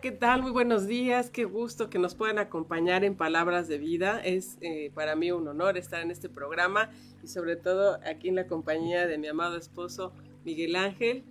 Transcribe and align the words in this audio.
¿Qué 0.00 0.12
tal? 0.12 0.42
Muy 0.42 0.52
buenos 0.52 0.86
días. 0.86 1.28
Qué 1.30 1.44
gusto 1.44 1.90
que 1.90 1.98
nos 1.98 2.14
puedan 2.14 2.38
acompañar 2.38 3.02
en 3.02 3.16
Palabras 3.16 3.66
de 3.66 3.78
Vida. 3.78 4.20
Es 4.20 4.56
eh, 4.60 4.92
para 4.94 5.16
mí 5.16 5.32
un 5.32 5.48
honor 5.48 5.76
estar 5.76 6.02
en 6.02 6.12
este 6.12 6.28
programa 6.28 6.90
y 7.22 7.26
sobre 7.26 7.56
todo 7.56 7.98
aquí 8.06 8.28
en 8.28 8.36
la 8.36 8.46
compañía 8.46 9.08
de 9.08 9.18
mi 9.18 9.26
amado 9.26 9.56
esposo 9.56 10.12
Miguel 10.44 10.76
Ángel. 10.76 11.24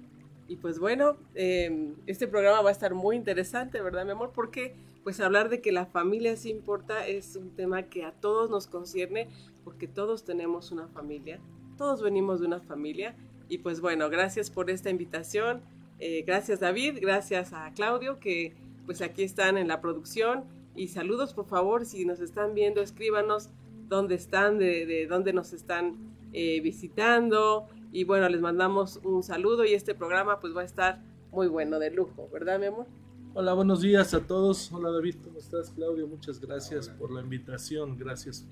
Y 0.50 0.58
pues 0.58 0.80
bueno, 0.80 1.16
em, 1.36 1.96
este 2.08 2.28
programa 2.28 2.62
va 2.62 2.70
a 2.70 2.74
estar 2.74 2.94
muy 2.94 3.16
interesante, 3.16 3.82
¿verdad, 3.82 4.04
mi 4.04 4.12
amor? 4.12 4.32
Porque 4.34 4.76
pues 5.04 5.22
hablar 5.22 5.48
de 5.48 5.62
que 5.62 5.72
la 5.72 5.86
familia 5.86 6.36
sí 6.36 6.50
importa 6.50 7.08
es 7.08 7.38
un 7.38 7.52
tema 7.52 7.84
que 7.84 8.04
a 8.04 8.12
todos 8.12 8.50
nos 8.50 8.68
concierne 8.68 9.30
porque 9.64 9.88
todos 9.88 10.26
tenemos 10.26 10.72
una 10.72 10.88
familia, 10.90 11.40
todos 11.78 12.02
venimos 12.02 12.42
de 12.42 12.48
una 12.48 12.60
familia. 12.60 13.16
Y 13.48 13.60
pues 13.60 13.80
bueno, 13.80 14.10
gracias 14.10 14.50
por 14.50 14.70
esta 14.70 14.90
invitación 14.90 15.62
eh, 16.00 16.24
gracias 16.28 16.60
David, 16.60 17.00
gracias 17.02 17.54
a 17.54 17.72
Claudio 17.74 18.20
que 18.20 18.54
pues 18.88 19.02
aquí 19.02 19.22
están 19.22 19.58
en 19.58 19.68
la 19.68 19.82
producción 19.82 20.46
y 20.76 20.88
saludos 20.88 21.34
por 21.34 21.46
favor 21.46 21.86
si 21.86 22.06
nos 22.06 22.22
están 22.22 22.56
viendo 22.56 22.82
escríbanos 22.82 23.50
dónde 23.90 24.16
están, 24.16 24.58
de, 24.58 25.06
dónde 25.08 25.34
nos 25.34 25.54
están 25.54 25.98
eh, 26.34 26.62
visitando 26.62 27.68
y 27.92 28.06
bueno 28.06 28.28
les 28.30 28.42
mandamos 28.42 29.00
un 29.04 29.22
saludo 29.22 29.66
y 29.66 29.74
este 29.74 29.94
programa 29.94 30.40
pues 30.40 30.56
va 30.56 30.62
a 30.62 30.66
estar 30.66 31.04
muy 31.32 31.48
bueno 31.48 31.78
de 31.78 31.92
lujo, 31.92 32.30
¿verdad 32.32 32.60
mi 32.60 32.68
amor? 32.68 32.88
Hola, 33.34 33.54
buenos 33.54 33.82
días 33.82 34.16
a 34.16 34.26
todos. 34.26 34.72
Hola 34.72 34.90
David, 34.90 35.18
¿cómo 35.24 35.38
estás? 35.38 35.70
Claudio, 35.70 36.08
muchas 36.08 36.40
gracias 36.40 36.90
por 36.90 37.12
la 37.12 37.22
invitación, 37.22 37.98
gracias 37.98 38.48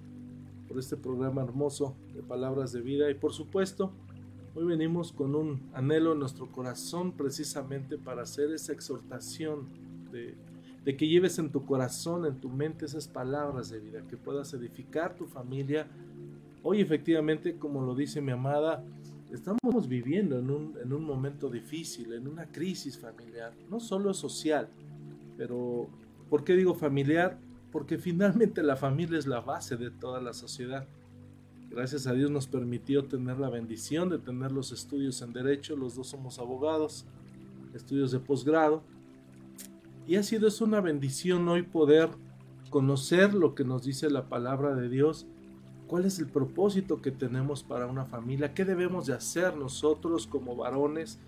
por 0.67 0.77
este 0.77 0.97
programa 0.97 1.42
hermoso 1.42 1.95
de 2.14 2.22
Palabras 2.22 2.73
de 2.73 2.81
Vida 2.81 3.09
y 3.09 3.16
por 3.16 3.33
supuesto 3.33 3.92
Hoy 4.58 4.64
venimos 4.64 5.11
con 5.11 5.36
un 5.36 5.70
anhelo 5.73 6.14
en 6.14 6.20
nuestro 6.20 6.49
corazón 6.49 7.11
precisamente 7.11 7.97
para 7.97 8.22
hacer 8.22 8.53
esa 8.53 8.72
exhortación 8.72 9.67
de, 10.16 10.97
que 10.97 11.08
lleves 11.08 11.39
en 11.39 11.49
tu 11.49 11.66
corazón, 11.66 12.25
en 12.25 12.39
tu 12.39 12.49
mente 12.49 12.85
esas 12.85 13.08
palabras 13.08 13.69
de 13.69 13.80
vida, 13.80 14.02
que 14.08 14.17
puedas 14.17 14.53
edificar 14.53 15.16
tu 15.16 15.25
familia. 15.25 15.88
Hoy 16.63 16.81
efectivamente, 16.81 17.58
como 17.58 17.81
lo 17.81 17.95
dice 17.95 18.21
mi 18.21 18.31
amada, 18.31 18.83
estamos 19.31 19.88
viviendo 19.88 20.39
en 20.39 20.49
un, 20.49 20.77
en 20.81 20.93
un 20.93 21.03
momento 21.03 21.49
difícil, 21.49 22.13
en 22.13 22.27
una 22.27 22.45
crisis 22.45 22.97
familiar, 22.97 23.53
no 23.69 23.80
solo 23.80 24.13
social, 24.13 24.69
pero 25.38 25.88
¿por 26.30 26.43
qué 26.43 26.55
digo 26.55 26.75
familiar? 26.75 27.38
Porque 27.71 27.97
finalmente 27.97 28.63
la 28.63 28.75
familia 28.75 29.17
es 29.17 29.27
la 29.27 29.41
base 29.41 29.75
de 29.75 29.89
toda 29.91 30.21
la 30.21 30.33
sociedad. 30.33 30.88
Gracias 31.69 32.08
a 32.08 32.13
Dios 32.13 32.31
nos 32.31 32.47
permitió 32.47 33.05
tener 33.05 33.38
la 33.38 33.49
bendición 33.49 34.09
de 34.09 34.19
tener 34.19 34.52
los 34.52 34.71
estudios 34.71 35.21
en 35.21 35.33
derecho, 35.33 35.75
los 35.75 35.95
dos 35.95 36.08
somos 36.08 36.39
abogados, 36.39 37.05
estudios 37.73 38.11
de 38.11 38.19
posgrado. 38.19 38.81
Y 40.08 40.17
ha 40.17 40.23
sido 40.23 40.48
es 40.48 40.61
una 40.61 40.82
bendición 40.82 41.48
hoy 41.48 41.64
poder 41.64 42.10
conocer 42.70 43.33
lo 43.33 43.55
que 43.55 43.64
nos 43.64 43.83
dice 43.83 44.10
la 44.10 44.30
palabra 44.30 44.76
de 44.76 44.89
Dios, 44.89 45.27
cuál 45.88 46.05
es 46.05 46.20
el 46.20 46.27
propósito 46.27 47.02
que 47.02 47.11
tenemos 47.11 47.64
para 47.64 47.88
una 47.88 48.05
familia, 48.05 48.54
qué 48.54 48.66
debemos 48.66 49.08
de 49.08 49.14
hacer 49.14 49.55
nosotros 49.55 50.27
como 50.27 50.55
varones, 50.55 51.20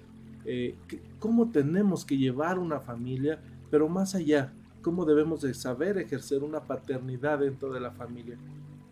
eh, 0.46 0.76
cómo 1.20 1.50
tenemos 1.50 2.06
que 2.06 2.18
llevar 2.18 2.60
una 2.60 2.80
familia, 2.80 3.40
pero 3.72 3.90
más 3.90 4.14
allá, 4.14 4.54
cómo 4.82 5.06
debemos 5.06 5.42
de 5.42 5.54
saber 5.54 5.98
ejercer 5.98 6.44
una 6.44 6.62
paternidad 6.62 7.40
dentro 7.40 7.74
de 7.74 7.80
la 7.80 7.92
familia. 7.92 8.38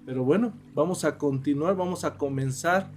Pero 0.06 0.24
bueno, 0.24 0.54
vamos 0.74 1.04
a 1.06 1.18
continuar, 1.18 1.76
vamos 1.76 2.04
a 2.04 2.18
comenzar. 2.18 2.90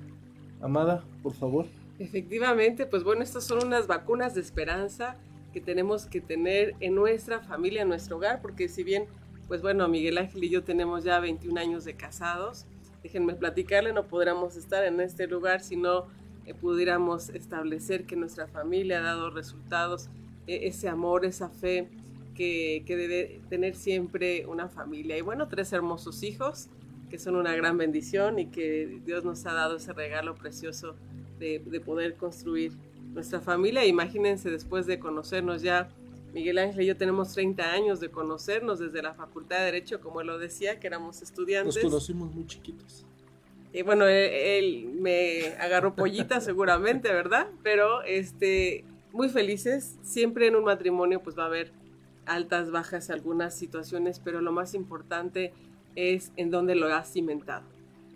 Amada, 0.60 1.04
por 1.22 1.34
favor. 1.34 1.66
Efectivamente, 1.98 2.86
pues 2.86 3.04
bueno, 3.04 3.22
estas 3.22 3.44
son 3.44 3.66
unas 3.66 3.86
vacunas 3.86 4.34
de 4.34 4.40
esperanza 4.40 5.16
que 5.58 5.64
tenemos 5.64 6.06
que 6.06 6.20
tener 6.20 6.76
en 6.78 6.94
nuestra 6.94 7.40
familia, 7.40 7.82
en 7.82 7.88
nuestro 7.88 8.16
hogar, 8.16 8.40
porque 8.40 8.68
si 8.68 8.84
bien, 8.84 9.06
pues 9.48 9.60
bueno, 9.60 9.88
Miguel 9.88 10.16
Ángel 10.18 10.44
y 10.44 10.50
yo 10.50 10.62
tenemos 10.62 11.02
ya 11.02 11.18
21 11.18 11.60
años 11.60 11.84
de 11.84 11.94
casados, 11.94 12.64
déjenme 13.02 13.34
platicarle, 13.34 13.92
no 13.92 14.06
podríamos 14.06 14.56
estar 14.56 14.84
en 14.84 15.00
este 15.00 15.26
lugar 15.26 15.60
si 15.60 15.74
no 15.74 16.06
eh, 16.46 16.54
pudiéramos 16.54 17.30
establecer 17.30 18.06
que 18.06 18.14
nuestra 18.14 18.46
familia 18.46 19.00
ha 19.00 19.02
dado 19.02 19.30
resultados, 19.30 20.10
e, 20.46 20.68
ese 20.68 20.88
amor, 20.88 21.24
esa 21.24 21.48
fe 21.48 21.88
que, 22.36 22.84
que 22.86 22.96
debe 22.96 23.40
tener 23.48 23.74
siempre 23.74 24.46
una 24.46 24.68
familia. 24.68 25.18
Y 25.18 25.22
bueno, 25.22 25.48
tres 25.48 25.72
hermosos 25.72 26.22
hijos, 26.22 26.68
que 27.10 27.18
son 27.18 27.34
una 27.34 27.56
gran 27.56 27.76
bendición 27.78 28.38
y 28.38 28.46
que 28.46 29.00
Dios 29.04 29.24
nos 29.24 29.44
ha 29.46 29.54
dado 29.54 29.78
ese 29.78 29.92
regalo 29.92 30.36
precioso 30.36 30.94
de, 31.40 31.82
poder 31.84 32.14
construir 32.14 32.74
nuestra 33.14 33.40
familia. 33.40 33.84
Imagínense 33.84 34.50
después 34.50 34.86
de 34.86 34.98
conocernos 34.98 35.62
ya, 35.62 35.88
Miguel 36.32 36.58
Ángel 36.58 36.82
y 36.82 36.86
yo 36.86 36.96
tenemos 36.96 37.32
30 37.32 37.72
años 37.72 38.00
de 38.00 38.10
conocernos 38.10 38.78
desde 38.78 39.02
la 39.02 39.14
Facultad 39.14 39.58
de 39.58 39.64
Derecho, 39.64 40.00
como 40.00 40.20
él 40.20 40.26
lo 40.26 40.38
decía, 40.38 40.78
que 40.78 40.86
éramos 40.86 41.22
estudiantes. 41.22 41.76
Nos 41.76 41.84
conocimos 41.84 42.34
muy 42.34 42.46
chiquitos. 42.46 43.04
Y 43.72 43.82
bueno, 43.82 44.06
él, 44.06 44.90
me 45.00 45.48
agarró 45.60 45.94
pollita 45.94 46.40
seguramente, 46.40 47.12
¿verdad? 47.12 47.48
Pero 47.62 48.02
este, 48.02 48.84
muy 49.12 49.28
felices. 49.28 49.98
Siempre 50.02 50.46
en 50.46 50.56
un 50.56 50.64
matrimonio 50.64 51.22
pues 51.22 51.38
va 51.38 51.44
a 51.44 51.46
haber 51.46 51.72
altas, 52.26 52.70
bajas, 52.70 53.10
algunas 53.10 53.54
situaciones, 53.54 54.20
pero 54.20 54.40
lo 54.40 54.52
más 54.52 54.74
importante 54.74 55.52
es 55.96 56.32
en 56.36 56.50
donde 56.50 56.74
lo 56.74 56.86
has 56.94 57.12
cimentado, 57.12 57.64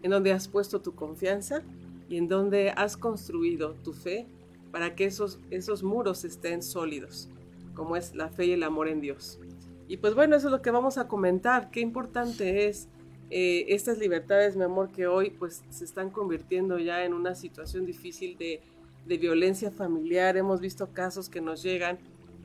en 0.02 0.10
donde 0.10 0.32
has 0.32 0.48
puesto 0.48 0.80
tu 0.80 0.94
confianza 0.94 1.62
y 2.08 2.18
en 2.18 2.28
donde 2.28 2.70
has 2.70 2.96
construido 2.96 3.74
tu 3.82 3.92
fe 3.92 4.26
para 4.72 4.94
que 4.94 5.04
esos, 5.04 5.38
esos 5.50 5.82
muros 5.82 6.24
estén 6.24 6.62
sólidos, 6.62 7.28
como 7.74 7.96
es 7.96 8.14
la 8.14 8.28
fe 8.28 8.46
y 8.46 8.52
el 8.52 8.62
amor 8.64 8.88
en 8.88 9.00
Dios. 9.00 9.38
Y 9.86 9.98
pues 9.98 10.14
bueno, 10.14 10.34
eso 10.34 10.48
es 10.48 10.52
lo 10.52 10.62
que 10.62 10.70
vamos 10.70 10.98
a 10.98 11.06
comentar, 11.06 11.70
qué 11.70 11.80
importante 11.80 12.66
es 12.66 12.88
eh, 13.30 13.66
estas 13.68 13.98
libertades, 13.98 14.56
mi 14.56 14.64
amor, 14.64 14.90
que 14.90 15.06
hoy 15.06 15.30
pues 15.30 15.62
se 15.70 15.84
están 15.84 16.10
convirtiendo 16.10 16.78
ya 16.78 17.04
en 17.04 17.14
una 17.14 17.34
situación 17.34 17.86
difícil 17.86 18.36
de, 18.36 18.60
violencia 19.06 19.70
familiar. 19.70 20.36
Hemos 20.36 20.60
visto 20.60 20.88
casos 20.92 21.28
que 21.28 21.40
nos 21.40 21.62
llegan 21.62 21.98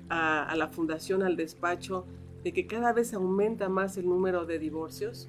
a 0.10 0.54
la 0.58 0.70
fundación, 0.70 1.24
al 1.24 1.36
despacho, 1.36 2.06
de 2.44 2.54
que 2.54 2.66
cada 2.66 2.94
vez 2.94 3.14
aumenta 3.14 3.70
más 3.70 3.98
el 3.98 4.08
número 4.08 4.46
de 4.46 4.60
divorcios 4.60 5.28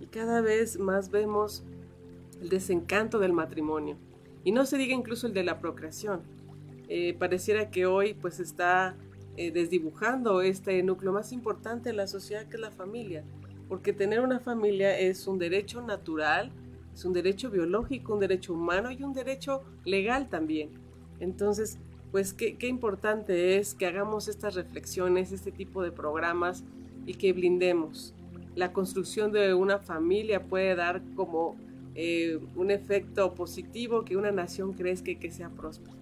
y 0.00 0.06
cada 0.06 0.40
vez 0.40 0.78
más 0.78 1.10
vemos 1.10 1.62
el 2.40 2.48
desencanto 2.48 3.18
del 3.18 3.32
matrimonio. 3.32 3.96
Y 4.44 4.52
no 4.52 4.64
se 4.64 4.78
diga 4.78 4.94
incluso 4.94 5.26
el 5.26 5.34
de 5.34 5.44
la 5.44 5.58
procreación. 5.58 6.20
Eh, 6.92 7.14
pareciera 7.16 7.70
que 7.70 7.86
hoy 7.86 8.14
pues 8.14 8.40
está 8.40 8.96
eh, 9.36 9.52
desdibujando 9.52 10.42
este 10.42 10.82
núcleo 10.82 11.12
más 11.12 11.30
importante 11.32 11.90
de 11.90 11.94
la 11.94 12.08
sociedad 12.08 12.46
que 12.48 12.56
es 12.56 12.60
la 12.60 12.72
familia. 12.72 13.22
Porque 13.68 13.92
tener 13.92 14.18
una 14.18 14.40
familia 14.40 14.98
es 14.98 15.28
un 15.28 15.38
derecho 15.38 15.82
natural, 15.82 16.50
es 16.92 17.04
un 17.04 17.12
derecho 17.12 17.48
biológico, 17.48 18.14
un 18.14 18.18
derecho 18.18 18.54
humano 18.54 18.90
y 18.90 19.04
un 19.04 19.12
derecho 19.12 19.62
legal 19.84 20.28
también. 20.28 20.70
Entonces, 21.20 21.78
pues 22.10 22.32
qué, 22.32 22.56
importante 22.66 23.56
es 23.56 23.74
que 23.74 23.86
hagamos 23.86 24.26
estas 24.26 24.56
reflexiones, 24.56 25.30
este 25.30 25.52
tipo 25.52 25.84
de 25.84 25.92
programas 25.92 26.64
y 27.06 27.14
que 27.14 27.32
blindemos. 27.32 28.14
La 28.56 28.72
construcción 28.72 29.30
de 29.30 29.54
una 29.54 29.78
familia 29.78 30.42
puede 30.42 30.74
dar 30.74 31.02
como 31.14 31.54
eh, 31.94 32.40
un 32.56 32.72
efecto 32.72 33.32
positivo 33.36 34.04
que 34.04 34.16
una 34.16 34.32
nación 34.32 34.72
crezca 34.72 35.12
y 35.12 35.16
que 35.16 35.30
sea 35.30 35.50
próspera. 35.50 35.99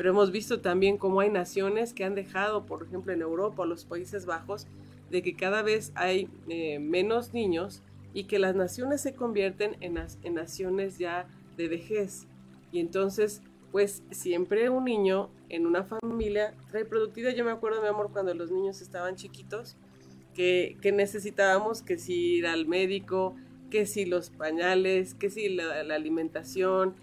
Pero 0.00 0.12
hemos 0.12 0.32
visto 0.32 0.62
también 0.62 0.96
cómo 0.96 1.20
hay 1.20 1.28
naciones 1.28 1.92
que 1.92 2.04
han 2.04 2.14
dejado, 2.14 2.64
por 2.64 2.84
ejemplo 2.84 3.12
en 3.12 3.20
Europa 3.20 3.64
o 3.64 3.66
los 3.66 3.84
Países 3.84 4.24
Bajos, 4.24 4.66
de 5.10 5.20
que 5.20 5.36
cada 5.36 5.60
vez 5.60 5.92
hay 5.94 6.26
eh, 6.48 6.78
menos 6.78 7.34
niños 7.34 7.82
y 8.14 8.24
que 8.24 8.38
las 8.38 8.54
naciones 8.54 9.02
se 9.02 9.12
convierten 9.12 9.76
en, 9.80 9.98
naciones 10.32 10.96
ya 10.96 11.28
de 11.58 11.68
vejez. 11.68 12.26
Y 12.72 12.80
entonces 12.80 13.42
pues 13.72 14.02
siempre 14.10 14.70
un 14.70 14.84
niño 14.84 15.28
en 15.50 15.66
una 15.66 15.84
familia 15.84 16.54
trae 16.70 16.86
productividad. 16.86 17.34
Yo 17.34 17.44
me 17.44 17.50
acuerdo, 17.50 17.82
mi 17.82 17.88
amor, 17.88 18.08
cuando 18.10 18.32
los 18.32 18.50
niños 18.50 18.80
estaban 18.80 19.16
chiquitos, 19.16 19.76
que, 20.34 20.78
necesitábamos 20.94 21.82
que 21.82 21.98
si 21.98 22.36
ir 22.36 22.46
al 22.46 22.66
médico, 22.66 23.36
que 23.70 23.84
si 23.84 24.06
los 24.06 24.30
pañales, 24.30 25.12
que 25.12 25.28
si 25.28 25.50
la, 25.50 25.80
alimentación. 25.94 26.94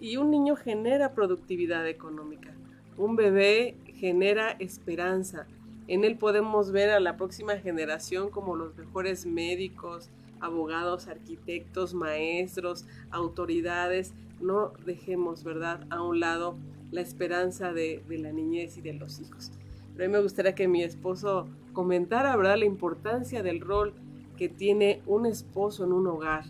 Y, 0.00 0.16
un 0.16 0.30
niño 0.30 0.56
genera 0.56 1.14
productividad 1.14 1.86
económica. 1.88 2.54
Un 2.96 3.16
bebé 3.16 3.76
genera 3.94 4.50
esperanza. 4.52 5.46
En 5.88 6.04
él 6.04 6.16
podemos 6.16 6.70
ver 6.70 6.90
a 6.90 7.00
la 7.00 7.16
próxima 7.16 7.56
generación 7.56 8.30
como 8.30 8.56
los 8.56 8.76
mejores 8.76 9.26
médicos, 9.26 10.10
abogados, 10.40 11.08
arquitectos, 11.08 11.94
maestros, 11.94 12.86
autoridades. 13.10 14.12
No 14.40 14.72
dejemos, 14.84 15.44
¿verdad?, 15.44 15.86
a 15.90 16.02
un 16.02 16.20
lado 16.20 16.56
la 16.90 17.00
esperanza 17.00 17.72
de, 17.72 18.02
la 18.08 18.32
niñez 18.32 18.76
y 18.76 18.82
de 18.82 18.92
los 18.92 19.20
hijos. 19.20 19.52
Pero 19.94 20.04
a 20.04 20.08
mí 20.08 20.12
me 20.12 20.22
gustaría 20.22 20.54
que 20.54 20.68
mi 20.68 20.82
esposo 20.82 21.48
comentara, 21.72 22.36
¿verdad?, 22.36 22.58
la 22.58 22.66
importancia 22.66 23.42
del 23.42 23.60
rol 23.60 23.94
que 24.36 24.48
tiene 24.48 25.02
un 25.06 25.26
esposo 25.26 25.84
en 25.84 25.92
un 25.92 26.06
hogar. 26.06 26.44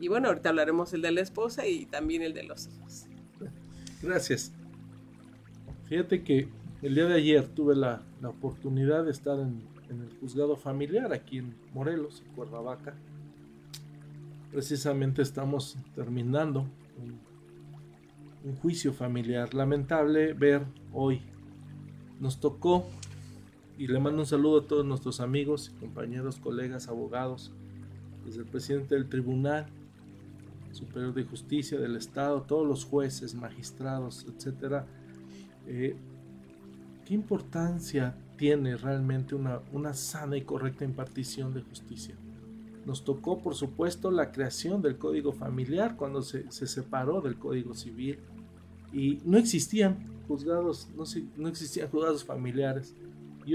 Y 0.00 0.08
bueno, 0.08 0.28
ahorita 0.28 0.48
hablaremos 0.48 0.94
el 0.94 1.02
de 1.02 1.12
la 1.12 1.20
esposa 1.20 1.66
y 1.66 1.84
también 1.84 2.22
el 2.22 2.32
de 2.32 2.44
los 2.44 2.68
hijos. 2.68 3.06
Gracias. 4.02 4.50
Fíjate 5.84 6.24
que 6.24 6.48
el 6.80 6.94
día 6.94 7.04
de 7.04 7.14
ayer 7.14 7.46
tuve 7.46 7.76
la, 7.76 8.02
oportunidad 8.24 9.04
de 9.04 9.10
estar 9.10 9.38
en, 9.38 9.62
el 9.90 10.16
juzgado 10.18 10.56
familiar 10.56 11.12
aquí 11.12 11.38
en 11.38 11.54
Morelos, 11.74 12.22
en 12.24 12.32
Cuernavaca. 12.32 12.94
Precisamente 14.50 15.20
estamos 15.20 15.76
terminando 15.94 16.66
un 18.44 18.56
juicio 18.56 18.94
familiar. 18.94 19.52
Lamentable 19.52 20.32
ver 20.32 20.64
hoy. 20.94 21.20
Nos 22.20 22.40
tocó 22.40 22.86
y 23.76 23.86
le 23.86 23.98
mando 23.98 24.20
un 24.20 24.26
saludo 24.26 24.60
a 24.60 24.66
todos 24.66 24.86
nuestros 24.86 25.20
amigos, 25.20 25.74
compañeros, 25.80 26.38
colegas, 26.38 26.88
abogados, 26.88 27.52
desde 28.24 28.40
el 28.40 28.46
presidente 28.46 28.94
del 28.94 29.08
Tribunal 29.08 29.66
Superior 30.72 31.14
de 31.14 31.24
Justicia 31.24 31.78
del 31.78 31.96
Estado, 31.96 32.42
todos 32.42 32.66
los 32.66 32.84
jueces, 32.84 33.34
magistrados, 33.34 34.26
etcétera. 34.28 34.86
Eh, 35.66 35.96
¿Qué 37.04 37.14
importancia 37.14 38.14
tiene 38.36 38.76
realmente 38.76 39.34
una, 39.34 39.60
una 39.72 39.94
sana 39.94 40.36
y 40.36 40.42
correcta 40.42 40.84
impartición 40.84 41.52
de 41.52 41.62
justicia? 41.62 42.14
Nos 42.86 43.04
tocó, 43.04 43.38
por 43.38 43.54
supuesto, 43.54 44.10
la 44.10 44.32
creación 44.32 44.80
del 44.80 44.96
Código 44.96 45.32
Familiar 45.32 45.96
cuando 45.96 46.22
se, 46.22 46.50
se 46.50 46.66
separó 46.66 47.20
del 47.20 47.36
Código 47.36 47.74
Civil 47.74 48.18
y 48.92 49.20
no 49.24 49.38
existían 49.38 49.98
juzgados, 50.26 50.88
no, 50.96 51.04
no 51.36 51.48
existían 51.48 51.88
juzgados 51.88 52.24
familiares. 52.24 52.94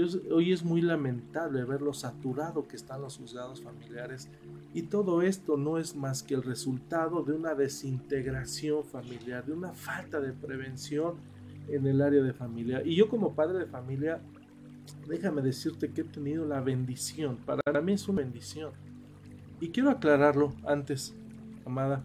Hoy 0.00 0.52
es 0.52 0.62
muy 0.62 0.82
lamentable 0.82 1.64
ver 1.64 1.80
lo 1.80 1.94
saturado 1.94 2.68
que 2.68 2.76
están 2.76 3.00
los 3.00 3.16
juzgados 3.16 3.62
familiares 3.62 4.28
y 4.74 4.82
todo 4.82 5.22
esto 5.22 5.56
no 5.56 5.78
es 5.78 5.96
más 5.96 6.22
que 6.22 6.34
el 6.34 6.42
resultado 6.42 7.22
de 7.22 7.32
una 7.32 7.54
desintegración 7.54 8.84
familiar, 8.84 9.46
de 9.46 9.52
una 9.52 9.72
falta 9.72 10.20
de 10.20 10.32
prevención 10.32 11.14
en 11.68 11.86
el 11.86 12.02
área 12.02 12.22
de 12.22 12.34
familia. 12.34 12.82
Y 12.84 12.94
yo 12.94 13.08
como 13.08 13.34
padre 13.34 13.60
de 13.60 13.66
familia, 13.66 14.20
déjame 15.08 15.40
decirte 15.40 15.90
que 15.90 16.02
he 16.02 16.04
tenido 16.04 16.44
la 16.44 16.60
bendición, 16.60 17.38
para 17.38 17.80
mí 17.80 17.94
es 17.94 18.06
una 18.08 18.20
bendición. 18.20 18.72
Y 19.60 19.68
quiero 19.68 19.90
aclararlo 19.90 20.52
antes, 20.66 21.14
amada, 21.64 22.04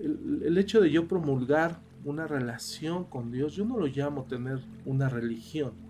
el 0.00 0.58
hecho 0.58 0.80
de 0.80 0.90
yo 0.90 1.06
promulgar 1.06 1.78
una 2.04 2.26
relación 2.26 3.04
con 3.04 3.30
Dios, 3.30 3.54
yo 3.54 3.64
no 3.64 3.78
lo 3.78 3.86
llamo 3.86 4.24
tener 4.24 4.60
una 4.84 5.08
religión 5.08 5.89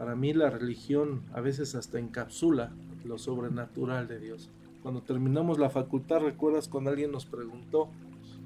para 0.00 0.16
mí 0.16 0.32
la 0.32 0.48
religión 0.48 1.20
a 1.34 1.42
veces 1.42 1.74
hasta 1.74 1.98
encapsula 1.98 2.72
lo 3.04 3.18
sobrenatural 3.18 4.08
de 4.08 4.18
Dios. 4.18 4.48
Cuando 4.82 5.02
terminamos 5.02 5.58
la 5.58 5.68
facultad, 5.68 6.20
recuerdas 6.20 6.68
cuando 6.68 6.88
alguien 6.88 7.12
nos 7.12 7.26
preguntó 7.26 7.90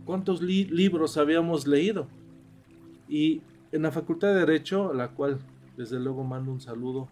cuántos 0.04 0.42
libros 0.42 1.16
habíamos 1.16 1.68
leído. 1.68 2.08
Y 3.08 3.40
en 3.70 3.82
la 3.82 3.92
facultad 3.92 4.34
de 4.34 4.40
Derecho, 4.40 4.90
a 4.90 4.94
la 4.94 5.12
cual 5.12 5.38
desde 5.76 6.00
luego 6.00 6.24
mando 6.24 6.50
un 6.50 6.60
saludo 6.60 7.08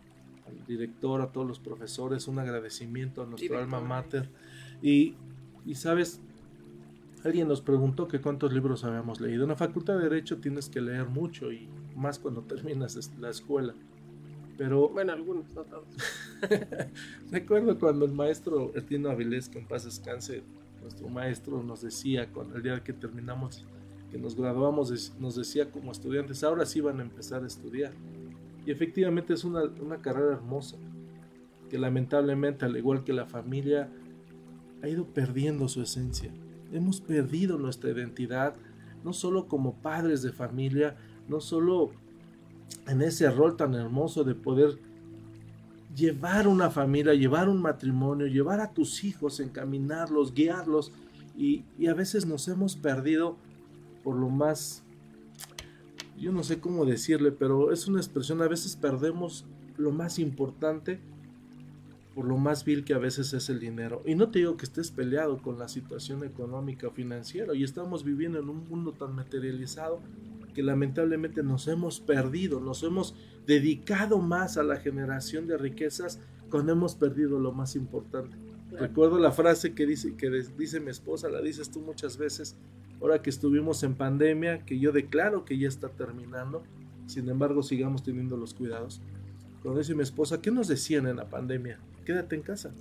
al 0.49 0.67
director, 0.67 1.21
a 1.21 1.31
todos 1.31 1.47
los 1.47 1.61
profesores, 1.61 2.27
un 2.27 2.41
agradecimiento 2.41 3.23
a 3.23 3.27
nuestro 3.27 3.61
alma 3.61 3.81
mater. 3.81 4.29
Y, 4.83 5.15
y 5.65 5.77
sabes, 5.77 6.21
alguien 7.23 7.47
nos 7.47 7.61
preguntó 7.61 8.09
que 8.09 8.21
cuántos 8.21 8.53
libros 8.53 8.83
habíamos 8.83 9.21
leído. 9.21 9.44
En 9.44 9.50
la 9.50 9.56
facultad 9.56 9.99
de 9.99 10.09
Derecho 10.09 10.39
tienes 10.39 10.69
que 10.69 10.81
leer 10.81 11.06
mucho 11.06 11.53
y 11.53 11.69
más 11.94 12.19
cuando 12.19 12.41
terminas 12.43 13.12
la 13.21 13.31
escuela. 13.31 13.77
Pero. 14.56 14.88
Bueno, 14.88 15.12
algunos, 15.12 15.52
no 15.54 15.62
todos. 15.62 15.87
Recuerdo 17.31 17.78
cuando 17.78 18.04
el 18.04 18.12
maestro 18.12 18.72
Ertino 18.75 19.10
Avilés, 19.10 19.49
que 19.49 19.58
en 19.58 19.66
paz 19.66 19.84
descanse, 19.84 20.43
nuestro 20.82 21.08
maestro 21.08 21.62
nos 21.62 21.82
decía, 21.82 22.31
con 22.32 22.54
el 22.54 22.62
día 22.62 22.82
que 22.82 22.93
terminamos, 22.93 23.64
que 24.10 24.19
nos 24.19 24.37
graduamos, 24.37 25.12
nos 25.19 25.37
decía 25.37 25.70
como 25.70 25.93
estudiantes, 25.93 26.43
ahora 26.44 26.66
sí 26.66 26.81
van 26.81 27.00
a 27.00 27.02
empezar 27.02 27.44
a 27.44 27.46
estudiar. 27.46 27.93
Y 28.66 28.70
efectivamente 28.70 29.32
es 29.34 29.44
una, 29.44 29.64
una 29.81 29.99
carrera 29.99 30.34
hermosa, 30.34 30.76
que 31.70 31.78
lamentablemente, 31.78 32.64
al 32.64 32.76
igual 32.76 33.05
que 33.05 33.12
la 33.12 33.26
familia, 33.26 33.88
ha 34.82 34.88
ido 34.88 35.06
perdiendo 35.06 35.69
su 35.69 35.82
esencia. 35.82 36.32
Hemos 36.72 37.00
perdido 37.00 37.58
nuestra 37.58 37.90
identidad, 37.90 38.55
no 39.05 39.12
solo 39.12 39.46
como 39.46 39.75
padres 39.76 40.22
de 40.22 40.32
familia, 40.32 40.96
no 41.28 41.40
solo 41.40 41.93
en 42.86 43.02
ese 43.02 43.30
rol 43.30 43.56
tan 43.56 43.74
hermoso 43.74 44.24
de 44.24 44.34
poder 44.34 44.78
llevar 45.94 46.48
una 46.48 46.70
familia, 46.70 47.14
llevar 47.14 47.48
un 47.48 47.60
matrimonio, 47.60 48.26
llevar 48.26 48.60
a 48.60 48.72
tus 48.72 49.04
hijos, 49.04 49.40
encaminarlos, 49.40 50.34
guiarlos. 50.34 50.92
Y, 51.36 51.64
a 51.86 51.94
veces 51.94 52.26
nos 52.26 52.48
hemos 52.48 52.76
perdido 52.76 53.36
por 54.02 54.16
lo 54.16 54.28
más, 54.28 54.82
yo 56.19 56.32
no 56.32 56.42
sé 56.42 56.60
cómo 56.60 56.84
decirle, 56.84 57.32
pero 57.32 57.72
es 57.72 57.86
una 57.86 58.00
expresión, 58.00 58.42
a 58.42 58.48
veces 58.48 58.76
perdemos 58.76 59.44
lo 59.76 59.90
más 59.90 60.19
importante 60.19 61.00
por 62.14 62.26
lo 62.26 62.36
más 62.36 62.64
vil 62.64 62.84
que 62.84 62.94
a 62.94 62.98
veces 62.98 63.32
es 63.32 63.48
el 63.48 63.58
dinero. 63.58 64.02
Y 64.04 64.14
no 64.14 64.30
te 64.30 64.40
digo 64.40 64.56
que 64.56 64.66
estés 64.66 64.90
peleado 64.90 65.40
con 65.40 65.58
la 65.58 65.69
situación 65.69 66.24
económica 66.24 66.88
o 66.88 66.90
financiera, 66.90 67.54
y 67.54 67.64
estamos 67.64 68.04
viviendo 68.04 68.38
en 68.38 68.48
un 68.48 68.69
mundo 68.69 68.92
tan 68.92 69.14
materializado 69.14 70.00
que 70.52 70.62
lamentablemente 70.62 71.43
nos 71.43 71.69
hemos 71.69 72.00
perdido, 72.00 72.60
nos 72.60 72.82
hemos 72.82 73.14
dedicado 73.46 74.19
más 74.19 74.56
a 74.56 74.62
la 74.62 74.76
generación 74.76 75.46
de 75.46 75.58
riquezas 75.58 76.20
cuando 76.50 76.72
hemos 76.72 76.94
perdido 76.94 77.38
lo 77.38 77.52
más 77.52 77.76
importante. 77.76 78.37
Recuerdo 78.70 79.19
la 79.19 79.32
frase 79.32 79.75
que 79.75 79.87
dice, 79.87 80.16
que 80.16 80.31
dice 80.31 80.81
mi 80.81 80.90
esposa, 80.90 81.28
la 81.28 81.40
dices 81.40 81.70
tú 81.70 81.81
muchas 81.81 82.16
veces, 82.16 82.56
ahora 83.00 83.20
que 83.20 83.31
estuvimos 83.31 83.82
en 83.82 83.94
pandemia, 83.94 84.65
que 84.65 84.79
yo 84.79 84.93
declaro 84.93 85.44
que 85.44 85.58
ya 85.58 85.69
está 85.69 85.88
terminando, 85.88 86.62
sin 87.06 87.29
embargo 87.29 87.62
sigamos 87.62 88.03
teniendo 88.03 88.36
los 88.36 88.55
cuidados. 88.55 89.00
Cuando 89.62 89.81
dice 89.81 89.94
mi 89.94 90.03
esposa, 90.03 90.41
¿qué 90.41 90.50
nos 90.50 90.69
decían 90.69 91.06
en 91.06 91.17
la 91.17 91.29
pandemia? 91.29 91.79
Quédate 92.05 92.34
en 92.34 92.43
casa. 92.43 92.72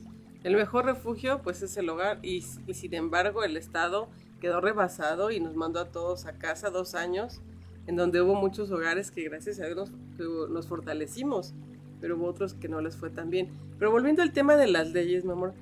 El 0.44 0.56
mejor 0.56 0.86
refugio 0.86 1.42
pues 1.44 1.62
es 1.62 1.78
el 1.78 1.90
hogar 1.90 2.20
y, 2.24 2.44
y 2.66 2.74
sin 2.74 2.94
embargo 2.94 3.44
el 3.44 3.58
Estado 3.58 4.08
quedó 4.40 4.60
rebasado 4.60 5.30
y 5.30 5.40
nos 5.40 5.56
mandó 5.56 5.80
a 5.80 5.92
todos 5.92 6.26
a 6.26 6.34
casa 6.34 6.72
dos 6.72 6.96
años 6.96 7.42
en 7.88 7.96
donde 7.96 8.22
hubo 8.22 8.36
muchos 8.36 8.72
hogares 8.72 9.12
que 9.12 9.24
gracias 9.24 9.60
a 9.60 9.66
Dios 9.68 9.92
nos, 10.18 10.68
fortalecimos, 10.68 11.54
pero 12.00 12.16
hubo 12.16 12.28
otros 12.28 12.54
que 12.54 12.70
no 12.70 12.82
les 12.82 12.96
fue 12.96 13.10
tan 13.10 13.30
bien. 13.30 13.50
Pero 13.80 13.92
volviendo 13.92 14.22
al 14.22 14.32
tema 14.32 14.56
de 14.56 14.68
las 14.68 14.92
leyes, 14.92 15.26
mi 15.26 15.32
amor, 15.32 15.54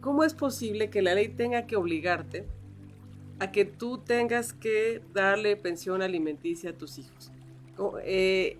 ¿cómo 0.00 0.24
es 0.24 0.34
posible 0.34 0.90
que 0.90 1.02
la 1.02 1.14
ley 1.14 1.28
tenga 1.28 1.66
que 1.66 1.76
obligarte 1.76 2.46
a 3.38 3.52
que 3.52 3.64
tú 3.64 3.98
tengas 3.98 4.52
que 4.52 5.02
darle 5.14 5.56
pensión 5.56 6.02
alimenticia 6.02 6.70
a 6.70 6.72
tus 6.72 6.98
hijos? 6.98 7.30
Eh, 8.04 8.58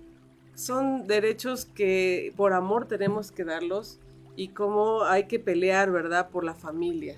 son 0.54 1.06
derechos 1.06 1.64
que 1.64 2.32
por 2.37 2.52
amor 2.52 2.87
tenemos 2.87 3.32
que 3.32 3.44
darlos 3.44 3.98
y 4.37 4.48
cómo 4.48 5.02
hay 5.02 5.25
que 5.25 5.40
pelear, 5.40 5.90
¿verdad?, 5.90 6.30
por 6.30 6.44
la 6.44 6.54
familia, 6.54 7.16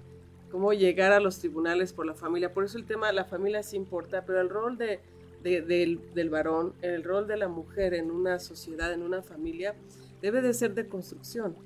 cómo 0.50 0.72
llegar 0.72 1.12
a 1.12 1.20
los 1.20 1.38
tribunales 1.38 1.92
por 1.92 2.06
la 2.06 2.14
familia. 2.14 2.52
Por 2.52 2.64
eso 2.64 2.78
el 2.78 2.86
tema 2.86 3.08
de 3.08 3.12
la 3.12 3.24
familia 3.24 3.62
sí 3.62 3.76
importa, 3.76 4.24
pero 4.24 4.40
el 4.40 4.48
rol 4.48 4.78
de 4.78 5.00
del, 5.42 6.00
del, 6.14 6.30
varón, 6.30 6.74
el 6.82 7.02
rol 7.02 7.26
de 7.26 7.36
la 7.36 7.48
mujer 7.48 7.94
en 7.94 8.10
una 8.10 8.38
sociedad, 8.38 8.92
en 8.92 9.02
una 9.02 9.22
familia, 9.22 9.74
debe 10.20 10.42
de 10.42 10.52
ser 10.52 10.74
de 10.74 10.86
construcción, 10.86 11.56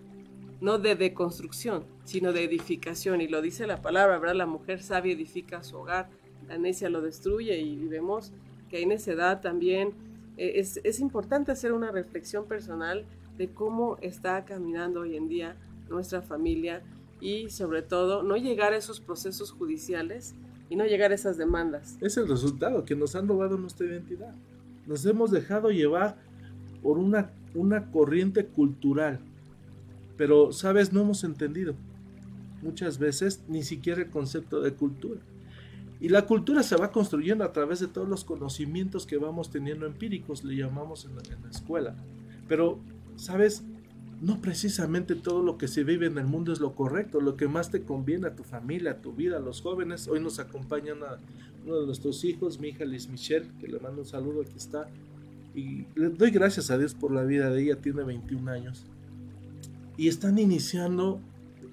no 0.61 0.79
de 0.79 0.95
deconstrucción, 0.95 1.85
sino 2.05 2.33
de 2.33 2.45
edificación. 2.45 3.21
Y 3.21 3.29
lo 3.29 3.43
dice 3.43 3.67
la 3.67 3.83
palabra, 3.83 4.19
¿verdad? 4.19 4.37
La 4.37 4.47
mujer 4.47 4.83
sabia 4.83 5.13
edifica 5.13 5.63
su 5.63 5.77
hogar, 5.77 6.09
la 6.49 6.59
necia 6.59 6.89
lo 6.89 7.01
destruye 7.01 7.59
y 7.59 7.77
vemos 7.89 8.33
que 8.71 8.79
hay 8.79 8.87
necedad 8.87 9.41
también. 9.41 9.93
Eh, 10.37 10.53
es, 10.57 10.81
es 10.85 11.01
importante 11.01 11.53
hacer 11.53 11.73
una 11.73 11.91
reflexión 11.91 12.47
personal 12.47 13.05
de 13.39 13.49
cómo 13.49 13.99
está 14.01 14.45
caminando 14.45 15.01
hoy 15.01 15.17
en 15.17 15.29
día 15.29 15.57
nuestra 15.89 16.23
familia 16.23 16.83
y 17.21 17.51
sobre 17.51 17.83
todo 17.83 18.23
no 18.23 18.37
llegar 18.37 18.73
a 18.73 18.77
esos 18.77 19.01
procesos 19.01 19.51
judiciales 19.51 20.35
y 20.69 20.77
no 20.77 20.85
llegar 20.87 21.13
a 21.13 21.15
esas 21.15 21.37
demandas. 21.37 21.97
Es 22.01 22.17
el 22.17 22.29
resultado, 22.29 22.85
que 22.85 22.97
nos 22.97 23.15
han 23.15 23.29
robado 23.29 23.59
nuestra 23.59 23.87
identidad. 23.87 24.35
Nos 24.87 25.05
hemos 25.07 25.31
dejado 25.31 25.71
llevar 25.71 26.17
por 26.83 26.99
una, 26.99 27.31
una 27.55 27.91
corriente 27.91 28.47
cultural. 28.47 29.21
Pero, 30.17 30.53
¿sabes? 30.53 30.93
No 30.93 31.01
hemos 31.03 31.25
entendido 31.25 31.75
muchas 32.63 32.99
veces 32.99 33.43
ni 33.49 33.63
siquiera 33.63 34.03
el 34.03 34.11
concepto 34.11 34.61
de 34.61 34.73
cultura. 34.73 35.21
Y 36.01 36.09
la 36.09 36.27
cultura 36.27 36.63
se 36.63 36.77
va 36.77 36.93
construyendo 36.93 37.45
a 37.45 37.53
través 37.53 37.81
de 37.81 37.87
todos 37.87 38.09
los 38.09 38.25
conocimientos 38.25 39.07
que 39.07 39.17
vamos 39.17 39.51
teniendo 39.51 39.87
empíricos, 39.87 40.45
le 40.45 40.57
llamamos 40.57 41.05
en 41.05 41.17
la, 41.17 41.23
en 41.23 41.43
la 41.43 41.51
escuela. 41.51 41.95
Pero, 42.49 42.79
¿sabes? 43.17 43.65
No 44.25 44.41
precisamente 44.41 45.17
todo 45.17 45.43
lo 45.43 45.59
que 45.59 45.69
se 45.69 45.85
vive 45.85 46.07
en 46.07 46.17
el 46.17 46.25
mundo 46.25 46.51
es 46.51 46.59
lo 46.59 46.75
correcto, 46.75 47.21
lo 47.21 47.37
que 47.37 47.47
más 47.47 47.71
te 47.71 47.83
conviene 47.83 48.29
a 48.29 48.35
tu 48.35 48.43
familia, 48.43 48.93
a 48.93 49.03
tu 49.03 49.13
vida, 49.13 49.37
a 49.37 49.41
los 49.41 49.61
jóvenes. 49.61 50.09
Hoy 50.09 50.19
nos 50.19 50.39
acompañan 50.39 51.03
a 51.03 51.19
uno 51.67 51.81
de 51.81 51.85
nuestros 51.85 52.25
hijos, 52.25 52.59
mi 52.59 52.69
hija 52.69 52.87
Liz 52.87 53.07
Michelle, 53.07 53.51
que 53.61 53.69
le 53.69 53.79
mando 53.81 54.01
un 54.01 54.07
saludo, 54.07 54.41
aquí 54.41 54.57
está. 54.57 54.89
Y 55.55 55.85
le 55.95 56.09
doy 56.09 56.31
gracias 56.31 56.71
a 56.71 56.79
Dios 56.79 56.95
por 56.95 57.13
la 57.13 57.23
vida 57.23 57.51
de 57.51 57.65
ella, 57.65 57.77
tiene 57.77 58.03
21 58.03 58.51
años. 58.51 58.87
Y 59.99 60.09
están 60.09 60.39
iniciando 60.39 61.21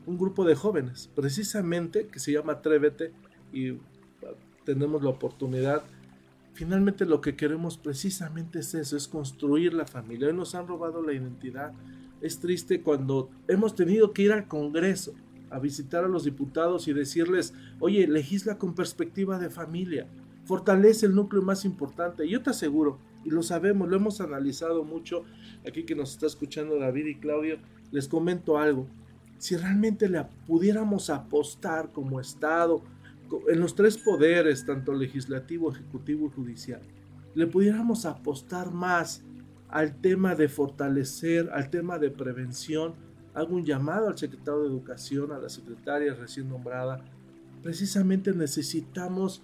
un 0.05 0.17
grupo 0.17 0.43
de 0.43 0.55
jóvenes, 0.55 1.09
precisamente, 1.15 2.07
que 2.07 2.19
se 2.19 2.33
llama 2.33 2.51
Atrévete, 2.51 3.13
y 3.53 3.77
tenemos 4.65 5.01
la 5.03 5.11
oportunidad. 5.11 5.83
Finalmente 6.53 7.05
lo 7.05 7.21
que 7.21 7.35
queremos 7.35 7.77
precisamente 7.77 8.59
es 8.59 8.73
eso, 8.73 8.97
es 8.97 9.07
construir 9.07 9.73
la 9.73 9.85
familia. 9.85 10.27
Hoy 10.27 10.33
nos 10.33 10.53
han 10.53 10.67
robado 10.67 11.01
la 11.01 11.13
identidad. 11.13 11.71
Es 12.19 12.39
triste 12.39 12.81
cuando 12.81 13.29
hemos 13.47 13.75
tenido 13.75 14.11
que 14.11 14.23
ir 14.23 14.31
al 14.31 14.47
Congreso 14.47 15.13
a 15.49 15.59
visitar 15.59 16.03
a 16.03 16.07
los 16.07 16.23
diputados 16.23 16.87
y 16.87 16.93
decirles, 16.93 17.53
oye, 17.79 18.07
legisla 18.07 18.57
con 18.57 18.73
perspectiva 18.73 19.37
de 19.37 19.49
familia, 19.49 20.07
fortalece 20.45 21.05
el 21.05 21.15
núcleo 21.15 21.41
más 21.41 21.65
importante. 21.65 22.27
Yo 22.27 22.41
te 22.41 22.51
aseguro, 22.51 22.99
y 23.25 23.29
lo 23.29 23.43
sabemos, 23.43 23.89
lo 23.89 23.97
hemos 23.97 24.21
analizado 24.21 24.83
mucho, 24.83 25.23
aquí 25.67 25.83
que 25.83 25.95
nos 25.95 26.11
está 26.11 26.25
escuchando 26.25 26.79
David 26.79 27.05
y 27.05 27.15
Claudio, 27.15 27.57
les 27.91 28.07
comento 28.07 28.57
algo. 28.57 28.87
Si 29.37 29.57
realmente 29.57 30.07
le 30.07 30.23
pudiéramos 30.47 31.09
apostar 31.09 31.91
como 31.91 32.21
Estado, 32.21 32.81
en 33.47 33.59
los 33.59 33.75
tres 33.75 33.97
poderes, 33.97 34.65
tanto 34.65 34.93
legislativo, 34.93 35.71
ejecutivo 35.71 36.27
y 36.27 36.31
judicial, 36.31 36.81
le 37.33 37.47
pudiéramos 37.47 38.05
apostar 38.05 38.71
más 38.71 39.23
al 39.69 40.01
tema 40.01 40.35
de 40.35 40.49
fortalecer, 40.49 41.49
al 41.53 41.69
tema 41.69 41.97
de 41.97 42.11
prevención, 42.11 42.93
hago 43.33 43.55
un 43.55 43.65
llamado 43.65 44.09
al 44.09 44.17
secretario 44.17 44.61
de 44.61 44.67
Educación, 44.67 45.31
a 45.31 45.39
la 45.39 45.49
secretaria 45.49 46.13
recién 46.13 46.49
nombrada. 46.49 47.03
Precisamente 47.63 48.33
necesitamos 48.33 49.41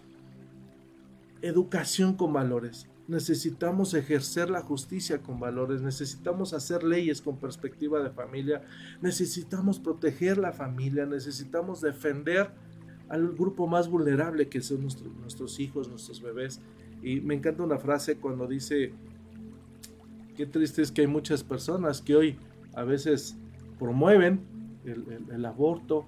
educación 1.42 2.16
con 2.16 2.34
valores, 2.34 2.88
necesitamos 3.08 3.94
ejercer 3.94 4.50
la 4.50 4.62
justicia 4.62 5.22
con 5.22 5.40
valores, 5.40 5.82
necesitamos 5.82 6.54
hacer 6.54 6.84
leyes 6.84 7.22
con 7.22 7.38
perspectiva 7.38 8.04
de 8.04 8.10
familia, 8.10 8.64
necesitamos 9.02 9.80
proteger 9.80 10.38
la 10.38 10.52
familia, 10.52 11.06
necesitamos 11.06 11.80
defender 11.80 12.52
al 13.10 13.34
grupo 13.34 13.68
más 13.68 13.90
vulnerable 13.90 14.48
que 14.48 14.62
son 14.62 14.82
nuestros 14.82 15.60
hijos, 15.60 15.90
nuestros 15.90 16.22
bebés. 16.22 16.60
Y 17.02 17.22
me 17.22 17.36
encanta 17.36 17.64
una 17.64 17.78
frase 17.78 18.18
cuando 18.18 18.48
dice, 18.48 18.92
qué 20.36 20.46
triste 20.46 20.82
es 20.82 20.92
que 20.92 21.02
hay 21.02 21.08
muchas 21.08 21.44
personas 21.44 22.02
que 22.02 22.16
hoy 22.16 22.38
a 22.74 22.84
veces 22.84 23.36
promueven 23.80 24.42
el, 24.86 25.46
aborto 25.46 26.06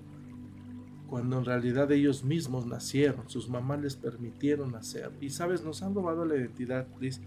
cuando 1.08 1.40
en 1.40 1.46
realidad 1.46 1.92
ellos 1.92 2.24
mismos 2.24 2.66
nacieron, 2.66 3.28
sus 3.30 3.50
mamás 3.50 3.82
les 3.82 3.96
permitieron 3.96 4.72
nacer. 4.72 5.12
Y 5.20 5.32
sabes, 5.32 5.64
nos 5.64 5.82
han 5.82 5.96
robado 5.96 6.26
la 6.26 6.36
identidad, 6.36 6.88
Liz, 7.00 7.20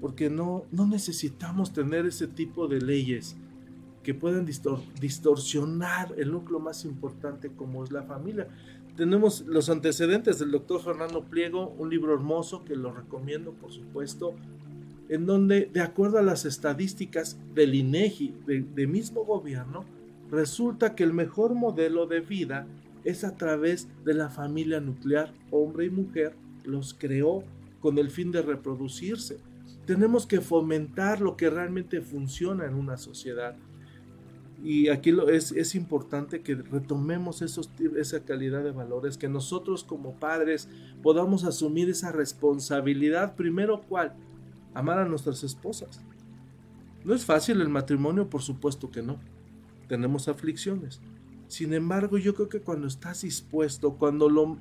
porque 0.00 0.28
no, 0.28 0.64
no 0.70 0.86
necesitamos 0.86 1.72
tener 1.72 2.06
ese 2.06 2.26
tipo 2.26 2.68
de 2.68 2.80
leyes 2.80 3.36
que 4.02 4.14
puedan 4.14 4.44
distorsionar 4.44 6.14
el 6.18 6.32
núcleo 6.32 6.58
más 6.58 6.84
importante 6.84 7.50
como 7.50 7.84
es 7.84 7.92
la 7.92 8.02
familia 8.02 8.48
tenemos 8.96 9.42
los 9.46 9.70
antecedentes 9.70 10.38
del 10.38 10.50
doctor 10.50 10.82
Fernando 10.82 11.24
Pliego, 11.24 11.74
un 11.78 11.90
libro 11.90 12.14
hermoso 12.14 12.64
que 12.64 12.76
lo 12.76 12.92
recomiendo, 12.92 13.52
por 13.52 13.72
supuesto, 13.72 14.34
en 15.08 15.26
donde, 15.26 15.68
de 15.72 15.80
acuerdo 15.80 16.18
a 16.18 16.22
las 16.22 16.44
estadísticas 16.44 17.38
del 17.54 17.74
INEGI, 17.74 18.34
del 18.46 18.88
mismo 18.88 19.24
gobierno, 19.24 19.84
resulta 20.30 20.94
que 20.94 21.04
el 21.04 21.12
mejor 21.12 21.54
modelo 21.54 22.06
de 22.06 22.20
vida 22.20 22.66
es 23.04 23.24
a 23.24 23.36
través 23.36 23.88
de 24.04 24.14
la 24.14 24.28
familia 24.28 24.80
nuclear, 24.80 25.32
hombre 25.50 25.86
y 25.86 25.90
mujer, 25.90 26.34
los 26.64 26.94
creó 26.94 27.42
con 27.80 27.98
el 27.98 28.10
fin 28.10 28.30
de 28.30 28.42
reproducirse. 28.42 29.38
Tenemos 29.86 30.26
que 30.26 30.40
fomentar 30.40 31.20
lo 31.20 31.36
que 31.36 31.50
realmente 31.50 32.00
funciona 32.00 32.64
en 32.66 32.74
una 32.74 32.96
sociedad. 32.96 33.56
Y 34.62 34.88
aquí 34.88 35.12
es, 35.28 35.50
es 35.50 35.74
importante 35.74 36.40
que 36.40 36.54
retomemos 36.54 37.42
esos, 37.42 37.68
esa 37.96 38.24
calidad 38.24 38.62
de 38.62 38.70
valores, 38.70 39.18
que 39.18 39.28
nosotros 39.28 39.82
como 39.82 40.14
padres 40.14 40.68
podamos 41.02 41.42
asumir 41.44 41.90
esa 41.90 42.12
responsabilidad. 42.12 43.34
Primero, 43.34 43.80
¿cuál? 43.88 44.14
Amar 44.72 45.00
a 45.00 45.04
nuestras 45.04 45.42
esposas. 45.42 46.00
No 47.04 47.12
es 47.12 47.24
fácil 47.24 47.60
el 47.60 47.68
matrimonio, 47.68 48.30
por 48.30 48.42
supuesto 48.42 48.90
que 48.92 49.02
no. 49.02 49.18
Tenemos 49.88 50.28
aflicciones. 50.28 51.00
Sin 51.48 51.74
embargo, 51.74 52.16
yo 52.16 52.34
creo 52.34 52.48
que 52.48 52.60
cuando 52.60 52.86
estás 52.86 53.22
dispuesto, 53.22 53.96
cuando 53.96 54.28
lo, 54.30 54.58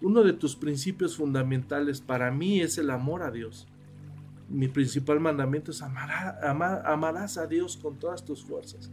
uno 0.00 0.22
de 0.22 0.32
tus 0.32 0.54
principios 0.54 1.16
fundamentales 1.16 2.00
para 2.00 2.30
mí 2.30 2.60
es 2.60 2.78
el 2.78 2.90
amor 2.90 3.22
a 3.22 3.32
Dios. 3.32 3.66
Mi 4.48 4.68
principal 4.68 5.18
mandamiento 5.18 5.72
es 5.72 5.82
amar, 5.82 6.38
amar, 6.44 6.82
amarás 6.86 7.36
a 7.36 7.48
Dios 7.48 7.76
con 7.76 7.98
todas 7.98 8.24
tus 8.24 8.44
fuerzas. 8.44 8.90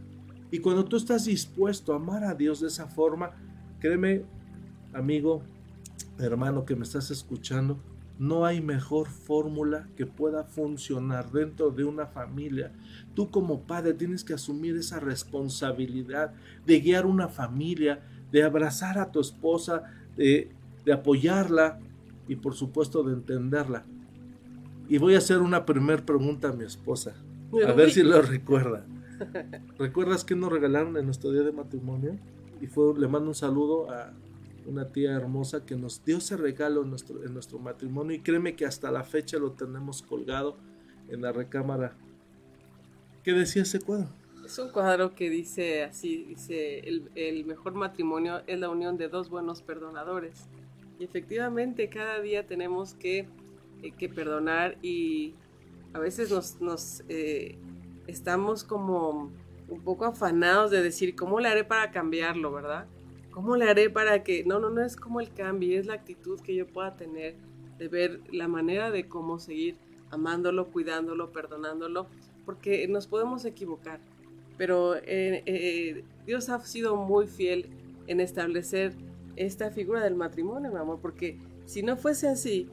Y 0.50 0.58
cuando 0.60 0.84
tú 0.84 0.96
estás 0.96 1.26
dispuesto 1.26 1.92
a 1.92 1.96
amar 1.96 2.24
a 2.24 2.34
Dios 2.34 2.60
de 2.60 2.68
esa 2.68 2.86
forma, 2.86 3.30
créeme, 3.80 4.22
amigo, 4.92 5.42
hermano 6.18 6.64
que 6.64 6.74
me 6.74 6.84
estás 6.84 7.10
escuchando, 7.10 7.78
no 8.18 8.44
hay 8.44 8.60
mejor 8.60 9.08
fórmula 9.08 9.88
que 9.96 10.06
pueda 10.06 10.44
funcionar 10.44 11.30
dentro 11.30 11.70
de 11.70 11.84
una 11.84 12.06
familia. 12.06 12.72
Tú 13.14 13.30
como 13.30 13.60
padre 13.60 13.94
tienes 13.94 14.24
que 14.24 14.34
asumir 14.34 14.76
esa 14.76 14.98
responsabilidad 14.98 16.32
de 16.66 16.80
guiar 16.80 17.06
una 17.06 17.28
familia, 17.28 18.00
de 18.32 18.42
abrazar 18.42 18.98
a 18.98 19.12
tu 19.12 19.20
esposa, 19.20 19.84
de, 20.16 20.50
de 20.84 20.92
apoyarla 20.92 21.78
y 22.26 22.36
por 22.36 22.54
supuesto 22.54 23.04
de 23.04 23.14
entenderla. 23.14 23.84
Y 24.88 24.98
voy 24.98 25.14
a 25.14 25.18
hacer 25.18 25.38
una 25.38 25.64
primera 25.64 26.04
pregunta 26.04 26.48
a 26.48 26.52
mi 26.52 26.64
esposa, 26.64 27.14
a 27.66 27.72
ver 27.72 27.90
si 27.90 28.02
lo 28.02 28.20
recuerda. 28.22 28.84
¿Recuerdas 29.78 30.24
que 30.24 30.34
nos 30.34 30.52
regalaron 30.52 30.96
en 30.96 31.04
nuestro 31.04 31.30
día 31.30 31.42
de 31.42 31.52
matrimonio? 31.52 32.18
Y 32.60 32.66
fue, 32.66 32.98
le 32.98 33.08
mando 33.08 33.28
un 33.28 33.34
saludo 33.34 33.90
a 33.90 34.12
una 34.66 34.88
tía 34.88 35.12
hermosa 35.12 35.64
que 35.64 35.76
nos 35.76 36.04
dio 36.04 36.18
ese 36.18 36.36
regalo 36.36 36.82
en 36.82 36.90
nuestro, 36.90 37.24
en 37.24 37.32
nuestro 37.32 37.58
matrimonio 37.58 38.14
y 38.16 38.20
créeme 38.20 38.54
que 38.54 38.66
hasta 38.66 38.90
la 38.90 39.02
fecha 39.02 39.38
lo 39.38 39.52
tenemos 39.52 40.02
colgado 40.02 40.56
en 41.08 41.22
la 41.22 41.32
recámara. 41.32 41.96
¿Qué 43.24 43.32
decía 43.32 43.62
ese 43.62 43.80
cuadro? 43.80 44.08
Es 44.44 44.58
un 44.58 44.70
cuadro 44.70 45.14
que 45.14 45.28
dice 45.30 45.84
así, 45.84 46.24
dice, 46.24 46.80
el, 46.80 47.44
mejor 47.44 47.74
matrimonio 47.74 48.42
es 48.46 48.58
la 48.58 48.70
unión 48.70 48.96
de 48.96 49.08
dos 49.08 49.28
buenos 49.28 49.62
perdonadores. 49.62 50.48
Y 50.98 51.04
efectivamente 51.04 51.88
cada 51.88 52.20
día 52.20 52.46
tenemos 52.46 52.94
que, 52.94 53.28
eh, 53.82 53.92
que 53.98 54.08
perdonar 54.08 54.78
y 54.82 55.34
a 55.92 55.98
veces 55.98 56.30
nos, 56.30 56.60
nos 56.60 57.04
eh, 57.08 57.58
estamos 58.08 58.64
como 58.64 59.30
un 59.68 59.80
poco 59.82 60.06
afanados 60.06 60.70
de 60.70 60.82
decir, 60.82 61.14
¿cómo 61.14 61.38
le 61.38 61.48
haré 61.48 61.62
para 61.62 61.90
cambiarlo, 61.90 62.50
verdad? 62.50 62.86
¿Cómo 63.30 63.56
le 63.56 63.68
haré 63.68 63.90
para 63.90 64.24
que... 64.24 64.44
No, 64.44 64.58
no, 64.58 64.70
no 64.70 64.82
es 64.82 64.96
como 64.96 65.20
el 65.20 65.32
cambio, 65.32 65.78
es 65.78 65.86
la 65.86 65.94
actitud 65.94 66.40
que 66.40 66.54
yo 66.54 66.66
pueda 66.66 66.96
tener 66.96 67.36
de 67.78 67.88
ver 67.88 68.20
la 68.32 68.48
manera 68.48 68.90
de 68.90 69.06
cómo 69.06 69.38
seguir 69.38 69.76
amándolo, 70.10 70.68
cuidándolo, 70.68 71.30
perdonándolo, 71.30 72.06
porque 72.44 72.88
nos 72.88 73.06
podemos 73.06 73.44
equivocar. 73.44 74.00
Pero 74.56 74.96
eh, 74.96 75.42
eh, 75.46 76.04
Dios 76.26 76.48
ha 76.48 76.58
sido 76.60 76.96
muy 76.96 77.26
fiel 77.26 77.68
en 78.06 78.20
establecer 78.20 78.94
esta 79.36 79.70
figura 79.70 80.02
del 80.02 80.16
matrimonio, 80.16 80.72
mi 80.72 80.78
amor, 80.78 80.98
porque 81.00 81.38
si 81.66 81.82
no 81.82 81.96
fuese 81.96 82.28
así, 82.28 82.68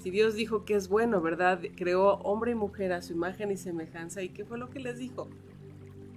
si 0.00 0.10
Dios 0.10 0.34
dijo 0.34 0.64
que 0.64 0.74
es 0.74 0.88
bueno, 0.88 1.20
¿verdad? 1.20 1.60
Creó 1.76 2.14
hombre 2.22 2.52
y 2.52 2.54
mujer 2.54 2.92
a 2.92 3.02
su 3.02 3.12
imagen 3.12 3.50
y 3.50 3.56
semejanza. 3.56 4.22
¿Y 4.22 4.30
qué 4.30 4.46
fue 4.46 4.58
lo 4.58 4.70
que 4.70 4.80
les 4.80 4.98
dijo? 4.98 5.28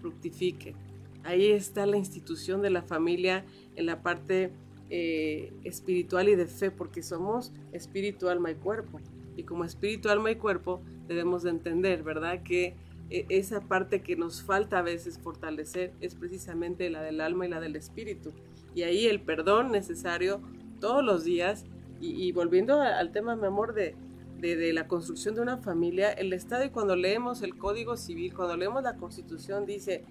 Fructifiquen. 0.02 0.76
Ahí 1.24 1.48
está 1.48 1.86
la 1.86 1.98
institución 1.98 2.62
de 2.62 2.70
la 2.70 2.82
familia 2.82 3.44
en 3.76 3.86
la 3.86 4.02
parte 4.02 4.52
eh, 4.90 5.52
espiritual 5.64 6.30
y 6.30 6.36
de 6.36 6.48
fe, 6.48 6.72
porque 6.72 7.04
somos 7.04 7.52
espíritu, 7.74 8.30
alma 8.30 8.52
y 8.52 8.56
cuerpo. 8.56 9.00
Y 9.36 9.44
como 9.44 9.66
espíritu, 9.66 10.10
alma 10.10 10.32
y 10.32 10.36
cuerpo 10.36 10.82
debemos 11.08 11.44
de 11.44 11.50
entender, 11.50 12.04
¿verdad? 12.04 12.42
Que 12.44 12.76
eh, 13.10 13.26
esa 13.30 13.62
parte 13.62 14.02
que 14.02 14.16
nos 14.16 14.44
falta 14.44 14.80
a 14.80 14.82
veces 14.82 15.20
fortalecer 15.20 15.92
es 16.00 16.16
precisamente 16.16 16.90
la 16.90 17.02
del 17.02 17.20
alma 17.20 17.48
y 17.48 17.50
la 17.50 17.60
del 17.60 17.76
espíritu. 17.76 18.32
Y 18.76 18.84
ahí 18.84 19.08
el 19.08 19.20
perdón 19.20 19.72
necesario 19.72 20.42
todos 20.80 21.04
los 21.04 21.24
días 21.24 21.66
y, 22.04 22.32
volviendo 22.34 22.82
al 22.82 23.12
tema, 23.12 23.36
mi 23.36 23.48
amor, 23.48 23.74
de, 23.74 23.96
de, 24.40 24.74
la 24.74 24.88
construcción 24.88 25.36
de 25.36 25.42
una 25.42 25.58
familia, 25.58 26.12
el 26.12 26.34
Estado, 26.34 26.66
y 26.66 26.70
cuando 26.70 26.96
leemos 26.98 27.42
el 27.42 27.58
Código 27.58 27.96
Civil, 27.96 28.34
cuando 28.34 28.58
leemos 28.58 28.84
la 28.84 28.98
Constitución, 28.98 29.66
dice 29.66 30.04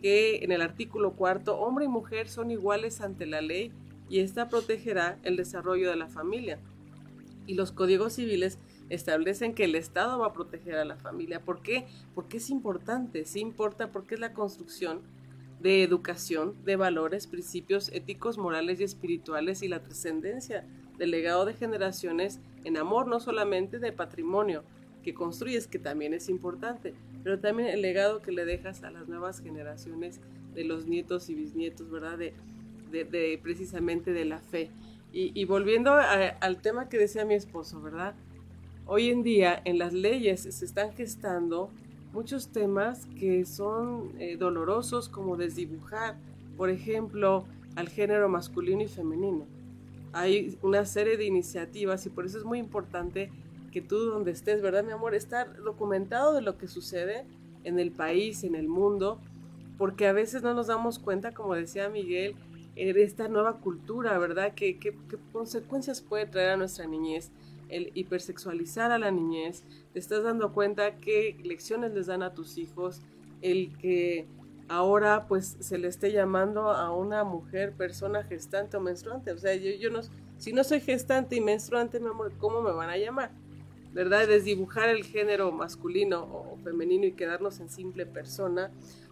que 0.00 0.44
en 0.44 0.52
el 0.52 0.62
artículo 0.62 1.12
cuarto, 1.12 1.58
hombre 1.58 1.86
y 1.86 1.88
mujer 1.88 2.28
son 2.28 2.50
iguales 2.50 3.00
ante 3.00 3.26
la 3.26 3.40
ley 3.40 3.72
y 4.08 4.20
esta 4.20 4.48
protegerá 4.48 5.18
el 5.24 5.36
desarrollo 5.36 5.90
de 5.90 5.96
la 5.96 6.08
familia. 6.08 6.58
Y 7.46 7.54
los 7.54 7.72
códigos 7.72 8.12
civiles 8.12 8.58
establecen 8.88 9.54
que 9.54 9.64
el 9.64 9.74
Estado 9.74 10.18
va 10.18 10.28
a 10.28 10.32
proteger 10.32 10.76
a 10.76 10.84
la 10.84 10.96
familia. 10.96 11.40
¿Por 11.40 11.62
qué? 11.62 11.86
Porque 12.14 12.36
es 12.36 12.50
importante, 12.50 13.24
sí 13.24 13.40
importa 13.40 13.90
porque 13.90 14.14
es 14.14 14.20
la 14.20 14.32
construcción 14.32 15.00
de 15.60 15.82
educación, 15.82 16.54
de 16.64 16.76
valores, 16.76 17.26
principios 17.26 17.88
éticos, 17.90 18.38
morales 18.38 18.80
y 18.80 18.84
espirituales 18.84 19.62
y 19.62 19.68
la 19.68 19.82
trascendencia 19.82 20.66
del 20.98 21.10
legado 21.10 21.44
de 21.44 21.54
generaciones 21.54 22.40
en 22.64 22.76
amor, 22.76 23.06
no 23.06 23.20
solamente 23.20 23.78
de 23.78 23.92
patrimonio 23.92 24.62
que 25.02 25.14
construyes, 25.14 25.66
que 25.66 25.78
también 25.78 26.14
es 26.14 26.28
importante, 26.28 26.94
pero 27.24 27.38
también 27.38 27.68
el 27.68 27.82
legado 27.82 28.22
que 28.22 28.32
le 28.32 28.44
dejas 28.44 28.82
a 28.84 28.90
las 28.90 29.08
nuevas 29.08 29.40
generaciones 29.40 30.20
de 30.54 30.64
los 30.64 30.86
nietos 30.86 31.28
y 31.28 31.34
bisnietos, 31.34 31.90
¿verdad? 31.90 32.18
De, 32.18 32.34
de, 32.90 33.38
precisamente 33.42 34.12
de 34.12 34.24
la 34.24 34.38
fe. 34.38 34.70
Y, 35.14 35.44
volviendo 35.44 35.92
al 35.92 36.62
tema 36.62 36.88
que 36.88 36.96
decía 36.96 37.26
mi 37.26 37.34
esposo, 37.34 37.82
¿verdad? 37.82 38.14
Hoy 38.86 39.10
en 39.10 39.22
día 39.22 39.60
en 39.66 39.78
las 39.78 39.92
leyes 39.92 40.40
se 40.40 40.64
están 40.64 40.94
gestando 40.94 41.70
muchos 42.14 42.48
temas 42.48 43.06
que 43.18 43.44
son 43.44 44.12
eh, 44.18 44.36
dolorosos 44.38 45.10
como 45.10 45.36
desdibujar, 45.36 46.16
por 46.56 46.70
ejemplo, 46.70 47.44
al 47.76 47.90
género 47.90 48.30
masculino 48.30 48.82
y 48.82 48.88
femenino. 48.88 49.46
Hay 50.12 50.58
una 50.62 50.84
serie 50.84 51.16
de 51.16 51.24
iniciativas 51.24 52.04
y 52.06 52.10
por 52.10 52.26
eso 52.26 52.38
es 52.38 52.44
muy 52.44 52.58
importante 52.58 53.30
que 53.72 53.80
tú 53.80 53.98
donde 53.98 54.30
estés, 54.30 54.60
¿verdad, 54.60 54.84
mi 54.84 54.92
amor? 54.92 55.14
Estar 55.14 55.62
documentado 55.62 56.34
de 56.34 56.42
lo 56.42 56.58
que 56.58 56.68
sucede 56.68 57.24
en 57.64 57.78
el 57.78 57.90
país, 57.90 58.44
en 58.44 58.54
el 58.54 58.68
mundo, 58.68 59.18
porque 59.78 60.06
a 60.06 60.12
veces 60.12 60.42
no 60.42 60.54
nos 60.54 60.66
damos 60.66 60.98
cuenta, 60.98 61.32
como 61.32 61.54
decía 61.54 61.88
Miguel, 61.88 62.36
de 62.74 63.02
esta 63.02 63.28
nueva 63.28 63.58
cultura, 63.58 64.18
¿verdad? 64.18 64.52
¿Qué, 64.54 64.78
qué, 64.78 64.94
consecuencias 65.32 66.00
puede 66.00 66.26
traer 66.26 66.50
a 66.50 66.56
nuestra 66.56 66.86
niñez? 66.86 67.30
El 67.68 67.90
hipersexualizar 67.94 68.92
a 68.92 68.98
la 68.98 69.10
niñez, 69.10 69.64
te 69.92 69.98
estás 69.98 70.22
dando 70.24 70.52
cuenta 70.52 70.96
qué 70.96 71.38
lecciones 71.42 71.92
les 71.94 72.06
dan 72.06 72.22
a 72.22 72.34
tus 72.34 72.58
hijos, 72.58 73.00
el 73.40 73.76
que 73.78 74.26
ahora 74.72 75.26
pues 75.26 75.56
se 75.60 75.78
le 75.78 75.88
esté 75.88 76.12
llamando 76.12 76.70
a 76.70 76.90
una 76.90 77.24
mujer 77.24 77.72
persona 77.72 78.22
gestante 78.24 78.76
o 78.76 78.80
menstruante. 78.80 79.32
O 79.32 79.38
sea, 79.38 79.54
yo, 79.54 79.70
yo 79.72 79.90
no, 79.90 80.00
si 80.38 80.52
no 80.52 80.64
soy 80.64 80.80
gestante 80.80 81.36
y 81.36 81.40
menstruante, 81.40 82.00
mi 82.00 82.08
amor, 82.08 82.32
¿cómo 82.38 82.62
me 82.62 82.72
van 82.72 82.90
a 82.90 82.96
llamar? 82.96 83.30
¿verdad? 83.92 84.26
Desdibujar 84.26 84.88
el 84.88 85.04
género 85.04 85.52
masculino 85.52 86.22
o 86.22 86.56
femenino 86.64 87.04
y 87.04 87.12
quedarnos 87.12 87.60
en 87.60 87.68
simple 87.68 88.06
persona, 88.06 88.70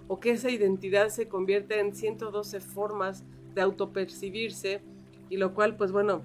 o 0.09 0.19
que 0.19 0.31
esa 0.31 0.51
identidad 0.51 1.11
se 1.11 1.29
convierta 1.29 1.77
en 1.77 1.95
112 1.95 2.61
formas 2.61 3.23
de 3.55 3.61
autopercibirse, 3.61 4.81
y 5.29 5.37
lo 5.37 5.55
cual, 5.55 5.77
pues 5.77 5.93
bueno, 5.93 6.23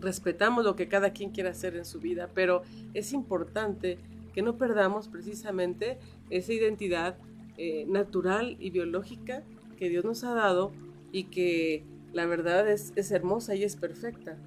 respetamos 0.00 0.64
lo 0.64 0.76
que 0.76 0.88
cada 0.88 1.10
quien 1.12 1.30
quiera 1.30 1.50
hacer 1.50 1.76
en 1.76 1.84
su 1.84 2.00
vida, 2.00 2.30
pero 2.32 2.62
es 2.94 3.12
importante 3.12 3.98
que 4.32 4.42
no 4.42 4.56
perdamos 4.56 5.08
precisamente 5.08 5.98
esa 6.30 6.52
identidad 6.52 7.16
eh, 7.62 7.84
natural 7.86 8.56
y 8.58 8.70
biológica 8.70 9.42
que 9.76 9.90
Dios 9.90 10.02
nos 10.02 10.24
ha 10.24 10.32
dado 10.32 10.72
y 11.12 11.24
que 11.24 11.84
la 12.10 12.24
verdad 12.24 12.66
es, 12.66 12.94
es 12.96 13.10
hermosa 13.10 13.54
y 13.54 13.64
es 13.64 13.76
perfecta. 13.76 14.38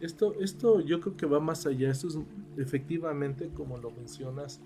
Esto, 0.00 0.32
esto 0.38 0.80
yo 0.80 1.00
creo 1.00 1.16
que 1.16 1.26
va 1.26 1.40
más 1.40 1.66
allá. 1.66 1.90
Esto 1.90 2.06
es 2.06 2.18
efectivamente, 2.56 3.50
como 3.52 3.78
lo 3.78 3.90
mencionas, 3.90 4.60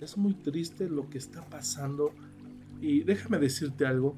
es 0.00 0.16
muy 0.16 0.32
triste 0.32 0.88
lo 0.88 1.10
que 1.10 1.18
está 1.18 1.42
pasando. 1.44 2.10
Y 2.80 3.02
déjame 3.02 3.38
decirte 3.38 3.84
algo. 3.84 4.16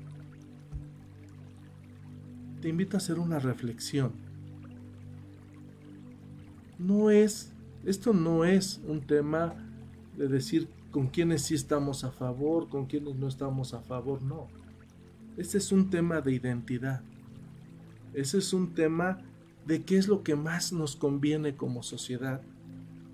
Te 2.63 2.69
invito 2.69 2.97
a 2.97 2.99
hacer 2.99 3.19
una 3.19 3.41
reflexión. 3.41 4.13
No 6.79 7.11
es, 7.11 7.51
esto 7.85 8.13
no 8.13 8.45
es 8.45 8.81
un 8.87 9.01
tema 9.01 9.57
de 10.17 10.29
decir 10.29 10.69
con 10.91 11.09
quienes 11.09 11.43
sí 11.43 11.55
estamos 11.55 12.05
a 12.05 12.11
favor, 12.11 12.69
con 12.69 12.87
quienes 12.87 13.17
no 13.17 13.29
estamos 13.29 13.75
a 13.75 13.81
favor, 13.81 14.23
no. 14.23 14.49
Este 15.37 15.59
es 15.59 15.71
un 15.71 15.91
tema 15.91 16.21
de 16.21 16.33
identidad. 16.33 17.03
Ese 18.15 18.39
es 18.39 18.53
un 18.53 18.75
tema 18.75 19.21
de 19.67 19.83
qué 19.85 19.99
es 19.99 20.09
lo 20.09 20.23
que 20.23 20.35
más 20.35 20.73
nos 20.73 20.97
conviene 20.97 21.55
como 21.55 21.83
sociedad, 21.83 22.41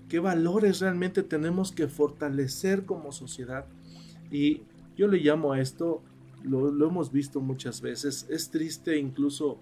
qué 0.07 0.19
valores 0.19 0.79
realmente 0.79 1.21
tenemos 1.21 1.71
que 1.71 1.87
fortalecer 1.87 2.85
como 2.85 3.11
sociedad. 3.11 3.65
Y 4.31 4.61
yo 4.95 5.07
le 5.07 5.17
llamo 5.17 5.51
a 5.51 5.59
esto, 5.59 6.01
lo, 6.43 6.69
hemos 6.87 7.11
visto 7.11 7.41
muchas 7.41 7.81
veces, 7.81 8.25
es 8.29 8.49
triste 8.49 8.97
incluso 8.97 9.59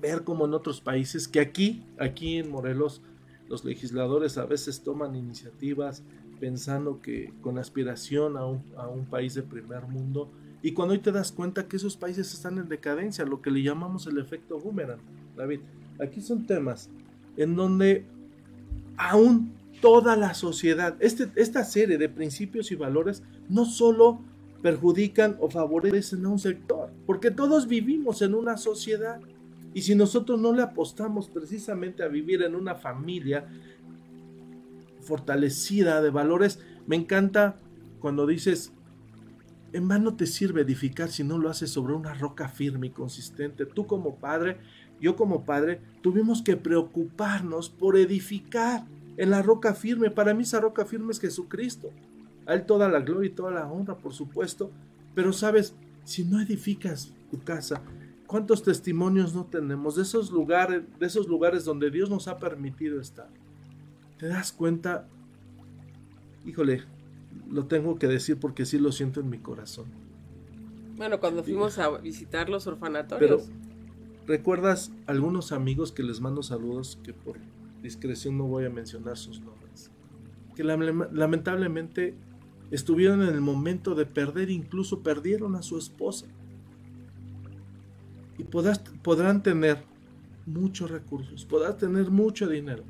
ver 0.00 0.24
como 0.24 0.44
en 0.44 0.54
otros 0.54 0.80
países, 0.80 1.26
que 1.26 1.40
aquí, 1.40 1.82
aquí 1.98 2.36
en 2.36 2.50
Morelos, 2.50 3.00
los 3.48 3.64
legisladores 3.64 4.38
a 4.38 4.46
veces 4.46 4.82
toman 4.82 5.16
iniciativas 5.16 6.02
pensando 6.44 7.00
que 7.00 7.32
con 7.40 7.56
aspiración 7.56 8.36
a 8.36 8.44
un, 8.44 9.06
país 9.06 9.32
de 9.32 9.42
primer 9.42 9.86
mundo, 9.86 10.30
y 10.60 10.72
cuando 10.72 10.92
hoy 10.92 10.98
te 10.98 11.10
das 11.10 11.32
cuenta 11.32 11.68
que 11.68 11.78
esos 11.78 11.96
países 11.96 12.34
están 12.34 12.58
en 12.58 12.68
decadencia, 12.68 13.24
lo 13.24 13.40
que 13.40 13.50
le 13.50 13.62
llamamos 13.62 14.06
el 14.06 14.18
efecto 14.18 14.60
boomerang, 14.60 14.98
David. 15.34 15.60
Aquí 15.98 16.20
son 16.20 16.44
temas 16.44 16.90
en 17.38 17.56
donde 17.56 18.04
aún 18.98 19.54
toda 19.80 20.16
la 20.16 20.34
sociedad, 20.34 20.98
este, 21.00 21.30
esta 21.36 21.64
serie 21.64 21.96
de 21.96 22.10
principios 22.10 22.70
y 22.70 22.74
valores 22.74 23.22
no 23.48 23.64
solo 23.64 24.20
perjudican 24.60 25.38
o 25.40 25.48
favorecen 25.48 26.26
a 26.26 26.28
un 26.28 26.38
sector, 26.38 26.90
porque 27.06 27.30
todos 27.30 27.66
vivimos 27.66 28.20
en 28.20 28.34
una 28.34 28.58
sociedad. 28.58 29.18
Y 29.72 29.80
si 29.80 29.94
nosotros 29.94 30.38
no 30.38 30.52
le 30.52 30.60
apostamos 30.60 31.26
precisamente 31.30 32.02
a 32.02 32.08
vivir 32.08 32.42
en 32.42 32.54
una 32.54 32.74
familia 32.74 33.46
fortalecida 35.04 36.02
de 36.02 36.10
valores, 36.10 36.60
me 36.86 36.96
encanta 36.96 37.56
cuando 38.00 38.26
dices, 38.26 38.72
en 39.72 39.88
vano 39.88 40.14
te 40.14 40.26
sirve 40.26 40.62
edificar 40.62 41.10
si 41.10 41.24
no 41.24 41.38
lo 41.38 41.50
haces 41.50 41.70
sobre 41.70 41.94
una 41.94 42.14
roca 42.14 42.48
firme 42.48 42.88
y 42.88 42.90
consistente. 42.90 43.66
Tú 43.66 43.86
como 43.86 44.16
padre 44.16 44.58
yo 45.00 45.16
como 45.16 45.44
padre 45.44 45.80
tuvimos 46.00 46.42
que 46.42 46.56
preocuparnos 46.56 47.68
por 47.68 47.96
edificar 47.96 48.86
en 49.16 49.30
la 49.30 49.42
roca 49.42 49.74
firme. 49.74 50.10
Para 50.10 50.34
mí 50.34 50.44
esa 50.44 50.60
roca 50.60 50.84
firme 50.84 51.12
es 51.12 51.20
Jesucristo. 51.20 51.90
A 52.46 52.54
Él 52.54 52.64
toda 52.64 52.88
la 52.88 53.00
gloria 53.00 53.30
y 53.30 53.34
toda 53.34 53.50
la 53.50 53.70
honra, 53.70 53.98
por 53.98 54.14
supuesto. 54.14 54.70
Pero 55.14 55.32
sabes, 55.32 55.74
si 56.04 56.24
no 56.24 56.40
edificas 56.40 57.12
tu 57.30 57.38
casa, 57.42 57.82
¿cuántos 58.26 58.62
testimonios 58.62 59.34
no 59.34 59.44
tenemos 59.44 59.96
de 59.96 60.02
esos 60.02 60.30
lugares, 60.30 60.82
de 60.98 61.06
esos 61.06 61.28
lugares 61.28 61.64
donde 61.64 61.90
Dios 61.90 62.10
nos 62.10 62.28
ha 62.28 62.38
permitido 62.38 63.00
estar? 63.00 63.28
¿Te 64.24 64.30
das 64.30 64.52
cuenta? 64.52 65.06
Híjole, 66.46 66.82
lo 67.50 67.66
tengo 67.66 67.98
que 67.98 68.06
decir 68.06 68.38
porque 68.40 68.64
sí 68.64 68.78
lo 68.78 68.90
siento 68.90 69.20
en 69.20 69.28
mi 69.28 69.36
corazón. 69.36 69.84
Bueno, 70.96 71.20
cuando 71.20 71.44
fuimos 71.44 71.78
a 71.78 71.90
visitar 71.98 72.48
los 72.48 72.66
orfanatorios. 72.66 73.50
¿Recuerdas 74.26 74.92
algunos 75.06 75.52
amigos 75.52 75.92
que 75.92 76.02
les 76.02 76.22
mando 76.22 76.42
saludos 76.42 76.98
que 77.04 77.12
por 77.12 77.36
discreción 77.82 78.38
no 78.38 78.44
voy 78.44 78.64
a 78.64 78.70
mencionar 78.70 79.18
sus 79.18 79.42
nombres? 79.42 79.90
Que 80.56 80.64
lamentablemente 80.64 82.14
estuvieron 82.70 83.20
en 83.20 83.28
el 83.28 83.42
momento 83.42 83.94
de 83.94 84.06
perder, 84.06 84.48
incluso 84.48 85.02
perdieron 85.02 85.54
a 85.54 85.62
su 85.62 85.76
esposa. 85.76 86.24
Y 88.38 88.44
podrán 88.44 89.42
tener 89.42 89.84
muchos 90.46 90.90
recursos, 90.90 91.44
podrás 91.44 91.76
tener 91.76 92.10
mucho 92.10 92.48
dinero. 92.48 92.84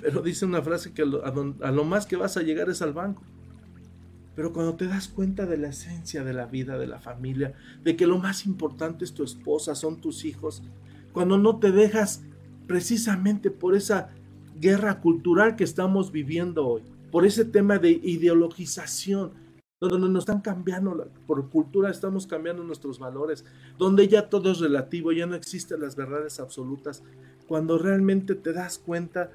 Pero 0.00 0.22
dice 0.22 0.44
una 0.44 0.62
frase 0.62 0.92
que 0.92 1.02
a 1.02 1.70
lo 1.72 1.84
más 1.84 2.06
que 2.06 2.16
vas 2.16 2.36
a 2.36 2.42
llegar 2.42 2.68
es 2.68 2.82
al 2.82 2.92
banco. 2.92 3.22
Pero 4.34 4.52
cuando 4.52 4.74
te 4.74 4.86
das 4.86 5.08
cuenta 5.08 5.46
de 5.46 5.56
la 5.56 5.68
esencia 5.68 6.22
de 6.22 6.34
la 6.34 6.44
vida, 6.44 6.76
de 6.78 6.86
la 6.86 7.00
familia, 7.00 7.54
de 7.82 7.96
que 7.96 8.06
lo 8.06 8.18
más 8.18 8.44
importante 8.44 9.04
es 9.04 9.14
tu 9.14 9.24
esposa, 9.24 9.74
son 9.74 10.00
tus 10.00 10.26
hijos, 10.26 10.62
cuando 11.12 11.38
no 11.38 11.58
te 11.58 11.72
dejas 11.72 12.22
precisamente 12.66 13.50
por 13.50 13.74
esa 13.74 14.10
guerra 14.60 15.00
cultural 15.00 15.56
que 15.56 15.64
estamos 15.64 16.12
viviendo 16.12 16.66
hoy, 16.66 16.82
por 17.10 17.24
ese 17.24 17.46
tema 17.46 17.78
de 17.78 17.92
ideologización, 17.92 19.32
donde 19.80 20.08
nos 20.08 20.22
están 20.22 20.40
cambiando, 20.40 21.10
por 21.26 21.48
cultura 21.48 21.90
estamos 21.90 22.26
cambiando 22.26 22.62
nuestros 22.62 22.98
valores, 22.98 23.44
donde 23.78 24.08
ya 24.08 24.28
todo 24.28 24.50
es 24.50 24.58
relativo, 24.58 25.12
ya 25.12 25.26
no 25.26 25.34
existen 25.34 25.80
las 25.80 25.96
verdades 25.96 26.40
absolutas, 26.40 27.02
cuando 27.46 27.78
realmente 27.78 28.34
te 28.34 28.52
das 28.52 28.78
cuenta 28.78 29.30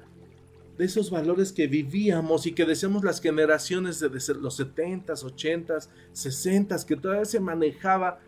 de 0.78 0.84
esos 0.84 1.10
valores 1.10 1.52
que 1.52 1.66
vivíamos 1.66 2.46
y 2.46 2.52
que 2.52 2.64
decíamos 2.64 3.04
las 3.04 3.20
generaciones 3.20 4.00
de, 4.00 4.08
los 4.08 4.60
70s, 4.60 5.24
80s, 5.24 5.88
60s, 6.14 6.84
que 6.84 6.96
todavía 6.96 7.24
se 7.24 7.40
manejaba 7.40 8.20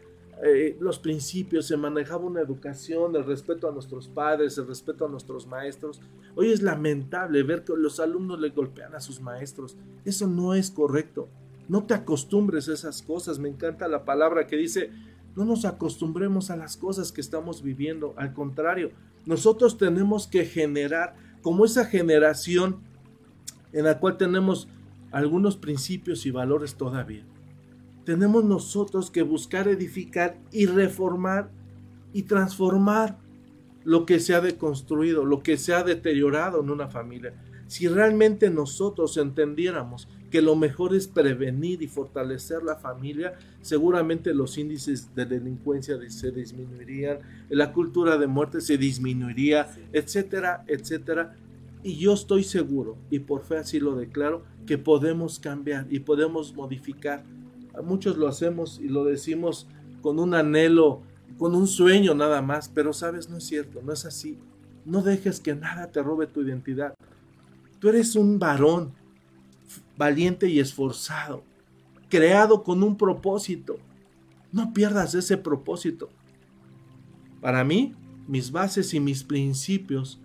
eh, 0.42 0.76
los 0.80 0.98
principios, 0.98 1.66
se 1.66 1.76
manejaba 1.76 2.24
una 2.24 2.40
educación, 2.40 3.14
el 3.16 3.24
respeto 3.24 3.68
a 3.68 3.72
nuestros 3.72 4.08
padres, 4.08 4.58
el 4.58 4.66
respeto 4.66 5.06
a 5.06 5.08
nuestros 5.08 5.46
maestros. 5.46 6.00
Hoy 6.34 6.52
es 6.52 6.60
lamentable 6.60 7.42
ver 7.42 7.64
que 7.64 7.72
los 7.76 8.00
alumnos 8.00 8.40
le 8.40 8.50
golpean 8.50 8.94
a 8.94 9.00
sus 9.00 9.20
maestros. 9.20 9.76
Eso 10.04 10.26
no 10.26 10.54
es 10.54 10.70
correcto. 10.70 11.28
No 11.68 11.84
te 11.84 11.94
acostumbres 11.94 12.68
a 12.68 12.74
esas 12.74 13.00
cosas. 13.00 13.38
Me 13.38 13.48
encanta 13.48 13.88
la 13.88 14.04
palabra 14.04 14.46
que 14.46 14.56
dice, 14.56 14.90
no 15.36 15.44
nos 15.44 15.64
acostumbremos 15.64 16.50
a 16.50 16.56
las 16.56 16.76
cosas 16.76 17.10
que 17.10 17.20
estamos 17.20 17.62
viviendo. 17.62 18.14
Al 18.16 18.34
contrario, 18.34 18.90
nosotros 19.24 19.78
tenemos 19.78 20.26
que 20.26 20.44
generar 20.44 21.16
como 21.44 21.66
esa 21.66 21.84
generación 21.84 22.78
en 23.74 23.84
la 23.84 24.00
cual 24.00 24.16
tenemos 24.16 24.66
algunos 25.12 25.58
principios 25.58 26.24
y 26.24 26.30
valores 26.30 26.74
todavía. 26.76 27.22
Tenemos 28.06 28.44
nosotros 28.44 29.10
que 29.10 29.20
buscar 29.20 29.68
edificar 29.68 30.38
y 30.50 30.64
reformar 30.64 31.50
y 32.14 32.22
transformar 32.22 33.18
lo 33.84 34.06
que 34.06 34.20
se 34.20 34.34
ha 34.34 34.40
deconstruido, 34.40 35.26
lo 35.26 35.42
que 35.42 35.58
se 35.58 35.74
ha 35.74 35.82
deteriorado 35.82 36.62
en 36.62 36.70
una 36.70 36.88
familia. 36.88 37.34
Si 37.66 37.88
realmente 37.88 38.48
nosotros 38.48 39.18
entendiéramos 39.18 40.08
que 40.34 40.42
lo 40.42 40.56
mejor 40.56 40.96
es 40.96 41.06
prevenir 41.06 41.80
y 41.80 41.86
fortalecer 41.86 42.64
la 42.64 42.74
familia, 42.74 43.34
seguramente 43.60 44.34
los 44.34 44.58
índices 44.58 45.14
de 45.14 45.26
delincuencia 45.26 45.96
se 46.08 46.32
disminuirían, 46.32 47.20
la 47.50 47.72
cultura 47.72 48.18
de 48.18 48.26
muerte 48.26 48.60
se 48.60 48.76
disminuiría, 48.76 49.68
etcétera, 49.92 50.64
etcétera. 50.66 51.36
Y 51.84 51.98
yo 51.98 52.14
estoy 52.14 52.42
seguro, 52.42 52.96
y 53.10 53.20
por 53.20 53.44
fe 53.44 53.58
así 53.58 53.78
lo 53.78 53.94
declaro, 53.94 54.42
que 54.66 54.76
podemos 54.76 55.38
cambiar 55.38 55.86
y 55.88 56.00
podemos 56.00 56.52
modificar. 56.56 57.22
muchos 57.84 58.16
lo 58.16 58.26
hacemos 58.26 58.80
y 58.82 58.88
lo 58.88 59.04
decimos 59.04 59.68
con 60.02 60.18
un 60.18 60.34
anhelo, 60.34 61.02
con 61.38 61.54
un 61.54 61.68
sueño 61.68 62.12
nada 62.16 62.42
más, 62.42 62.68
pero 62.68 62.92
sabes, 62.92 63.30
no 63.30 63.36
es 63.36 63.44
cierto, 63.44 63.82
no 63.82 63.92
es 63.92 64.04
así. 64.04 64.36
No 64.84 65.00
dejes 65.00 65.38
que 65.38 65.54
nada 65.54 65.92
te 65.92 66.02
robe 66.02 66.26
tu 66.26 66.42
identidad. 66.42 66.96
Tú 67.78 67.88
eres 67.88 68.16
un 68.16 68.40
varón 68.40 69.03
valiente 69.96 70.48
y 70.48 70.60
esforzado, 70.60 71.42
creado 72.08 72.62
con 72.62 72.82
un 72.82 72.96
propósito. 72.96 73.76
No 74.52 74.72
pierdas 74.72 75.14
ese 75.14 75.36
propósito. 75.36 76.10
Para 77.40 77.64
mí, 77.64 77.94
mis 78.26 78.52
bases 78.52 78.94
y 78.94 79.00
mis 79.00 79.24
principios 79.24 80.20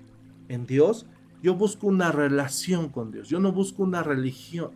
en 0.48 0.66
Dios 0.66 1.06
yo 1.42 1.56
busco 1.56 1.88
una 1.88 2.12
relación 2.12 2.90
con 2.90 3.12
Dios, 3.12 3.30
yo 3.30 3.40
no 3.40 3.52
busco 3.52 3.84
una 3.84 4.04
religión. 4.04 4.72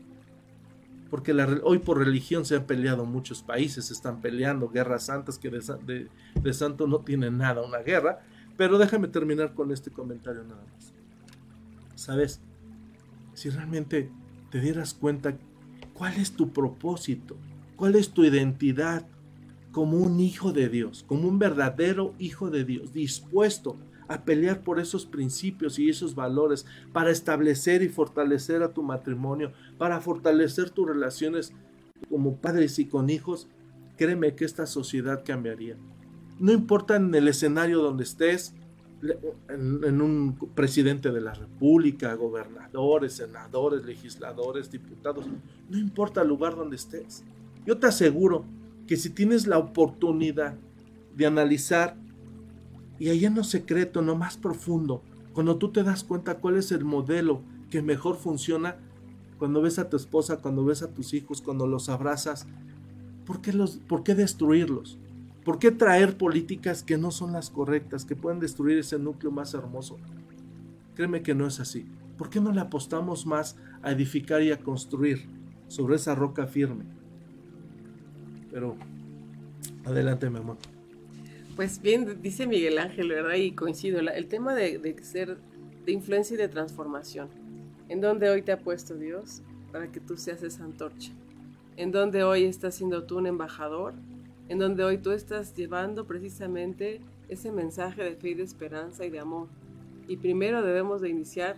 Porque 1.10 1.32
hoy 1.64 1.78
por 1.78 2.00
religión 2.00 2.44
se 2.44 2.56
han 2.56 2.66
peleado 2.66 3.06
muchos 3.06 3.44
países, 3.44 3.86
se 3.86 3.94
están 3.94 4.20
peleando 4.20 4.70
guerras 4.70 5.06
santas 5.06 5.38
que 5.38 5.52
de, 5.52 6.10
de 6.42 6.54
santo 6.54 6.88
no 6.88 7.00
tienen 7.00 7.38
nada, 7.38 7.62
una 7.62 7.80
guerra. 7.80 8.22
Pero 8.58 8.80
déjame 8.80 9.08
terminar 9.10 9.54
con 9.54 9.72
este 9.72 9.92
comentario 9.92 10.44
nada 10.44 10.64
más. 10.74 10.94
¿Sabes? 11.94 12.42
Si 13.36 13.52
realmente 13.52 14.10
te 14.54 14.62
dieras 14.62 14.94
cuenta 14.94 15.36
cuál 15.96 16.14
es 16.14 16.34
tu 16.34 16.54
propósito, 16.54 17.36
cuál 17.76 17.96
es 17.96 18.12
tu 18.12 18.24
identidad 18.24 19.04
como 19.72 19.98
un 19.98 20.20
hijo 20.20 20.54
de 20.54 20.70
Dios, 20.70 21.04
como 21.08 21.28
un 21.28 21.40
verdadero 21.40 22.14
hijo 22.20 22.52
de 22.52 22.64
Dios, 22.64 22.94
dispuesto 22.94 23.78
a 24.08 24.26
pelear 24.26 24.62
por 24.62 24.80
esos 24.80 25.08
principios 25.08 25.80
y 25.80 25.90
esos 25.90 26.14
valores 26.14 26.68
para 26.92 27.10
establecer 27.10 27.82
y 27.82 27.90
fortalecer 27.90 28.62
a 28.62 28.74
tu 28.74 28.84
matrimonio, 28.84 29.54
para 29.80 30.00
fortalecer 30.02 30.70
tus 30.70 30.88
relaciones 30.88 31.52
como 32.08 32.36
padres 32.36 32.78
y 32.78 32.86
con 32.86 33.10
hijos, 33.10 33.48
créeme 33.98 34.36
que 34.36 34.46
esta 34.46 34.68
sociedad 34.68 35.24
cambiaría. 35.26 35.78
No 36.38 36.52
importa 36.52 36.98
en 36.98 37.16
el 37.16 37.28
escenario 37.28 37.82
donde 37.82 38.04
estés, 38.04 38.54
en, 39.50 40.02
un 40.02 40.36
presidente 40.56 41.12
de 41.12 41.22
la 41.22 41.34
república, 41.34 42.14
gobernadores, 42.16 43.14
senadores, 43.14 43.86
legisladores, 43.86 44.72
diputados, 44.72 45.26
no 45.70 45.78
importa 45.78 46.22
el 46.22 46.30
lugar 46.30 46.56
donde 46.56 46.76
estés. 46.76 47.24
Yo 47.66 47.78
te 47.78 47.88
aseguro 47.88 48.46
que 48.88 48.98
si 48.98 49.10
tienes 49.10 49.48
la 49.48 49.58
oportunidad 49.58 50.56
de 51.16 51.26
analizar 51.26 51.96
y 53.00 53.10
ahí 53.10 53.26
en 53.26 53.36
lo 53.36 53.44
secreto, 53.44 54.00
en 54.00 54.08
lo 54.08 54.16
más 54.16 54.38
profundo, 54.38 55.02
cuando 55.34 55.58
tú 55.58 55.72
te 55.72 55.84
das 55.84 56.04
cuenta 56.04 56.36
cuál 56.36 56.58
es 56.58 56.72
el 56.72 56.86
modelo 56.86 57.42
que 57.70 57.82
mejor 57.82 58.18
funciona, 58.18 58.78
cuando 59.40 59.62
ves 59.62 59.80
a 59.80 59.90
tu 59.90 59.98
esposa, 59.98 60.38
cuando 60.38 60.64
ves 60.64 60.84
a 60.84 60.94
tus 60.94 61.14
hijos, 61.14 61.42
cuando 61.42 61.68
los 61.68 61.90
abrazas, 61.90 62.48
¿por 63.26 63.42
qué, 63.42 63.52
los, 63.52 63.78
¿por 63.78 64.04
qué 64.04 64.16
destruirlos? 64.16 65.00
¿Por 65.44 65.60
qué 65.60 65.72
traer 65.72 66.18
políticas 66.18 66.84
que 66.84 66.98
no 66.98 67.12
son 67.12 67.34
las 67.34 67.50
correctas, 67.50 68.06
que 68.06 68.16
pueden 68.16 68.40
destruir 68.40 68.78
ese 68.78 68.98
núcleo 68.98 69.32
más 69.32 69.54
hermoso? 69.54 69.98
Créeme 70.96 71.22
que 71.22 71.36
no 71.36 71.48
es 71.48 71.60
así. 71.60 71.86
¿Por 72.18 72.30
qué 72.30 72.40
no 72.40 72.52
le 72.52 72.62
apostamos 72.62 73.26
más 73.26 73.58
a 73.82 73.92
edificar 73.92 74.42
y 74.42 74.52
a 74.52 74.60
construir 74.60 75.28
sobre 75.68 75.96
esa 75.96 76.16
roca 76.16 76.48
firme? 76.48 76.86
Pero 78.52 78.78
adelante, 79.86 80.30
mi 80.30 80.38
amor. 80.38 80.58
Pues 81.56 81.82
bien, 81.82 82.22
dice 82.22 82.48
Miguel 82.48 82.78
Ángel, 82.78 83.10
¿verdad? 83.10 83.36
Y 83.36 83.52
coincido, 83.52 84.00
el 84.00 84.28
tema 84.28 84.56
de, 84.56 84.96
ser 85.02 85.38
de 85.86 85.92
influencia 85.92 86.36
y 86.36 86.38
de 86.38 86.48
transformación. 86.48 87.30
¿En 87.90 88.02
donde 88.02 88.30
hoy 88.30 88.42
te 88.42 88.52
ha 88.52 88.60
puesto 88.60 88.96
Dios 88.96 89.42
para 89.72 89.92
que 89.92 90.00
tú 90.00 90.18
seas 90.18 90.42
esa 90.42 90.64
antorcha? 90.64 91.12
¿En 91.76 91.92
donde 91.92 92.24
hoy 92.24 92.46
estás 92.46 92.76
siendo 92.76 93.04
tú 93.04 93.18
un 93.18 93.28
embajador? 93.28 93.94
¿En 94.50 94.60
donde 94.60 94.84
hoy 94.84 94.98
tú 94.98 95.12
estás 95.12 95.56
llevando 95.56 96.06
precisamente 96.06 97.02
ese 97.30 97.52
mensaje 97.52 98.04
de 98.04 98.16
fe 98.16 98.30
y 98.30 98.34
de 98.34 98.44
esperanza 98.44 99.06
y 99.06 99.10
de 99.10 99.20
amor? 99.20 99.48
Y 100.08 100.18
primero 100.18 100.62
debemos 100.62 101.02
de 101.02 101.10
iniciar 101.10 101.56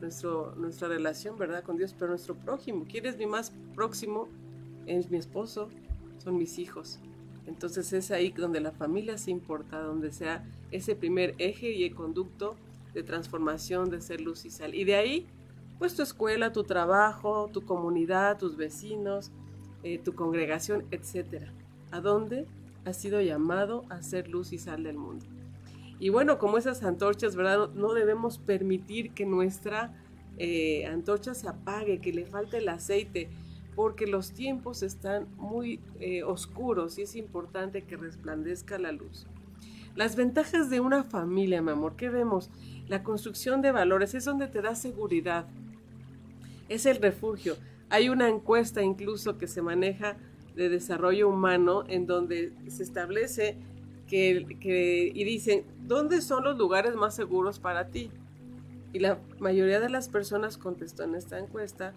nuestro, 0.00 0.54
nuestra 0.56 0.88
relación, 0.88 1.36
¿verdad? 1.36 1.64
Con 1.64 1.76
Dios, 1.76 1.94
pero 1.98 2.10
nuestro 2.10 2.36
prójimo. 2.36 2.86
¿Quién 2.88 3.06
es 3.06 3.18
mi 3.18 3.26
más 3.26 3.52
próximo? 3.74 4.28
Es 4.86 5.10
mi 5.10 5.18
esposo, 5.18 5.68
son 6.22 6.38
mis 6.38 6.58
hijos. 6.58 7.00
Entonces 7.46 7.92
es 7.92 8.10
ahí 8.10 8.30
donde 8.30 8.60
la 8.60 8.70
familia 8.70 9.18
se 9.18 9.30
importa, 9.30 9.80
donde 9.80 10.12
sea 10.12 10.44
ese 10.70 10.94
primer 10.94 11.34
eje 11.38 11.72
y 11.72 11.84
el 11.84 11.94
conducto 11.94 12.56
de 12.94 13.02
transformación, 13.02 13.90
de 13.90 14.00
ser 14.00 14.20
luz 14.20 14.44
y 14.44 14.50
sal. 14.50 14.74
Y 14.74 14.84
de 14.84 14.94
ahí, 14.94 15.26
pues 15.78 15.94
tu 15.94 16.02
escuela, 16.02 16.52
tu 16.52 16.64
trabajo, 16.64 17.50
tu 17.52 17.64
comunidad, 17.64 18.38
tus 18.38 18.56
vecinos, 18.56 19.32
eh, 19.82 19.98
tu 19.98 20.14
congregación, 20.14 20.84
etc. 20.90 21.48
¿A 21.90 22.00
dónde 22.00 22.46
has 22.84 22.96
sido 22.96 23.20
llamado 23.20 23.84
a 23.88 24.02
ser 24.02 24.28
luz 24.28 24.52
y 24.52 24.58
sal 24.58 24.82
del 24.82 24.96
mundo? 24.96 25.26
Y 26.00 26.10
bueno, 26.10 26.38
como 26.38 26.58
esas 26.58 26.82
antorchas, 26.84 27.34
¿verdad? 27.34 27.70
No, 27.74 27.92
debemos 27.92 28.38
permitir 28.38 29.12
que 29.12 29.26
nuestra 29.26 29.92
eh, 30.36 30.86
antorcha 30.86 31.34
se 31.34 31.48
apague, 31.48 32.00
que 32.00 32.12
le 32.12 32.24
falte 32.24 32.58
el 32.58 32.68
aceite 32.68 33.28
porque 33.78 34.08
los 34.08 34.32
tiempos 34.32 34.82
están 34.82 35.28
muy 35.36 35.78
eh, 36.00 36.24
oscuros 36.24 36.98
y 36.98 37.02
es 37.02 37.14
importante 37.14 37.82
que 37.82 37.96
resplandezca 37.96 38.76
la 38.76 38.90
luz. 38.90 39.28
Las 39.94 40.16
ventajas 40.16 40.68
de 40.68 40.80
una 40.80 41.04
familia, 41.04 41.62
mi 41.62 41.70
amor, 41.70 41.94
¿qué 41.94 42.08
vemos? 42.08 42.50
La 42.88 43.04
construcción 43.04 43.62
de 43.62 43.70
valores 43.70 44.14
es 44.14 44.24
donde 44.24 44.48
te 44.48 44.62
da 44.62 44.74
seguridad, 44.74 45.46
es 46.68 46.86
el 46.86 46.96
refugio. 46.96 47.56
Hay 47.88 48.08
una 48.08 48.28
encuesta 48.28 48.82
incluso 48.82 49.38
que 49.38 49.46
se 49.46 49.62
maneja 49.62 50.16
de 50.58 50.68
desarrollo 50.68 51.30
humano 51.30 51.84
en 51.88 52.06
donde 52.06 52.52
se 52.68 52.82
establece 52.82 53.56
que, 54.06 54.46
que, 54.60 55.10
y 55.14 55.24
dicen, 55.24 55.64
¿dónde 55.86 56.20
son 56.20 56.44
los 56.44 56.58
lugares 56.58 56.94
más 56.96 57.14
seguros 57.14 57.58
para 57.58 57.88
ti? 57.88 58.10
Y 58.92 58.98
la 58.98 59.18
mayoría 59.38 59.80
de 59.80 59.88
las 59.88 60.10
personas 60.10 60.58
contestó 60.58 61.04
en 61.04 61.14
esta 61.14 61.38
encuesta 61.38 61.94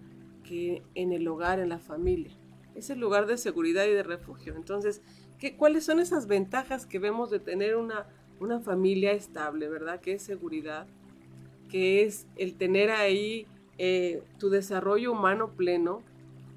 en 0.95 1.13
el 1.13 1.27
hogar, 1.27 1.59
en 1.59 1.69
la 1.69 1.79
familia. 1.79 2.31
Es 2.75 2.89
el 2.89 2.99
lugar 2.99 3.25
de 3.25 3.37
seguridad 3.37 3.85
y 3.85 3.91
de 3.91 4.03
refugio. 4.03 4.55
Entonces, 4.55 5.01
¿qué, 5.39 5.55
¿cuáles 5.55 5.85
son 5.85 5.99
esas 5.99 6.27
ventajas 6.27 6.85
que 6.85 6.99
vemos 6.99 7.29
de 7.29 7.39
tener 7.39 7.75
una, 7.75 8.05
una 8.39 8.59
familia 8.59 9.11
estable, 9.11 9.69
verdad? 9.69 9.99
Que 9.99 10.13
es 10.13 10.21
seguridad, 10.21 10.87
que 11.69 12.03
es 12.03 12.27
el 12.35 12.55
tener 12.55 12.91
ahí 12.91 13.45
eh, 13.77 14.23
tu 14.39 14.49
desarrollo 14.49 15.11
humano 15.11 15.51
pleno, 15.51 16.01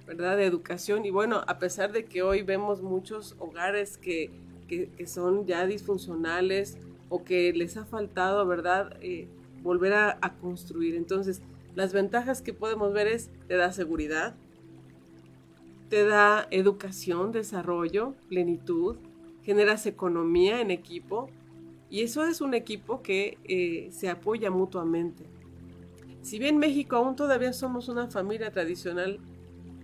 ¿verdad? 0.07 0.37
De 0.37 0.45
educación. 0.45 1.05
Y 1.05 1.11
bueno, 1.11 1.43
a 1.47 1.59
pesar 1.59 1.93
de 1.93 2.05
que 2.05 2.23
hoy 2.23 2.43
vemos 2.43 2.83
muchos 2.83 3.37
hogares 3.39 3.97
que, 3.97 4.31
que, 4.69 5.07
son 5.07 5.47
ya 5.47 5.67
disfuncionales 5.67 6.79
o 7.09 7.25
que 7.25 7.53
les 7.53 7.77
ha 7.77 7.85
faltado, 7.85 8.47
¿verdad? 8.47 8.97
Eh, 9.01 9.29
volver 9.63 9.93
a, 9.93 10.19
a 10.21 10.35
construir. 10.35 10.97
Entonces, 10.97 11.43
las 11.75 11.93
ventajas 11.93 12.43
que 12.43 12.53
podemos 12.53 12.93
ver 12.93 13.09
es, 13.09 13.31
te 13.49 13.57
da 13.57 13.73
seguridad, 13.73 14.35
te 15.89 16.05
da 16.05 16.47
educación, 16.51 17.33
desarrollo, 17.33 18.15
plenitud, 18.29 18.97
generas 19.45 19.87
economía 19.87 20.61
en 20.61 20.71
equipo 20.71 21.29
y 21.91 22.03
eso 22.03 22.25
es 22.25 22.41
un 22.41 22.55
equipo 22.55 23.03
que 23.03 23.39
eh, 23.45 23.89
se 23.93 24.09
apoya 24.09 24.51
mutuamente. 24.51 25.25
Si 26.23 26.39
bien 26.39 26.59
México 26.59 26.97
aún 26.97 27.15
todavía 27.15 27.53
somos 27.53 27.89
una 27.89 28.09
familia 28.09 28.51
tradicional, 28.51 29.21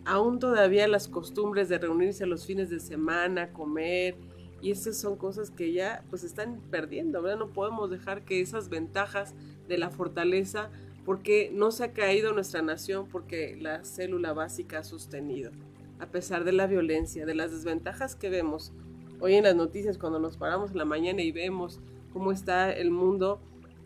aún 0.05 0.39
todavía 0.39 0.89
las 0.89 1.09
costumbres 1.09 1.69
de 1.69 1.79
reunirse 1.79 2.27
los 2.27 2.47
fines 2.47 2.71
de 2.71 2.81
semana, 2.81 3.53
comer, 3.53 4.17
y 4.63 4.71
esas 4.71 4.97
son 4.99 5.17
cosas 5.17 5.51
que 5.51 5.73
ya 5.73 6.05
pues 6.11 6.25
están 6.25 6.61
perdiendo. 6.71 7.23
No 7.37 7.53
podemos 7.53 7.91
dejar 7.91 8.25
que 8.25 8.41
esas 8.41 8.69
ventajas 8.69 9.35
de 9.69 9.79
la 9.79 9.91
fortaleza 9.91 10.71
porque 11.05 11.51
no 11.53 11.71
se 11.71 11.85
ha 11.85 11.93
caído 11.93 12.33
nuestra 12.33 12.63
nación 12.63 13.07
porque 13.11 13.57
la 13.59 13.85
célula 13.85 14.33
básica 14.33 14.81
ha 14.81 14.85
sostenido, 14.85 15.51
a 15.99 16.07
pesar 16.07 16.45
de 16.45 16.53
la 16.53 16.67
violencia, 16.67 17.25
de 17.25 17.35
las 17.35 17.53
desventajas 17.53 18.17
que 18.17 18.29
vemos 18.29 18.73
hoy 19.19 19.35
en 19.35 19.45
las 19.45 19.57
noticias 19.57 19.99
cuando 19.99 20.19
nos 20.19 20.37
paramos 20.37 20.73
en 20.73 20.79
la 20.79 20.85
mañana 20.85 21.23
y 21.23 21.33
vemos 21.33 21.81
cómo 22.13 22.33
está 22.33 22.73
el 22.73 22.91
mundo 22.91 23.41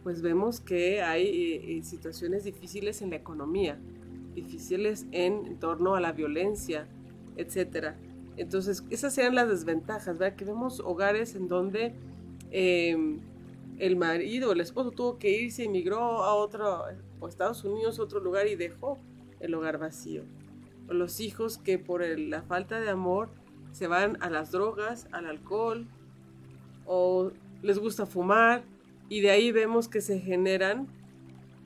pues 0.05 0.21
vemos 0.21 0.61
que 0.61 1.03
hay 1.03 1.63
eh, 1.65 1.83
situaciones 1.83 2.45
difíciles 2.45 3.01
en 3.01 3.11
la 3.11 3.17
economía, 3.17 3.81
difíciles 4.35 5.07
en, 5.13 5.59
torno 5.59 5.95
a 5.95 6.01
la 6.01 6.13
violencia, 6.13 6.87
etcétera. 7.37 7.97
Entonces, 8.37 8.85
esas 8.91 9.15
serían 9.15 9.35
las 9.35 9.49
desventajas, 9.49 10.19
¿verdad? 10.19 10.37
Que 10.37 10.45
vemos 10.45 10.81
hogares 10.81 11.35
en 11.37 11.49
donde 11.49 11.95
em, 12.51 13.21
el 13.79 13.97
marido, 13.97 14.53
el 14.53 14.61
esposo 14.61 14.91
tuvo 14.91 15.19
que 15.19 15.31
irse, 15.31 15.65
emigró 15.65 16.25
a 16.25 16.35
otro, 16.35 16.85
o 17.21 17.29
Estados 17.29 17.65
Unidos, 17.65 17.99
otro 17.99 18.21
lugar 18.21 18.47
y 18.47 18.57
dejó 18.57 18.99
el 19.41 19.55
hogar 19.55 19.79
vacío. 19.79 20.23
O 20.89 20.95
los 20.95 21.21
hijos 21.21 21.59
que 21.59 21.79
por 21.79 22.07
la 22.19 22.43
falta 22.43 22.81
de 22.81 22.91
amor 22.91 23.29
se 23.73 23.87
van 23.87 24.19
a 24.21 24.31
las 24.31 24.51
drogas, 24.51 25.09
al 25.13 25.27
alcohol, 25.27 25.87
o 26.87 27.33
les 27.63 27.79
gusta 27.79 28.07
fumar, 28.07 28.63
y 29.09 29.21
de 29.21 29.31
ahí 29.31 29.53
vemos 29.53 29.89
que 29.89 30.01
se 30.01 30.19
generan 30.19 30.89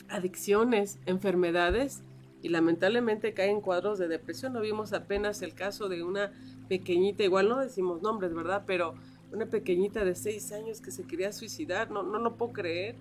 adicciones, 0.09 0.99
enfermedades, 1.07 2.03
y 2.43 2.49
lamentablemente 2.49 3.35
caen 3.35 3.61
cuadros 3.61 3.99
de 3.99 4.09
depresión. 4.09 4.53
No 4.53 4.61
vimos 4.61 4.93
apenas 4.93 5.43
el 5.43 5.55
caso 5.55 5.89
de 5.89 6.03
una 6.03 6.33
pequeñita, 6.69 7.25
igual 7.25 7.49
no 7.49 7.59
decimos 7.59 8.03
nombres, 8.03 8.35
¿verdad? 8.35 8.65
Pero 8.67 8.95
una 9.33 9.47
pequeñita 9.47 10.05
de 10.05 10.15
seis 10.15 10.53
años 10.53 10.81
que 10.81 10.91
se 10.91 11.05
quería 11.05 11.33
suicidar, 11.33 11.91
no, 11.91 12.03
no 12.03 12.19
lo 12.19 12.37
puedo 12.37 12.53
creer. 12.53 12.95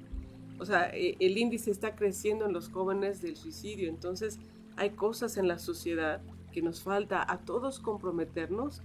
O 0.60 0.65
sea, 0.65 0.89
e, 0.93 1.15
el 1.19 1.38
índice 1.38 1.71
está 1.71 1.95
creciendo 1.95 2.45
en 2.45 2.54
los 2.54 2.69
jóvenes 2.69 3.21
del 3.21 3.36
suicidio, 3.36 3.89
entonces 3.89 4.39
hay 4.76 4.91
cosas 4.91 5.38
en 5.38 5.47
la 5.47 5.60
sociedad 5.60 6.21
que 6.52 6.62
nos 6.62 6.82
falta 6.82 7.23
a 7.32 7.39
todos 7.39 7.80
comprometernos 7.80 8.82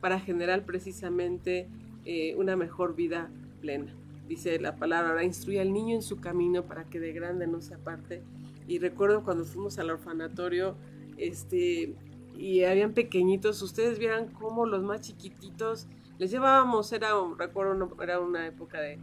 para 0.00 0.20
generar 0.20 0.64
precisamente 0.64 1.68
eh, 2.04 2.34
una 2.36 2.56
mejor 2.56 2.94
vida 2.94 3.30
plena. 3.60 3.94
Dice 4.28 4.58
la 4.58 4.76
palabra, 4.76 5.22
instruye 5.22 5.60
al 5.60 5.72
niño 5.72 5.94
en 5.94 6.02
su 6.02 6.20
camino 6.20 6.64
para 6.64 6.84
que 6.84 6.98
de 6.98 7.12
grande 7.12 7.46
no 7.46 7.60
se 7.60 7.74
aparte. 7.74 8.22
Y 8.66 8.78
recuerdo 8.78 9.22
cuando 9.22 9.44
fuimos 9.44 9.78
al 9.78 9.90
orfanatorio, 9.90 10.76
este, 11.16 11.94
y 12.36 12.64
habían 12.64 12.92
pequeñitos, 12.92 13.62
ustedes 13.62 13.98
vieran 13.98 14.28
cómo 14.32 14.66
los 14.66 14.82
más 14.82 15.00
chiquititos 15.00 15.86
les 16.18 16.30
llevábamos, 16.30 16.92
era, 16.92 17.10
recuerdo, 17.38 17.96
era 18.02 18.20
una 18.20 18.46
época 18.46 18.80
de, 18.80 18.98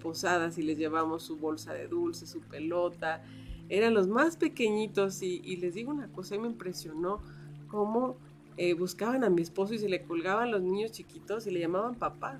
posadas 0.00 0.56
y 0.56 0.62
les 0.62 0.78
llevábamos 0.78 1.24
su 1.24 1.36
bolsa 1.36 1.72
de 1.72 1.88
dulce, 1.88 2.24
su 2.24 2.40
pelota, 2.42 3.24
eran 3.68 3.92
los 3.92 4.06
más 4.06 4.36
pequeñitos 4.36 5.20
y, 5.20 5.56
les 5.56 5.74
digo 5.74 5.90
una 5.90 6.06
cosa, 6.12 6.36
y 6.36 6.38
me 6.38 6.46
impresionó 6.46 7.20
cómo 7.66 8.16
eh, 8.56 8.74
buscaban 8.74 9.24
a 9.24 9.30
mi 9.30 9.42
esposo 9.42 9.74
y 9.74 9.80
se 9.80 9.88
le 9.88 10.04
colgaban 10.04 10.52
los 10.52 10.62
niños 10.62 10.92
chiquitos 10.92 11.48
y 11.48 11.50
le 11.50 11.58
llamaban 11.58 11.96
papá 11.96 12.38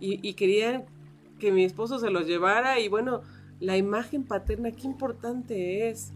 y, 0.00 0.18
y 0.28 0.34
querían 0.34 0.84
que 1.38 1.52
mi 1.52 1.64
esposo 1.64 2.00
se 2.00 2.10
los 2.10 2.26
llevara 2.26 2.80
y 2.80 2.88
bueno, 2.88 3.22
la 3.60 3.76
imagen 3.76 4.24
paterna, 4.24 4.72
qué 4.72 4.86
importante 4.86 5.88
es 5.88 6.12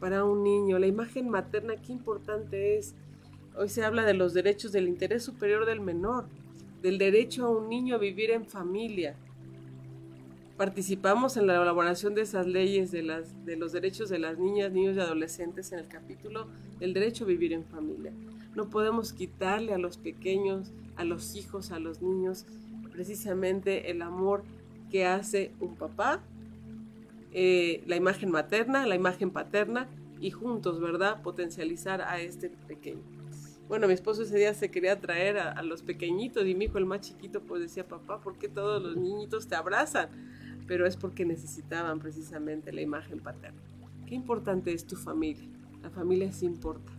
para 0.00 0.24
un 0.24 0.42
niño, 0.42 0.78
la 0.78 0.86
imagen 0.86 1.28
materna, 1.28 1.76
qué 1.76 1.92
importante 1.92 2.78
es. 2.78 2.94
Hoy 3.56 3.68
se 3.68 3.84
habla 3.84 4.04
de 4.04 4.14
los 4.14 4.34
derechos 4.34 4.72
del 4.72 4.88
interés 4.88 5.22
superior 5.22 5.64
del 5.64 5.80
menor 5.80 6.26
del 6.82 6.98
derecho 6.98 7.46
a 7.46 7.50
un 7.50 7.68
niño 7.68 7.96
a 7.96 7.98
vivir 7.98 8.30
en 8.30 8.46
familia. 8.46 9.16
Participamos 10.56 11.36
en 11.36 11.46
la 11.46 11.60
elaboración 11.60 12.14
de 12.14 12.22
esas 12.22 12.46
leyes 12.46 12.90
de, 12.90 13.02
los 13.02 13.72
derechos 13.72 14.08
de 14.08 14.18
las 14.18 14.38
niñas, 14.38 14.72
niños 14.72 14.96
y 14.96 15.00
adolescentes 15.00 15.72
en 15.72 15.80
el 15.80 15.88
capítulo 15.88 16.46
del 16.78 16.94
derecho 16.94 17.24
a 17.24 17.26
vivir 17.26 17.52
en 17.52 17.64
familia. 17.64 18.12
No 18.54 18.70
podemos 18.70 19.12
quitarle 19.12 19.74
a 19.74 19.78
los 19.78 19.98
pequeños, 19.98 20.72
a 20.96 21.04
los 21.04 21.34
hijos, 21.34 21.72
a 21.72 21.78
los 21.78 22.00
niños, 22.00 22.46
precisamente 22.92 23.90
el 23.90 24.00
amor 24.00 24.44
que 24.90 25.04
hace 25.04 25.52
un 25.60 25.74
papá, 25.74 26.22
eh, 27.38 27.82
la 27.86 27.96
imagen 27.96 28.30
materna, 28.30 28.86
la 28.86 28.94
imagen 28.94 29.30
paterna 29.30 29.90
y 30.22 30.30
juntos, 30.30 30.80
¿verdad? 30.80 31.20
Potencializar 31.20 32.00
a 32.00 32.18
este 32.18 32.48
pequeño. 32.48 33.02
Bueno, 33.68 33.86
mi 33.88 33.92
esposo 33.92 34.22
ese 34.22 34.38
día 34.38 34.54
se 34.54 34.70
quería 34.70 34.98
traer 35.02 35.36
a, 35.36 35.62
los 35.62 35.82
pequeñitos 35.82 36.46
y 36.46 36.54
mi 36.54 36.64
hijo, 36.64 36.78
el 36.78 36.86
más 36.86 37.02
chiquito, 37.02 37.42
pues 37.42 37.60
decía, 37.60 37.86
papá, 37.86 38.22
¿por 38.22 38.38
qué 38.38 38.48
todos 38.48 38.82
los 38.82 38.96
niñitos 38.96 39.48
te 39.48 39.54
abrazan? 39.54 40.08
Pero 40.66 40.86
es 40.86 40.96
porque 40.96 41.26
necesitaban 41.26 41.98
precisamente 41.98 42.72
la 42.72 42.80
imagen 42.80 43.20
paterna. 43.20 43.60
Qué 44.06 44.14
importante 44.14 44.72
es 44.72 44.86
tu 44.86 44.96
familia. 44.96 45.46
La 45.82 45.90
familia 45.90 46.32
sí 46.32 46.46
importa. 46.46 46.90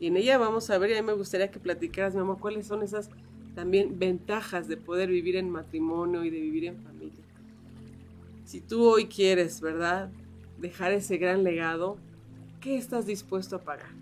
Y 0.00 0.08
en 0.08 0.16
ella 0.16 0.36
vamos 0.36 0.68
a 0.70 0.78
ver, 0.78 0.90
y 0.90 0.94
a 0.94 1.00
mí 1.00 1.06
me 1.06 1.12
gustaría 1.12 1.52
que 1.52 1.60
platicaras, 1.60 2.16
mi 2.16 2.22
amor, 2.22 2.40
cuáles 2.40 2.66
son 2.66 2.82
esas 2.82 3.08
también 3.54 4.00
ventajas 4.00 4.66
de 4.66 4.76
poder 4.76 5.10
vivir 5.10 5.36
en 5.36 5.48
matrimonio 5.48 6.24
y 6.24 6.30
de 6.30 6.40
vivir 6.40 6.64
en 6.64 6.82
familia. 6.82 7.29
Si 8.50 8.60
tú 8.60 8.84
hoy 8.84 9.06
quieres, 9.06 9.60
¿verdad? 9.60 10.10
Dejar 10.58 10.90
ese 10.90 11.18
gran 11.18 11.44
legado, 11.44 11.98
¿qué 12.60 12.76
estás 12.76 13.06
dispuesto 13.06 13.54
a 13.54 13.60
pagar? 13.60 13.92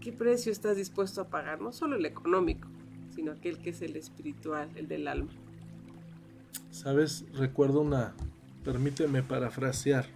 ¿Qué 0.00 0.10
precio 0.10 0.50
estás 0.50 0.78
dispuesto 0.78 1.20
a 1.20 1.28
pagar? 1.28 1.60
No 1.60 1.70
solo 1.70 1.96
el 1.96 2.06
económico, 2.06 2.66
sino 3.14 3.32
aquel 3.32 3.58
que 3.58 3.68
es 3.68 3.82
el 3.82 3.96
espiritual, 3.96 4.70
el 4.74 4.88
del 4.88 5.06
alma. 5.06 5.28
Sabes, 6.70 7.26
recuerdo 7.34 7.82
una, 7.82 8.14
permíteme 8.64 9.22
parafrasear, 9.22 10.06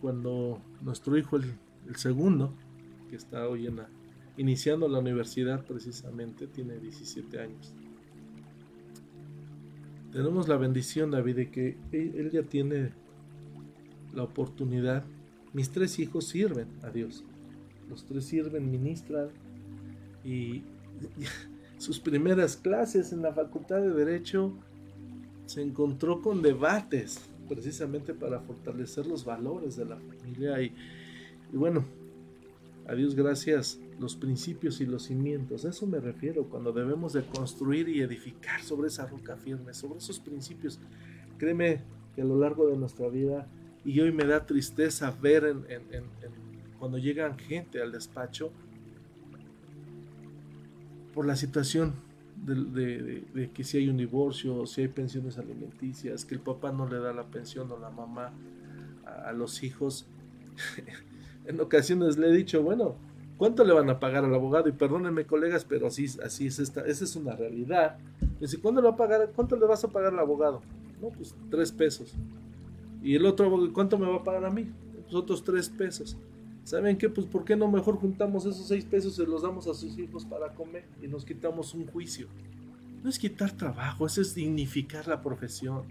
cuando 0.00 0.62
nuestro 0.80 1.18
hijo, 1.18 1.38
el, 1.38 1.96
segundo, 1.96 2.54
que 3.10 3.16
está 3.16 3.48
hoy 3.48 3.66
en 3.66 3.80
iniciando 4.36 4.86
la 4.86 5.00
universidad 5.00 5.64
precisamente, 5.64 6.46
tiene 6.46 6.78
17 6.78 7.40
años. 7.40 7.74
Tenemos 10.12 10.48
la 10.48 10.56
bendición, 10.56 11.10
David, 11.10 11.36
de 11.36 11.50
que 11.50 11.76
él 11.92 12.30
ya 12.32 12.42
tiene 12.42 12.92
la 14.14 14.22
oportunidad. 14.22 15.04
Mis 15.52 15.70
tres 15.70 15.98
hijos 15.98 16.26
sirven 16.26 16.68
a 16.82 16.90
Dios. 16.90 17.24
Los 17.88 18.04
tres 18.04 18.24
sirven, 18.24 18.70
ministran. 18.70 19.28
Y, 20.24 20.62
sus 21.78 22.00
primeras 22.00 22.56
clases 22.56 23.12
en 23.12 23.22
la 23.22 23.32
Facultad 23.32 23.80
de 23.80 23.90
Derecho 23.90 24.52
se 25.46 25.62
encontró 25.62 26.20
con 26.20 26.42
debates 26.42 27.20
precisamente 27.48 28.12
para 28.12 28.40
fortalecer 28.40 29.06
los 29.06 29.24
valores 29.24 29.76
de 29.76 29.84
la 29.84 29.96
familia. 29.96 30.60
Y, 30.60 30.72
bueno, 31.52 31.84
a 32.86 32.94
Dios 32.94 33.14
gracias, 33.14 33.78
los 33.98 34.16
principios 34.16 34.80
y 34.80 34.86
los 34.86 35.04
cimientos, 35.04 35.64
a 35.64 35.70
eso 35.70 35.86
me 35.86 36.00
refiero 36.00 36.44
cuando 36.44 36.72
debemos 36.72 37.12
de 37.12 37.24
construir 37.24 37.88
y 37.88 38.00
edificar 38.00 38.62
sobre 38.62 38.88
esa 38.88 39.06
roca 39.06 39.36
firme, 39.36 39.74
sobre 39.74 39.98
esos 39.98 40.20
principios. 40.20 40.78
Créeme 41.38 41.82
que 42.14 42.22
a 42.22 42.24
lo 42.24 42.38
largo 42.38 42.68
de 42.68 42.76
nuestra 42.76 43.08
vida, 43.08 43.48
y 43.84 44.00
hoy 44.00 44.12
me 44.12 44.24
da 44.24 44.46
tristeza 44.46 45.10
ver 45.10 45.44
en 45.46 46.04
cuando 46.78 46.98
llegan 46.98 47.38
gente 47.38 47.82
al 47.82 47.92
despacho 47.92 48.52
por 51.12 51.26
la 51.26 51.36
situación 51.36 51.94
de, 52.44 53.50
que 53.52 53.64
si 53.64 53.78
hay 53.78 53.88
un 53.88 53.96
divorcio, 53.96 54.66
si 54.66 54.82
hay 54.82 54.88
pensiones 54.88 55.38
alimenticias, 55.38 56.24
que 56.24 56.34
el 56.34 56.40
papá 56.40 56.72
no 56.72 56.88
le 56.88 56.98
da 56.98 57.12
la 57.12 57.24
pensión 57.24 57.70
o 57.72 57.78
la 57.78 57.90
mamá 57.90 58.32
a, 59.04 59.32
los 59.32 59.62
hijos. 59.62 60.06
en 61.46 61.60
ocasiones 61.60 62.18
le 62.18 62.28
he 62.28 62.32
dicho, 62.32 62.62
bueno, 62.62 62.96
¿cuánto 63.38 63.64
le 63.64 63.72
van 63.72 63.88
a 63.88 63.98
pagar 63.98 64.24
al 64.24 64.34
abogado? 64.34 64.68
Y 64.68 64.72
perdónenme 64.72 65.24
colegas, 65.24 65.64
pero 65.64 65.86
así, 65.86 66.06
así 66.22 66.48
es 66.48 66.58
esta, 66.58 66.82
esa 66.82 67.04
es 67.04 67.16
una 67.16 67.34
realidad. 67.34 67.96
Dice, 68.38 68.58
¿cuándo 68.58 68.82
le 68.82 68.88
va 68.88 68.94
a 68.94 68.96
pagar? 68.96 69.32
¿Cuánto 69.34 69.56
le 69.56 69.64
vas 69.64 69.82
a 69.84 69.88
pagar 69.88 70.12
al 70.12 70.18
abogado? 70.18 70.60
No, 71.00 71.08
pues 71.08 71.34
tres 71.50 71.72
pesos. 71.72 72.12
Y 73.02 73.14
el 73.14 73.24
otro 73.24 73.46
abogado, 73.46 73.72
¿cuánto 73.72 73.98
me 73.98 74.06
va 74.06 74.16
a 74.16 74.24
pagar 74.24 74.44
a 74.44 74.50
mí? 74.50 74.66
Pues 75.04 75.14
otros 75.14 75.42
tres 75.42 75.70
pesos. 75.70 76.16
¿Saben 76.64 76.98
qué? 76.98 77.08
Pues 77.08 77.26
¿por 77.26 77.46
qué 77.46 77.56
no 77.56 77.70
mejor 77.70 77.96
juntamos 77.96 78.44
esos 78.44 78.66
seis 78.66 78.84
pesos 78.84 79.18
y 79.18 79.24
los 79.24 79.40
damos 79.40 79.66
a 79.68 79.74
sus 79.74 79.98
hijos 79.98 80.26
para 80.26 80.52
comer 80.52 80.84
y 81.00 81.08
nos 81.08 81.24
quitamos 81.24 81.72
un 81.72 81.86
juicio? 81.86 82.26
No 83.02 83.08
es 83.08 83.18
quitar 83.18 83.52
trabajo, 83.52 84.04
eso 84.04 84.20
es 84.20 84.34
dignificar 84.34 85.06
la 85.08 85.22
profesión. 85.22 85.84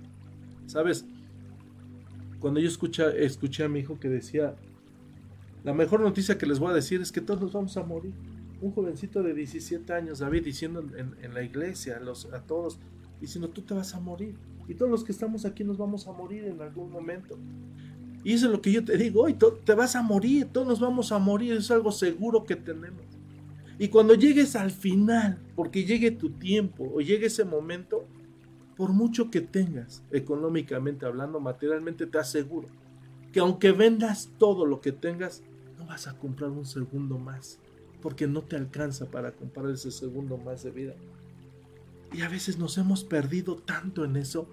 ¿Sabes? 0.67 1.05
Cuando 2.39 2.59
yo 2.59 2.67
escuché, 2.67 3.25
escuché 3.25 3.63
a 3.63 3.69
mi 3.69 3.79
hijo 3.79 3.99
que 3.99 4.09
decía, 4.09 4.55
la 5.67 5.73
mejor 5.73 5.99
noticia 5.99 6.37
que 6.37 6.45
les 6.45 6.59
voy 6.59 6.71
a 6.71 6.73
decir 6.73 7.01
es 7.01 7.11
que 7.11 7.19
todos 7.19 7.41
nos 7.41 7.51
vamos 7.51 7.75
a 7.75 7.83
morir. 7.83 8.13
Un 8.61 8.71
jovencito 8.71 9.21
de 9.21 9.33
17 9.33 9.91
años, 9.91 10.19
David, 10.19 10.45
diciendo 10.45 10.81
en, 10.95 11.33
la 11.33 11.43
iglesia 11.43 11.97
a, 11.97 11.99
los, 11.99 12.31
a 12.31 12.39
todos, 12.39 12.79
diciendo, 13.19 13.49
tú 13.49 13.63
te 13.63 13.73
vas 13.73 13.93
a 13.93 13.99
morir. 13.99 14.33
Y 14.69 14.75
todos 14.75 14.89
los 14.89 15.03
que 15.03 15.11
estamos 15.11 15.43
aquí 15.43 15.65
nos 15.65 15.77
vamos 15.77 16.07
a 16.07 16.13
morir 16.13 16.45
en 16.45 16.61
algún 16.61 16.89
momento. 16.89 17.37
Y 18.23 18.31
eso 18.31 18.45
es 18.45 18.53
lo 18.53 18.61
que 18.61 18.71
yo 18.71 18.85
te 18.85 18.95
digo, 18.95 19.23
hoy 19.23 19.35
te 19.65 19.73
vas 19.73 19.97
a 19.97 20.01
morir, 20.01 20.47
todos 20.53 20.65
nos 20.65 20.79
vamos 20.79 21.11
a 21.11 21.19
morir, 21.19 21.51
es 21.51 21.69
algo 21.69 21.91
seguro 21.91 22.45
que 22.45 22.55
tenemos. 22.55 23.03
Y 23.77 23.89
cuando 23.89 24.13
llegues 24.13 24.55
al 24.55 24.71
final, 24.71 25.37
porque 25.53 25.83
llegue 25.83 26.11
tu 26.11 26.29
tiempo 26.29 26.89
o 26.95 27.01
llegue 27.01 27.25
ese 27.25 27.43
momento, 27.43 28.05
por 28.77 28.93
mucho 28.93 29.29
que 29.29 29.41
tengas, 29.41 30.01
económicamente 30.11 31.05
hablando, 31.05 31.41
materialmente, 31.41 32.07
te 32.07 32.19
aseguro 32.19 32.69
que 33.31 33.39
aunque 33.39 33.71
vendas 33.71 34.29
todo 34.37 34.65
lo 34.65 34.81
que 34.81 34.91
tengas, 34.91 35.43
vas 35.87 36.07
a 36.07 36.17
comprar 36.17 36.51
un 36.51 36.65
segundo 36.65 37.17
más, 37.17 37.59
porque 38.01 38.27
no 38.27 38.41
te 38.43 38.55
alcanza 38.55 39.05
para 39.05 39.31
comprar 39.31 39.69
ese 39.69 39.91
segundo 39.91 40.37
más 40.37 40.63
de 40.63 40.71
vida. 40.71 40.93
Y 42.13 42.21
a 42.21 42.29
veces 42.29 42.57
nos 42.57 42.77
hemos 42.77 43.03
perdido 43.03 43.57
tanto 43.57 44.05
en 44.05 44.15
eso 44.15 44.47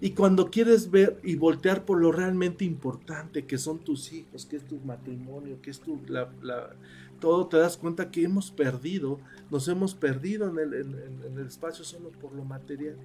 Y 0.00 0.10
cuando 0.10 0.50
quieres 0.50 0.90
ver 0.90 1.18
y 1.22 1.36
voltear 1.36 1.86
por 1.86 1.98
lo 1.98 2.12
realmente 2.12 2.64
importante, 2.64 3.46
que 3.46 3.56
son 3.56 3.78
tus 3.78 4.12
hijos, 4.12 4.44
que 4.44 4.56
es 4.56 4.64
tu 4.64 4.78
matrimonio, 4.80 5.62
que 5.62 5.70
es 5.70 5.80
tu, 5.80 5.98
todo, 7.20 7.46
te 7.46 7.56
das 7.56 7.78
cuenta 7.78 8.10
que 8.10 8.24
hemos 8.24 8.50
perdido, 8.50 9.18
nos 9.50 9.66
hemos 9.68 9.94
perdido 9.94 10.50
en 10.50 10.58
el, 10.58 10.74
en 10.74 11.38
el 11.38 11.46
espacio 11.46 11.84
solo 11.84 12.10
por 12.10 12.34
lo 12.34 12.44
material. 12.44 12.96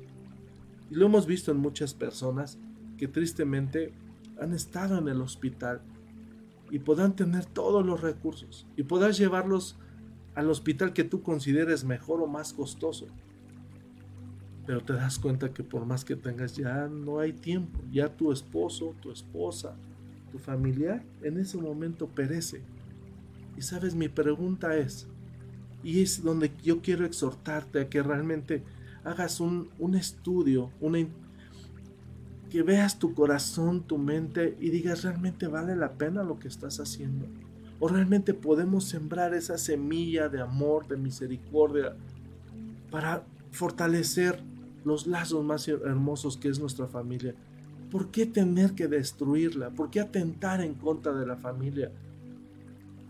Y 0.91 0.95
lo 0.95 1.05
hemos 1.05 1.25
visto 1.25 1.51
en 1.51 1.57
muchas 1.57 1.93
personas 1.93 2.57
que 2.97 3.07
tristemente 3.07 3.93
han 4.41 4.53
estado 4.53 4.97
en 4.97 5.07
el 5.07 5.21
hospital 5.21 5.81
y 6.71 6.79
puedan 6.79 7.15
tener 7.15 7.45
todos 7.45 7.85
los 7.85 8.01
recursos 8.01 8.67
y 8.75 8.83
puedas 8.83 9.17
llevarlos 9.17 9.77
al 10.35 10.49
hospital 10.49 10.93
que 10.93 11.03
tú 11.03 11.21
consideres 11.21 11.83
mejor 11.83 12.21
o 12.21 12.27
más 12.27 12.53
costoso. 12.53 13.07
Pero 14.65 14.81
te 14.81 14.93
das 14.93 15.17
cuenta 15.17 15.53
que 15.53 15.63
por 15.63 15.85
más 15.85 16.05
que 16.05 16.15
tengas 16.15 16.55
ya 16.55 16.87
no 16.87 17.19
hay 17.19 17.33
tiempo, 17.33 17.79
ya 17.91 18.15
tu 18.15 18.31
esposo, 18.31 18.95
tu 19.01 19.11
esposa, 19.11 19.75
tu 20.31 20.37
familiar 20.37 21.03
en 21.23 21.37
ese 21.37 21.57
momento 21.57 22.07
perece. 22.07 22.61
Y 23.57 23.61
sabes, 23.61 23.95
mi 23.95 24.07
pregunta 24.07 24.77
es, 24.77 25.07
y 25.83 26.01
es 26.01 26.23
donde 26.23 26.51
yo 26.63 26.81
quiero 26.81 27.05
exhortarte 27.05 27.81
a 27.81 27.89
que 27.89 28.03
realmente 28.03 28.63
hagas 29.03 29.39
un, 29.39 29.69
un 29.79 29.95
estudio, 29.95 30.71
una, 30.79 30.99
que 32.49 32.63
veas 32.63 32.99
tu 32.99 33.13
corazón, 33.13 33.83
tu 33.83 33.97
mente 33.97 34.57
y 34.59 34.69
digas, 34.69 35.03
¿realmente 35.03 35.47
vale 35.47 35.75
la 35.75 35.93
pena 35.93 36.23
lo 36.23 36.39
que 36.39 36.47
estás 36.47 36.79
haciendo? 36.79 37.25
¿O 37.79 37.87
realmente 37.87 38.33
podemos 38.33 38.85
sembrar 38.85 39.33
esa 39.33 39.57
semilla 39.57 40.27
de 40.29 40.41
amor, 40.41 40.87
de 40.87 40.97
misericordia, 40.97 41.95
para 42.91 43.23
fortalecer 43.51 44.41
los 44.83 45.07
lazos 45.07 45.45
más 45.45 45.67
hermosos 45.67 46.37
que 46.37 46.49
es 46.49 46.59
nuestra 46.59 46.87
familia? 46.87 47.35
¿Por 47.91 48.11
qué 48.11 48.25
tener 48.25 48.73
que 48.73 48.87
destruirla? 48.87 49.69
¿Por 49.69 49.89
qué 49.89 49.99
atentar 49.99 50.61
en 50.61 50.73
contra 50.73 51.13
de 51.13 51.25
la 51.25 51.37
familia? 51.37 51.91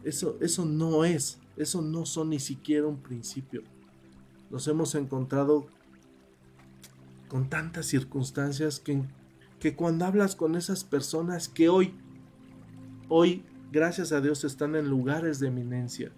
Eso, 0.04 0.38
eso 0.40 0.66
no 0.66 1.04
es, 1.04 1.40
eso 1.58 1.82
no 1.82 2.06
son 2.06 2.30
ni 2.30 2.40
siquiera 2.40 2.88
un 2.88 2.98
principio. 2.98 3.64
Nos 4.50 4.68
hemos 4.68 4.96
encontrado 4.96 5.68
con 7.28 7.50
tantas 7.50 7.86
circunstancias 7.86 8.80
que 8.80 9.04
que 9.60 9.76
cuando 9.76 10.06
hablas 10.06 10.36
con 10.36 10.56
esas 10.56 10.84
personas 10.84 11.48
que 11.48 11.70
hoy, 11.70 11.94
hoy, 13.08 13.44
gracias 13.72 14.12
a 14.12 14.22
Dios, 14.22 14.44
están 14.44 14.76
en 14.76 14.90
lugares 14.90 15.40
de 15.40 15.48
eminencia, 15.48 16.12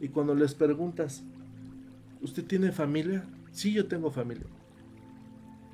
y 0.00 0.08
cuando 0.08 0.34
les 0.34 0.54
preguntas, 0.54 1.22
¿usted 2.22 2.44
tiene 2.44 2.72
familia? 2.72 3.24
Sí, 3.52 3.72
yo 3.72 3.86
tengo 3.86 4.10
familia. 4.10 4.46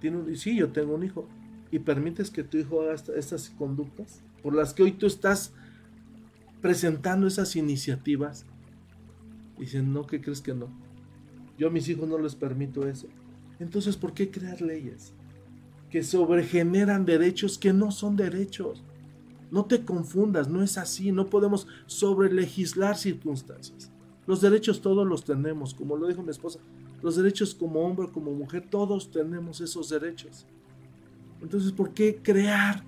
¿Tiene 0.01 0.35
Sí, 0.37 0.57
yo 0.57 0.73
tengo 0.73 0.97
un 0.97 1.05
hijo. 1.05 1.29
¿Y 1.71 1.79
permites 1.79 2.31
que 2.31 2.43
tu 2.43 2.59
hijo 2.59 2.83
haga 2.83 2.95
estas 2.95 3.51
conductas? 3.51 4.21
Por 4.43 4.55
las 4.55 4.75
que 4.75 4.83
hoy 4.83 4.93
tú 4.93 5.07
estás 5.07 5.53
presentando 6.61 7.29
esas 7.29 7.55
iniciativas. 7.55 8.47
Dicen, 9.59 9.93
no, 9.93 10.07
¿qué 10.07 10.21
crees 10.21 10.41
que 10.41 10.55
no? 10.55 10.69
Yo 11.57 11.69
a 11.69 11.71
mis 11.71 11.89
hijos 11.89 12.09
no 12.09 12.19
les 12.19 12.35
permito 12.35 12.87
eso. 12.89 13.07
Entonces, 13.61 13.97
¿por 13.97 14.13
qué 14.13 14.31
crear 14.31 14.61
leyes? 14.61 15.15
Que 15.91 16.03
sobregeneran 16.03 17.05
derechos 17.05 17.59
que 17.59 17.73
no 17.73 17.91
son 17.91 18.17
derechos. 18.17 18.83
No 19.51 19.65
te 19.65 19.85
confundas, 19.85 20.49
no 20.49 20.63
es 20.63 20.77
así, 20.77 21.13
no 21.13 21.31
podemos 21.31 21.67
sobrelegislar 21.87 22.97
circunstancias. 22.97 23.91
Los 24.27 24.41
derechos 24.41 24.81
todos 24.81 25.07
los 25.07 25.25
tenemos, 25.25 25.73
como 25.73 25.97
lo 25.97 26.09
dijo 26.09 26.23
mi 26.23 26.31
esposa, 26.31 26.59
los 27.03 27.17
derechos 27.17 27.55
como 27.55 27.81
hombre, 27.81 28.09
como 28.13 28.33
mujer, 28.33 28.67
todos 28.69 29.11
tenemos 29.11 29.61
esos 29.61 29.89
derechos. 29.89 30.47
Entonces, 31.41 31.71
¿por 31.71 31.93
qué 31.93 32.19
crear? 32.23 32.83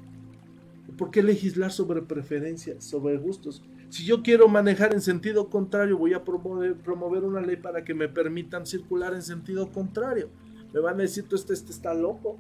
¿Por 0.97 1.11
qué 1.11 1.23
legislar 1.23 1.71
sobre 1.71 2.03
preferencias, 2.03 2.83
sobre 2.83 3.17
gustos? 3.19 3.63
Si 3.91 4.05
yo 4.05 4.23
quiero 4.23 4.49
manejar 4.49 4.93
en 4.93 5.01
sentido 5.01 5.49
contrario, 5.49 5.97
voy 5.97 6.13
a 6.13 6.25
promover, 6.25 6.75
promover 6.75 7.25
una 7.25 7.41
ley 7.41 7.57
para 7.57 7.85
que 7.85 7.95
me 7.95 8.09
permitan 8.09 8.67
circular 8.67 9.15
en 9.15 9.23
sentido 9.23 9.71
contrario. 9.71 10.29
Me 10.75 10.81
van 10.81 10.97
a 10.97 11.03
decir, 11.03 11.25
tú 11.29 11.37
este, 11.37 11.55
este 11.55 11.73
está 11.73 11.95
loco. 11.95 12.39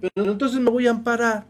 Pero 0.00 0.32
entonces 0.32 0.60
me 0.60 0.70
voy 0.70 0.86
a 0.86 0.90
amparar 0.90 1.46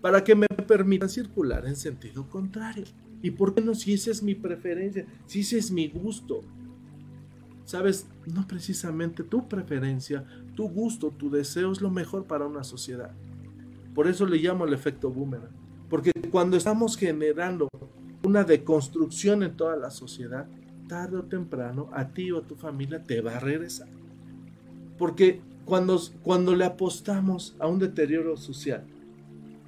para 0.00 0.22
que 0.22 0.34
me 0.34 0.46
permitan 0.46 1.08
circular 1.08 1.66
en 1.66 1.76
sentido 1.76 2.28
contrario. 2.28 2.84
¿Y 3.22 3.30
por 3.30 3.54
qué 3.54 3.60
no? 3.60 3.74
Si 3.74 3.92
esa 3.92 4.10
es 4.10 4.22
mi 4.22 4.34
preferencia, 4.34 5.06
si 5.26 5.40
ese 5.40 5.58
es 5.58 5.70
mi 5.70 5.88
gusto. 5.88 6.42
Sabes, 7.64 8.06
no 8.32 8.46
precisamente 8.46 9.24
tu 9.24 9.48
preferencia, 9.48 10.24
tu 10.54 10.68
gusto, 10.68 11.10
tu 11.10 11.30
deseo 11.30 11.72
es 11.72 11.80
lo 11.80 11.90
mejor 11.90 12.26
para 12.26 12.46
una 12.46 12.62
sociedad. 12.62 13.10
Por 13.94 14.06
eso 14.06 14.26
le 14.26 14.36
llamo 14.36 14.64
el 14.64 14.74
efecto 14.74 15.10
boomerang. 15.10 15.50
Porque 15.88 16.12
cuando 16.30 16.56
estamos 16.56 16.96
generando 16.96 17.68
una 18.22 18.44
deconstrucción 18.44 19.42
en 19.42 19.56
toda 19.56 19.76
la 19.76 19.90
sociedad, 19.90 20.46
tarde 20.86 21.16
o 21.16 21.24
temprano 21.24 21.90
a 21.92 22.08
ti 22.08 22.30
o 22.30 22.38
a 22.38 22.46
tu 22.46 22.54
familia 22.54 23.02
te 23.02 23.20
va 23.20 23.36
a 23.36 23.40
regresar. 23.40 23.88
Porque 24.98 25.40
cuando, 25.66 26.00
cuando 26.22 26.54
le 26.54 26.64
apostamos 26.64 27.54
a 27.58 27.66
un 27.66 27.78
deterioro 27.78 28.38
social, 28.38 28.84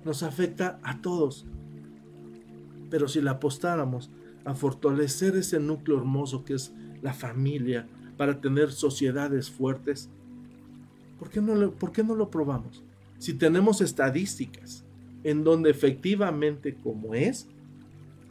nos 0.05 0.23
afecta 0.23 0.79
a 0.83 1.03
todos. 1.03 1.45
Pero 2.89 3.09
si 3.09 3.21
le 3.21 3.29
apostáramos 3.29 4.09
a 4.47 4.55
fortalecer 4.55 5.37
ese 5.37 5.61
núcleo 5.61 5.99
hermoso 5.99 6.45
que 6.45 6.55
es 6.55 6.73
la 7.03 7.13
familia, 7.13 7.87
para 8.19 8.41
tener 8.41 8.73
sociedades 8.73 9.49
fuertes, 9.49 10.11
¿por 11.19 11.31
qué 11.31 11.41
no 11.41 11.55
lo, 11.55 11.71
por 11.73 11.93
qué 11.93 12.03
no 12.03 12.15
lo 12.15 12.31
probamos? 12.31 12.83
Si 13.19 13.33
tenemos 13.33 13.81
estadísticas 13.81 14.85
en 15.25 15.45
donde 15.45 15.71
efectivamente 15.71 16.75
como 16.75 17.15
es 17.15 17.47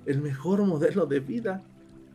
el 0.06 0.22
mejor 0.22 0.64
modelo 0.66 1.06
de 1.06 1.20
vida, 1.22 1.64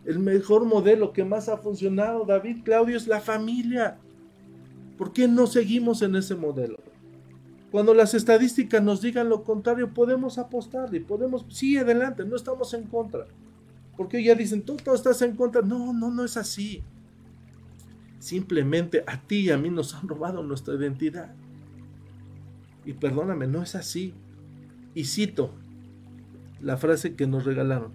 el 0.05 0.19
mejor 0.19 0.65
modelo 0.65 1.13
que 1.13 1.25
más 1.25 1.49
ha 1.49 1.57
funcionado, 1.57 2.25
David 2.25 2.59
Claudio, 2.65 2.97
es 2.97 3.07
la 3.07 3.21
familia. 3.21 3.99
¿Por 4.97 5.13
qué 5.13 5.29
no 5.29 5.47
seguimos 5.47 6.03
en 6.03 6.17
ese 6.17 6.35
modelo? 6.35 6.79
Cuando 7.71 7.95
las 7.95 8.13
estadísticas 8.13 8.83
nos 8.83 9.01
digan 9.01 9.31
lo 9.31 9.45
contrario, 9.45 9.95
podemos 9.95 10.37
apostar 10.39 10.95
y 10.95 11.01
podemos, 11.01 11.47
sí, 11.49 11.79
adelante, 11.79 12.25
no 12.25 12.37
estamos 12.37 12.75
en 12.75 12.85
contra. 12.85 13.27
Porque 13.97 14.23
ya 14.23 14.35
dicen, 14.35 14.63
tú, 14.63 14.77
estás 14.95 15.23
en 15.23 15.37
contra. 15.37 15.63
No, 15.63 15.93
no, 15.93 16.11
no 16.11 16.25
es 16.25 16.37
así. 16.37 16.83
Simplemente 18.19 19.05
a 19.07 19.21
ti 19.21 19.41
y 19.41 19.51
a 19.51 19.59
mí 19.59 19.71
nos 19.71 19.95
han 19.95 20.09
robado 20.09 20.43
nuestra 20.43 20.75
identidad. 20.75 21.35
Y 22.85 22.93
perdóname, 22.95 23.47
no 23.47 23.63
es 23.63 23.75
así. 23.75 24.15
Y 24.95 25.05
cito 25.05 25.55
la 26.61 26.77
frase 26.77 27.17
que 27.17 27.27
nos 27.27 27.45
regalaron. 27.45 27.93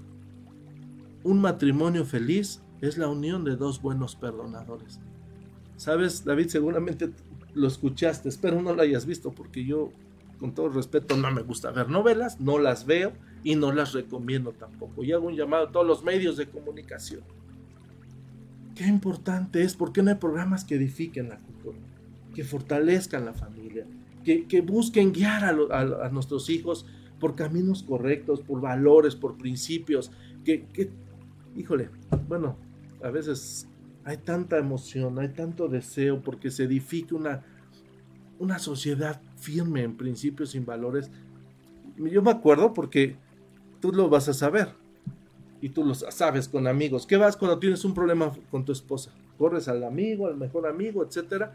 Un 1.24 1.40
matrimonio 1.40 2.06
feliz 2.06 2.62
es 2.82 2.98
la 2.98 3.08
unión 3.08 3.44
de 3.44 3.56
dos 3.56 3.82
buenos 3.82 4.16
perdonadores. 4.16 5.00
Sabes, 5.78 6.26
David, 6.26 6.48
seguramente 6.48 7.12
lo 7.54 7.68
escuchaste, 7.68 8.30
espero 8.30 8.62
no 8.62 8.74
lo 8.74 8.82
hayas 8.82 9.06
visto 9.06 9.32
porque 9.32 9.64
yo, 9.64 9.92
con 10.40 10.54
todo 10.54 10.70
respeto, 10.70 11.16
no 11.16 11.32
me 11.32 11.44
gusta 11.44 11.72
ver 11.72 11.90
novelas, 11.90 12.40
no 12.40 12.58
las 12.60 12.86
veo 12.86 13.14
y 13.44 13.56
no 13.56 13.72
las 13.72 13.94
recomiendo 13.94 14.52
tampoco. 14.52 15.04
Y 15.04 15.12
hago 15.12 15.28
un 15.28 15.36
llamado 15.36 15.68
a 15.68 15.72
todos 15.72 15.86
los 15.86 16.04
medios 16.04 16.36
de 16.38 16.48
comunicación. 16.48 17.22
Qué 18.76 18.86
importante 18.86 19.64
es, 19.64 19.76
porque 19.76 20.04
no 20.04 20.10
hay 20.10 20.18
programas 20.18 20.64
que 20.64 20.76
edifiquen 20.76 21.30
la 21.30 21.38
cultura, 21.38 21.78
que 22.36 22.44
fortalezcan 22.44 23.26
la 23.26 23.34
familia, 23.34 23.86
que, 24.24 24.62
busquen 24.62 25.14
guiar 25.14 25.46
a, 25.46 25.80
a, 26.06 26.10
nuestros 26.10 26.50
hijos 26.50 26.86
por 27.20 27.36
caminos 27.36 27.82
correctos, 27.82 28.42
por 28.42 28.62
valores, 28.62 29.16
por 29.16 29.38
principios, 29.38 30.12
que, 30.44 30.66
que, 30.66 30.90
híjole, 31.56 31.90
bueno, 32.28 32.58
a 33.02 33.10
veces 33.10 33.68
hay 34.08 34.16
tanta 34.16 34.58
emoción, 34.58 35.20
hay 35.20 35.28
tanto 35.28 35.68
deseo 35.68 36.22
porque 36.22 36.50
se 36.50 36.64
edifique 36.64 37.14
una, 37.14 37.44
una 38.40 38.58
sociedad 38.58 39.22
firme 39.36 39.84
en 39.84 39.98
principios 39.98 40.56
y 40.56 40.60
valores. 40.60 41.12
Yo 41.98 42.22
me 42.22 42.32
acuerdo 42.32 42.74
porque 42.74 43.18
tú 43.82 43.92
lo 43.92 44.08
vas 44.08 44.30
a 44.30 44.34
saber 44.34 44.70
y 45.60 45.68
tú 45.68 45.84
lo 45.84 45.94
sabes 45.94 46.48
con 46.48 46.68
amigos. 46.68 47.06
¿Qué 47.06 47.18
vas 47.18 47.36
cuando 47.36 47.60
tienes 47.60 47.84
un 47.84 47.94
problema 47.94 48.32
con 48.50 48.64
tu 48.64 48.72
esposa? 48.72 49.12
Corres 49.38 49.68
al 49.68 49.84
amigo, 49.84 50.28
al 50.28 50.38
mejor 50.38 50.68
amigo, 50.68 51.04
etcétera, 51.04 51.54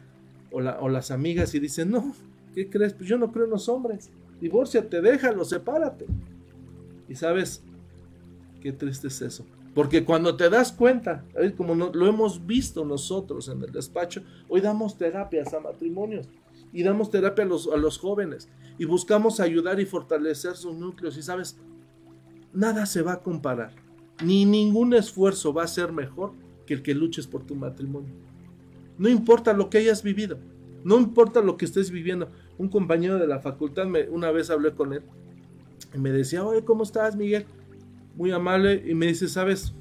o, 0.51 0.59
o 0.59 0.89
las 0.91 1.11
amigas 1.11 1.55
y 1.55 1.59
dicen, 1.59 1.91
no, 1.91 2.15
¿qué 2.55 2.69
crees? 2.69 2.93
Pues 2.93 3.09
yo 3.09 3.17
no 3.17 3.33
creo 3.33 3.47
en 3.47 3.53
los 3.53 3.71
hombres. 3.71 4.11
Divórciate, 4.43 5.01
déjalo, 5.01 5.47
sepárate. 5.47 6.05
Y 7.09 7.15
sabes, 7.15 7.63
qué 8.61 8.73
triste 8.73 9.09
es 9.09 9.23
eso. 9.23 9.47
Porque 9.75 10.05
cuando 10.05 10.37
te 10.37 10.51
das 10.51 10.71
cuenta, 10.73 11.25
como 11.57 11.75
lo 11.75 12.07
hemos 12.07 12.47
visto 12.47 12.85
nosotros 12.85 13.49
en 13.49 13.63
el 13.63 13.73
despacho, 13.73 14.23
hoy 14.49 14.61
damos 14.61 14.99
terapias 14.99 15.55
a 15.55 15.61
matrimonios 15.61 16.29
y 16.73 16.83
damos 16.83 17.11
terapia 17.11 17.45
a 17.45 17.49
los, 17.49 17.69
a 17.69 17.77
los 17.77 17.99
jóvenes 17.99 18.49
y 18.79 18.85
buscamos 18.85 19.41
ayudar 19.41 19.81
y 19.81 19.87
fortalecer 19.87 20.57
sus 20.57 20.75
núcleos. 20.75 21.17
Y 21.17 21.23
sabes, 21.23 21.59
nada 22.53 22.85
se 22.85 23.03
va 23.03 23.15
a 23.15 23.23
comparar, 23.23 23.75
ni 24.23 24.45
ningún 24.45 24.93
esfuerzo 24.93 25.55
va 25.55 25.65
a 25.65 25.69
ser 25.69 25.91
mejor 25.93 26.33
que 26.67 26.75
el 26.75 26.83
que 26.83 26.95
luches 26.95 27.27
por 27.27 27.45
tu 27.45 27.55
matrimonio. 27.55 28.13
No 28.99 29.09
importa 29.09 29.55
lo 29.55 29.71
que 29.71 29.79
hayas 29.79 30.03
vivido, 30.03 30.39
no 30.85 30.99
importa 30.99 31.41
lo 31.41 31.57
que 31.57 31.65
estés 31.65 31.91
viviendo, 31.91 32.29
un 32.59 32.69
compañero 32.69 33.19
de 33.19 33.27
la 33.27 33.41
facultad, 33.41 33.87
me, 33.87 34.09
una 34.09 34.31
vez 34.31 34.51
hablé 34.51 34.75
con 34.75 34.93
él 34.93 35.03
y 35.95 35.99
me 35.99 36.11
decía, 36.11 36.45
oye, 36.45 36.63
¿cómo 36.63 36.83
estás, 36.83 37.17
Miguel? 37.17 37.47
Muy 38.17 38.31
amable. 38.31 38.83
Y 38.87 38.95
me 38.95 39.07
dice, 39.07 39.29
¿sabes? 39.29 39.75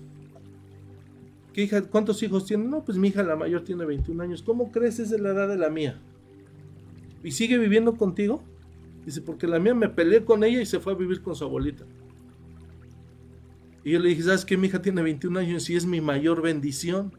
¿Qué 1.53 1.63
hija, 1.63 1.81
¿Cuántos 1.81 2.23
hijos 2.23 2.45
tiene? 2.45 2.65
No, 2.65 2.83
pues 2.83 2.97
mi 2.97 3.09
hija 3.09 3.23
la 3.23 3.35
mayor 3.35 3.63
tiene 3.63 3.85
21 3.85 4.23
años. 4.23 4.41
¿Cómo 4.41 4.71
crees 4.71 4.99
es 4.99 5.09
de 5.09 5.19
la 5.19 5.31
edad 5.31 5.49
de 5.49 5.57
la 5.57 5.69
mía? 5.69 5.99
¿Y 7.23 7.31
sigue 7.31 7.57
viviendo 7.57 7.95
contigo? 7.95 8.41
Dice, 9.05 9.21
porque 9.21 9.47
la 9.47 9.59
mía 9.59 9.73
me 9.73 9.89
peleé 9.89 10.23
con 10.23 10.43
ella 10.43 10.61
y 10.61 10.65
se 10.65 10.79
fue 10.79 10.93
a 10.93 10.95
vivir 10.95 11.21
con 11.21 11.35
su 11.35 11.43
abuelita. 11.43 11.85
Y 13.83 13.91
yo 13.91 13.99
le 13.99 14.09
dije, 14.09 14.23
¿sabes 14.23 14.45
qué? 14.45 14.57
Mi 14.57 14.67
hija 14.67 14.81
tiene 14.81 15.01
21 15.01 15.39
años 15.39 15.69
y 15.69 15.75
es 15.75 15.85
mi 15.85 16.01
mayor 16.01 16.41
bendición. 16.41 17.11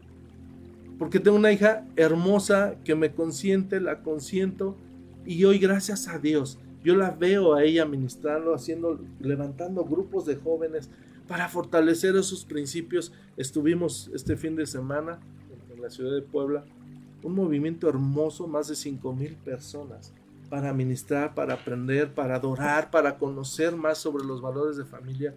Porque 0.97 1.19
tengo 1.19 1.37
una 1.37 1.51
hija 1.51 1.85
hermosa 1.95 2.75
que 2.85 2.95
me 2.95 3.11
consiente, 3.11 3.81
la 3.81 4.01
consiento. 4.01 4.77
Y 5.25 5.43
hoy, 5.43 5.59
gracias 5.59 6.07
a 6.07 6.19
Dios, 6.19 6.59
yo 6.83 6.95
la 6.95 7.11
veo 7.11 7.53
a 7.53 7.63
ella 7.63 7.85
ministrando, 7.85 8.53
haciendo, 8.53 8.99
levantando 9.19 9.85
grupos 9.85 10.25
de 10.25 10.35
jóvenes 10.35 10.89
para 11.27 11.47
fortalecer 11.49 12.15
esos 12.15 12.45
principios. 12.45 13.13
Estuvimos 13.37 14.11
este 14.13 14.35
fin 14.35 14.55
de 14.55 14.65
semana 14.65 15.19
en 15.73 15.81
la 15.81 15.89
ciudad 15.89 16.13
de 16.13 16.21
Puebla, 16.21 16.65
un 17.23 17.35
movimiento 17.35 17.87
hermoso, 17.87 18.47
más 18.47 18.67
de 18.67 18.75
5 18.75 19.13
mil 19.13 19.35
personas, 19.35 20.13
para 20.49 20.73
ministrar, 20.73 21.33
para 21.33 21.53
aprender, 21.53 22.13
para 22.13 22.35
adorar, 22.35 22.91
para 22.91 23.17
conocer 23.17 23.75
más 23.75 23.97
sobre 23.97 24.25
los 24.25 24.41
valores 24.41 24.77
de 24.77 24.85
familia 24.85 25.33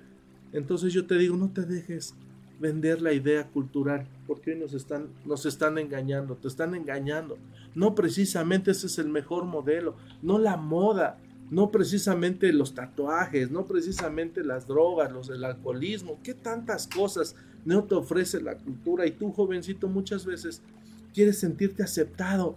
entonces 0.53 0.93
yo 0.93 1.07
te 1.07 1.17
digo, 1.19 1.37
no 1.37 1.51
te 1.51 1.63
dejes 1.63 2.15
vender 2.59 3.03
la 3.03 3.13
idea 3.13 3.47
cultural, 3.49 4.07
porque 4.27 4.53
hoy 4.53 4.59
nos 4.59 4.73
están, 4.73 5.09
nos 5.25 5.45
están 5.45 5.77
engañando, 5.77 6.37
te 6.37 6.49
están 6.49 6.75
engañando. 6.75 7.37
No 7.75 7.95
precisamente 7.95 8.71
ese 8.71 8.87
es 8.87 8.99
el 8.99 9.09
mejor 9.09 9.45
modelo, 9.45 9.97
no 10.23 10.39
la 10.39 10.57
moda, 10.57 11.19
no 11.51 11.71
precisamente 11.71 12.53
los 12.53 12.75
tatuajes, 12.75 13.51
no 13.51 13.67
precisamente 13.67 14.43
las 14.43 14.67
drogas, 14.67 15.13
los 15.13 15.29
del 15.29 15.45
alcoholismo, 15.45 16.19
qué 16.23 16.35
tantas 16.35 16.89
cosas 16.89 17.37
no 17.65 17.85
te 17.85 17.95
ofrece 17.95 18.41
la 18.41 18.57
cultura 18.57 19.07
y 19.07 19.13
tú 19.13 19.33
jovencito 19.33 19.89
muchas 19.89 20.25
veces 20.25 20.63
quieres 21.15 21.39
sentirte 21.39 21.83
aceptado. 21.83 22.57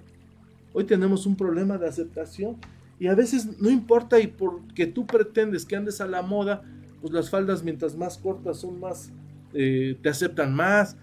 Hoy 0.74 0.84
tenemos 0.86 1.26
un 1.26 1.36
problema 1.36 1.78
de 1.78 1.88
aceptación 1.88 2.58
y 3.00 3.08
a 3.08 3.16
veces 3.16 3.60
no 3.60 3.70
importa 3.70 4.20
y 4.20 4.28
porque 4.28 4.88
tú 4.88 5.06
pretendes 5.06 5.66
que 5.66 5.76
andes 5.76 6.02
a 6.02 6.08
la 6.08 6.22
moda, 6.22 6.64
pues 7.02 7.14
las 7.14 7.30
faldas 7.30 7.64
mientras 7.64 7.96
más 7.96 8.18
cortas 8.18 8.58
son 8.58 8.80
más, 8.80 9.12
eh, 9.54 9.98
te 10.02 10.10
aceptan 10.10 10.54
más. 10.54 10.98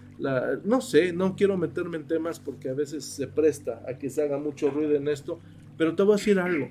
no 0.63 0.81
sé, 0.81 1.13
no 1.13 1.35
quiero 1.35 1.57
meterme 1.57 1.97
en 1.97 2.07
temas 2.07 2.39
porque 2.39 2.69
a 2.69 2.73
veces 2.73 3.05
se 3.05 3.27
presta 3.27 3.83
a 3.87 3.97
que 3.97 4.09
se 4.09 4.21
haga 4.21 4.37
mucho 4.37 4.69
ruido 4.69 4.95
en 4.95 5.07
esto, 5.07 5.39
pero 5.77 5.95
te 5.95 6.03
voy 6.03 6.13
a 6.13 6.17
decir 6.17 6.39
algo. 6.39 6.69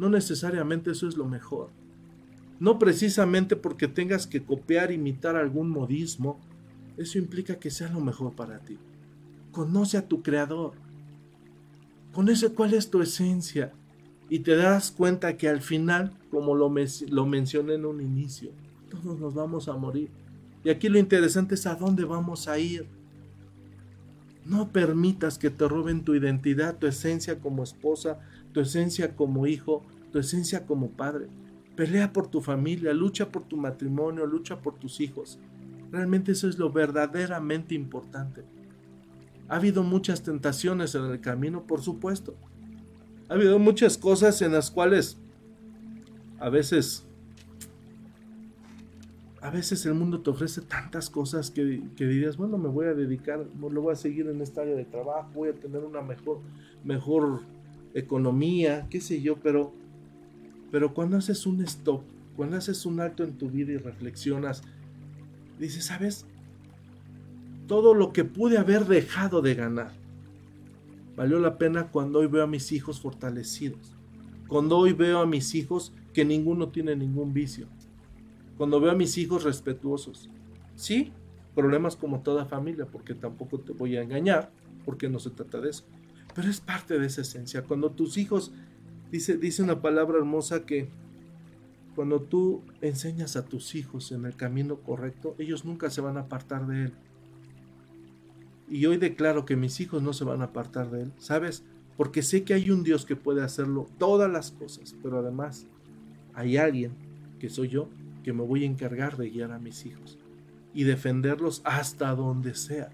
No 0.00 0.08
necesariamente 0.08 0.92
eso 0.92 1.06
es 1.06 1.18
lo 1.18 1.26
mejor. 1.26 1.68
No 2.58 2.78
precisamente 2.78 3.54
porque 3.54 3.86
tengas 3.86 4.26
que 4.26 4.42
copiar, 4.42 4.92
imitar 4.92 5.36
algún 5.36 5.68
modismo, 5.68 6.40
eso 6.96 7.18
implica 7.18 7.56
que 7.56 7.70
sea 7.70 7.92
lo 7.92 8.00
mejor 8.00 8.32
para 8.32 8.60
ti. 8.60 8.78
Conoce 9.52 9.98
a 9.98 10.08
tu 10.08 10.22
creador. 10.22 10.72
Conoce 12.14 12.48
cuál 12.54 12.72
es 12.72 12.88
tu 12.88 13.02
esencia 13.02 13.74
y 14.30 14.38
te 14.38 14.56
das 14.56 14.90
cuenta 14.90 15.36
que 15.36 15.50
al 15.50 15.60
final, 15.60 16.16
como 16.30 16.54
lo, 16.54 16.72
lo 17.08 17.26
mencioné 17.26 17.74
en 17.74 17.84
un 17.84 18.00
inicio, 18.00 18.52
todos 18.88 19.20
nos 19.20 19.34
vamos 19.34 19.68
a 19.68 19.76
morir. 19.76 20.08
Y 20.64 20.70
aquí 20.70 20.88
lo 20.88 20.98
interesante 20.98 21.56
es 21.56 21.66
a 21.66 21.74
dónde 21.74 22.06
vamos 22.06 22.48
a 22.48 22.58
ir. 22.58 22.86
No 24.46 24.72
permitas 24.72 25.38
que 25.38 25.50
te 25.50 25.68
roben 25.68 26.04
tu 26.04 26.14
identidad, 26.14 26.78
tu 26.78 26.86
esencia 26.86 27.38
como 27.38 27.62
esposa, 27.62 28.18
tu 28.52 28.60
esencia 28.60 29.16
como 29.16 29.46
hijo, 29.46 29.82
tu 30.12 30.18
esencia 30.18 30.66
como 30.66 30.90
padre. 30.90 31.28
Pelea 31.76 32.12
por 32.12 32.26
tu 32.26 32.40
familia, 32.40 32.92
lucha 32.92 33.30
por 33.30 33.44
tu 33.44 33.56
matrimonio, 33.56 34.26
lucha 34.26 34.60
por 34.60 34.74
tus 34.74 35.00
hijos. 35.00 35.38
Realmente 35.90 36.32
eso 36.32 36.48
es 36.48 36.58
lo 36.58 36.70
verdaderamente 36.70 37.74
importante. 37.74 38.44
Ha 39.48 39.56
habido 39.56 39.82
muchas 39.82 40.22
tentaciones 40.22 40.94
en 40.94 41.04
el 41.06 41.20
camino, 41.20 41.66
por 41.66 41.82
supuesto 41.82 42.36
ha 43.30 43.34
habido 43.34 43.60
muchas 43.60 43.96
cosas 43.96 44.42
en 44.42 44.52
las 44.52 44.72
cuales 44.72 45.16
a 46.40 46.50
veces 46.50 47.06
a 49.40 49.50
veces 49.50 49.86
el 49.86 49.94
mundo 49.94 50.20
te 50.20 50.30
ofrece 50.30 50.60
tantas 50.62 51.08
cosas 51.08 51.50
que, 51.50 51.62
dirías, 51.96 52.36
bueno, 52.36 52.58
me 52.58 52.68
voy 52.68 52.86
a 52.86 52.94
dedicar, 52.94 53.46
lo 53.58 53.80
voy 53.80 53.92
a 53.92 53.96
seguir 53.96 54.26
en 54.26 54.42
esta 54.42 54.62
área 54.62 54.74
de 54.74 54.84
trabajo, 54.84 55.30
voy 55.32 55.48
a 55.48 55.52
tener 55.54 55.82
una 55.82 56.02
mejor, 56.02 56.40
mejor 56.84 57.40
economía, 57.94 58.86
qué 58.90 59.00
sé 59.00 59.20
yo, 59.20 59.36
pero, 59.36 59.72
pero 60.70 60.94
cuando 60.94 61.16
haces 61.16 61.46
un 61.46 61.60
stop, 61.62 62.02
cuando 62.36 62.56
haces 62.56 62.86
un 62.86 63.00
alto 63.00 63.24
en 63.24 63.36
tu 63.38 63.50
vida 63.50 63.72
y 63.72 63.76
reflexionas, 63.76 64.62
dices, 65.58 65.86
¿sabes? 65.86 66.26
Todo 67.66 67.94
lo 67.94 68.12
que 68.12 68.24
pude 68.24 68.58
haber 68.58 68.86
dejado 68.86 69.42
de 69.42 69.54
ganar, 69.54 69.92
Valió 71.20 71.38
la 71.38 71.58
pena 71.58 71.88
cuando 71.88 72.20
hoy 72.20 72.28
veo 72.28 72.44
a 72.44 72.46
mis 72.46 72.72
hijos 72.72 72.98
fortalecidos. 72.98 73.94
Cuando 74.48 74.78
hoy 74.78 74.94
veo 74.94 75.18
a 75.20 75.26
mis 75.26 75.54
hijos 75.54 75.92
que 76.14 76.24
ninguno 76.24 76.70
tiene 76.70 76.96
ningún 76.96 77.34
vicio. 77.34 77.66
Cuando 78.56 78.80
veo 78.80 78.90
a 78.90 78.94
mis 78.94 79.18
hijos 79.18 79.44
respetuosos. 79.44 80.30
Sí, 80.76 81.12
problemas 81.54 81.94
como 81.94 82.20
toda 82.20 82.46
familia, 82.46 82.86
porque 82.86 83.14
tampoco 83.14 83.60
te 83.60 83.72
voy 83.72 83.98
a 83.98 84.02
engañar, 84.02 84.50
porque 84.86 85.10
no 85.10 85.18
se 85.18 85.28
trata 85.28 85.60
de 85.60 85.68
eso. 85.68 85.84
Pero 86.34 86.48
es 86.48 86.60
parte 86.60 86.98
de 86.98 87.06
esa 87.06 87.22
esencia. 87.22 87.62
Cuando 87.62 87.90
tus 87.90 88.16
hijos, 88.16 88.52
dice, 89.10 89.36
dice 89.36 89.62
una 89.62 89.80
palabra 89.80 90.18
hermosa 90.18 90.64
que 90.64 90.88
cuando 91.94 92.20
tú 92.20 92.62
enseñas 92.80 93.36
a 93.36 93.44
tus 93.44 93.74
hijos 93.74 94.12
en 94.12 94.24
el 94.24 94.36
camino 94.36 94.76
correcto, 94.80 95.34
ellos 95.38 95.64
nunca 95.64 95.90
se 95.90 96.00
van 96.00 96.16
a 96.16 96.20
apartar 96.20 96.66
de 96.66 96.84
él. 96.84 96.92
Y 98.70 98.86
hoy 98.86 98.98
declaro 98.98 99.44
que 99.44 99.56
mis 99.56 99.80
hijos 99.80 100.00
no 100.00 100.12
se 100.12 100.24
van 100.24 100.42
a 100.42 100.46
apartar 100.46 100.90
de 100.90 101.02
Él, 101.02 101.12
¿sabes? 101.18 101.64
Porque 101.96 102.22
sé 102.22 102.44
que 102.44 102.54
hay 102.54 102.70
un 102.70 102.84
Dios 102.84 103.04
que 103.04 103.16
puede 103.16 103.42
hacerlo 103.42 103.88
todas 103.98 104.30
las 104.30 104.52
cosas, 104.52 104.94
pero 105.02 105.18
además 105.18 105.66
hay 106.34 106.56
alguien, 106.56 106.92
que 107.40 107.50
soy 107.50 107.68
yo, 107.68 107.88
que 108.22 108.32
me 108.32 108.44
voy 108.44 108.62
a 108.62 108.66
encargar 108.66 109.16
de 109.16 109.28
guiar 109.28 109.50
a 109.50 109.58
mis 109.58 109.84
hijos 109.86 110.18
y 110.72 110.84
defenderlos 110.84 111.62
hasta 111.64 112.14
donde 112.14 112.54
sea. 112.54 112.92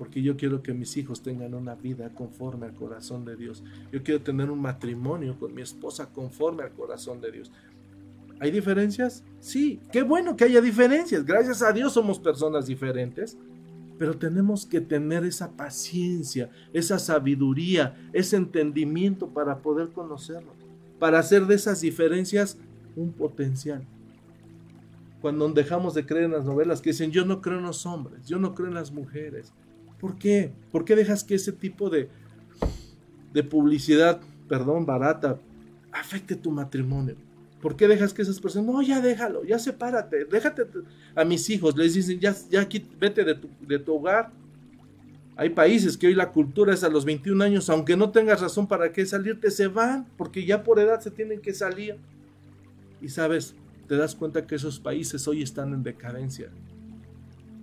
Porque 0.00 0.22
yo 0.22 0.38
quiero 0.38 0.62
que 0.62 0.72
mis 0.72 0.96
hijos 0.96 1.22
tengan 1.22 1.52
una 1.52 1.74
vida 1.74 2.08
conforme 2.14 2.64
al 2.64 2.72
corazón 2.72 3.26
de 3.26 3.36
Dios. 3.36 3.62
Yo 3.92 4.02
quiero 4.02 4.22
tener 4.22 4.50
un 4.50 4.62
matrimonio 4.62 5.38
con 5.38 5.52
mi 5.52 5.60
esposa 5.60 6.08
conforme 6.10 6.62
al 6.62 6.70
corazón 6.70 7.20
de 7.20 7.30
Dios. 7.30 7.52
¿Hay 8.38 8.50
diferencias? 8.50 9.22
Sí, 9.40 9.78
qué 9.92 10.00
bueno 10.02 10.36
que 10.36 10.44
haya 10.44 10.62
diferencias. 10.62 11.26
Gracias 11.26 11.60
a 11.60 11.70
Dios 11.70 11.92
somos 11.92 12.18
personas 12.18 12.66
diferentes 12.66 13.36
pero 13.98 14.16
tenemos 14.16 14.64
que 14.64 14.80
tener 14.80 15.26
esa 15.26 15.50
paciencia, 15.50 16.48
esa 16.72 16.98
sabiduría, 16.98 17.98
ese 18.14 18.36
entendimiento 18.36 19.28
para 19.28 19.58
poder 19.58 19.90
conocerlo, 19.90 20.54
para 20.98 21.18
hacer 21.18 21.44
de 21.44 21.56
esas 21.56 21.82
diferencias 21.82 22.56
un 22.96 23.12
potencial. 23.12 23.86
Cuando 25.20 25.46
dejamos 25.50 25.92
de 25.92 26.06
creer 26.06 26.24
en 26.24 26.30
las 26.30 26.46
novelas 26.46 26.80
que 26.80 26.92
dicen 26.92 27.10
yo 27.10 27.26
no 27.26 27.42
creo 27.42 27.58
en 27.58 27.64
los 27.64 27.84
hombres, 27.84 28.24
yo 28.24 28.38
no 28.38 28.54
creo 28.54 28.68
en 28.68 28.74
las 28.74 28.90
mujeres. 28.90 29.52
¿Por 30.00 30.16
qué? 30.16 30.50
¿Por 30.72 30.84
qué 30.84 30.96
dejas 30.96 31.22
que 31.22 31.34
ese 31.34 31.52
tipo 31.52 31.90
de, 31.90 32.08
de 33.32 33.42
publicidad, 33.44 34.20
perdón, 34.48 34.86
barata, 34.86 35.38
afecte 35.92 36.36
tu 36.36 36.50
matrimonio? 36.50 37.16
¿Por 37.60 37.76
qué 37.76 37.86
dejas 37.86 38.14
que 38.14 38.22
esas 38.22 38.40
personas, 38.40 38.72
no, 38.72 38.80
ya 38.80 39.02
déjalo, 39.02 39.44
ya 39.44 39.58
sepárate, 39.58 40.24
déjate 40.24 40.62
a 41.14 41.24
mis 41.24 41.50
hijos, 41.50 41.76
les 41.76 41.92
dicen, 41.92 42.18
ya, 42.18 42.34
ya 42.50 42.62
aquí, 42.62 42.86
vete 42.98 43.22
de 43.22 43.34
tu, 43.34 43.48
de 43.60 43.78
tu 43.78 43.94
hogar. 43.96 44.30
Hay 45.36 45.50
países 45.50 45.98
que 45.98 46.06
hoy 46.06 46.14
la 46.14 46.32
cultura 46.32 46.72
es 46.72 46.82
a 46.84 46.88
los 46.88 47.04
21 47.04 47.44
años, 47.44 47.68
aunque 47.68 47.96
no 47.96 48.10
tengas 48.10 48.40
razón 48.40 48.66
para 48.66 48.92
qué 48.92 49.04
salirte, 49.04 49.50
se 49.50 49.68
van, 49.68 50.06
porque 50.16 50.46
ya 50.46 50.62
por 50.62 50.78
edad 50.78 51.00
se 51.00 51.10
tienen 51.10 51.40
que 51.40 51.52
salir. 51.52 51.96
Y 53.02 53.08
sabes, 53.08 53.54
te 53.88 53.96
das 53.96 54.14
cuenta 54.14 54.46
que 54.46 54.54
esos 54.54 54.80
países 54.80 55.28
hoy 55.28 55.42
están 55.42 55.74
en 55.74 55.82
decadencia. 55.82 56.50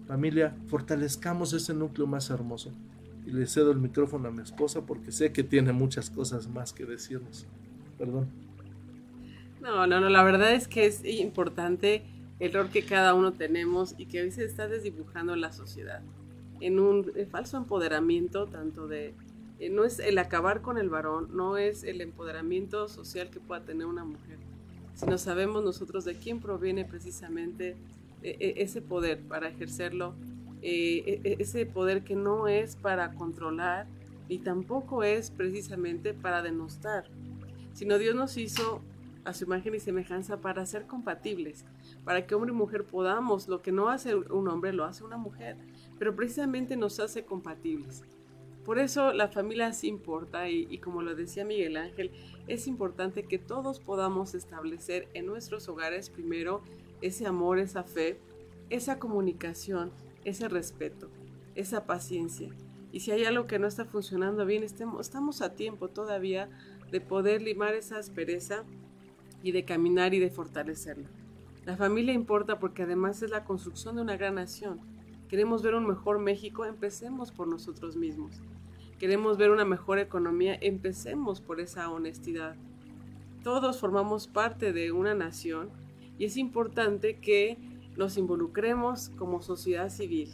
Familia, 0.08 0.56
fortalezcamos 0.68 1.54
ese 1.54 1.74
núcleo 1.74 2.08
más 2.08 2.30
hermoso. 2.30 2.72
Y 3.26 3.32
le 3.32 3.46
cedo 3.46 3.72
el 3.72 3.78
micrófono 3.78 4.30
a 4.30 4.32
mi 4.32 4.42
esposa 4.42 4.82
porque 4.86 5.12
sé 5.12 5.34
que 5.34 5.44
tiene 5.44 5.74
muchas 5.74 6.10
cosas 6.10 6.48
más 6.48 6.72
que 6.72 6.86
decirnos. 6.86 7.46
Perdón. 7.98 8.28
No, 9.62 9.86
no, 9.86 10.00
no, 10.00 10.10
la 10.10 10.24
verdad 10.24 10.54
es 10.54 10.68
que 10.68 10.86
es 10.86 11.04
importante 11.04 12.04
el 12.40 12.54
rol 12.54 12.70
que 12.70 12.84
cada 12.84 13.14
uno 13.14 13.34
tenemos 13.34 13.96
y 13.98 14.06
que 14.06 14.22
hoy 14.22 14.32
se 14.32 14.46
está 14.46 14.68
desdibujando 14.68 15.36
la 15.36 15.52
sociedad 15.52 16.02
en 16.62 16.80
un 16.80 17.12
eh, 17.16 17.26
falso 17.26 17.58
empoderamiento 17.58 18.48
tanto 18.48 18.88
de 18.88 19.14
eh, 19.60 19.70
no 19.70 19.86
es 19.86 20.00
el 20.00 20.18
acabar 20.18 20.62
con 20.62 20.78
el 20.78 20.90
varón, 20.90 21.30
no 21.36 21.58
es 21.58 21.84
el 21.84 22.02
empoderamiento 22.02 22.88
social 22.88 23.30
que 23.30 23.40
pueda 23.40 23.64
tener 23.64 23.88
una 23.88 24.06
mujer, 24.06 24.38
sino 24.94 25.18
sabemos 25.18 25.64
nosotros 25.64 26.06
de 26.06 26.16
quién 26.16 26.40
proviene 26.40 26.86
precisamente 26.86 27.76
ese 28.40 28.82
poder 28.82 29.20
para 29.22 29.50
ejercerlo, 29.50 30.16
ese 30.62 31.66
poder 31.66 32.04
que 32.04 32.16
no 32.16 32.48
es 32.48 32.76
para 32.76 33.14
controlar, 33.14 33.88
y 34.30 34.40
tampoco 34.40 35.04
es 35.04 35.32
precisamente 35.32 36.14
para 36.14 36.42
denostar, 36.42 37.06
sino 37.74 37.98
Dios 37.98 38.14
nos 38.14 38.36
hizo 38.38 38.82
a 39.24 39.34
su 39.34 39.46
imagen 39.46 39.76
y 39.76 39.80
semejanza 39.80 40.42
para 40.42 40.66
ser 40.66 40.86
compatibles, 40.86 41.66
para 42.04 42.26
que 42.26 42.36
hombre 42.36 42.52
y 42.52 42.56
mujer 42.56 42.84
podamos, 42.86 43.48
lo 43.48 43.62
que 43.62 43.72
no 43.72 43.90
hace 43.90 44.16
un 44.16 44.48
hombre 44.48 44.74
lo 44.74 44.86
hace 44.86 45.04
una 45.04 45.18
mujer, 45.18 45.58
pero 45.98 46.16
precisamente 46.16 46.76
nos 46.76 47.00
hace 47.00 47.24
compatibles. 47.24 48.04
Por 48.66 48.80
eso 48.80 49.14
la 49.14 49.30
familia 49.30 49.72
sí 49.72 49.88
importa 49.88 50.50
y, 50.50 50.78
como 50.80 51.02
lo 51.02 51.16
decía 51.16 51.46
Miguel 51.46 51.78
Ángel, 51.78 52.12
es 52.48 52.68
importante 52.68 53.24
que 53.24 53.38
todos 53.38 53.80
podamos 53.80 54.36
establecer 54.36 55.08
en 55.14 55.26
nuestros 55.26 55.70
hogares 55.70 56.10
primero 56.10 56.62
ese 57.02 57.26
amor, 57.26 57.60
esa 57.60 57.84
fe, 57.84 58.20
esa 58.70 59.00
comunicación, 59.00 59.92
ese 60.26 60.48
respeto, 60.48 61.10
esa 61.56 61.86
paciencia. 61.86 62.50
Y 62.92 63.02
si 63.02 63.12
hay 63.12 63.26
algo 63.26 63.48
que 63.48 63.60
no 63.60 63.68
está 63.68 63.86
funcionando 63.86 64.46
bien, 64.46 64.64
estamos 64.64 65.42
a 65.42 65.56
tiempo 65.56 65.90
todavía 65.90 66.50
de 66.92 67.02
poder 67.02 67.42
limar 67.42 67.76
esa 67.76 67.98
aspereza 67.98 68.64
y 69.44 69.52
de 69.52 69.66
caminar 69.66 70.14
y 70.14 70.20
de 70.20 70.30
fortalecerla. 70.30 71.10
La 71.66 71.76
familia 71.76 72.14
importa 72.14 72.60
porque 72.60 72.84
además 72.84 73.22
es 73.22 73.30
la 73.30 73.44
construcción 73.44 73.98
de 73.98 74.02
una 74.02 74.16
gran 74.16 74.36
nación. 74.36 74.80
Queremos 75.28 75.62
ver 75.62 75.76
un 75.76 75.86
mejor 75.86 76.20
México, 76.20 76.66
empecemos 76.66 77.32
por 77.32 77.48
nosotros 77.48 77.98
mismos. 77.98 78.42
Queremos 78.98 79.38
ver 79.38 79.52
una 79.52 79.66
mejor 79.66 80.00
economía, 80.00 80.58
empecemos 80.60 81.42
por 81.42 81.60
esa 81.60 81.90
honestidad. 81.92 82.56
Todos 83.44 83.80
formamos 83.80 84.28
parte 84.28 84.72
de 84.72 84.92
una 84.92 85.14
nación 85.14 85.70
y 86.18 86.26
es 86.26 86.38
importante 86.38 87.18
que 87.18 87.58
nos 87.96 88.18
involucremos 88.18 89.10
como 89.18 89.42
sociedad 89.42 89.90
civil, 89.90 90.30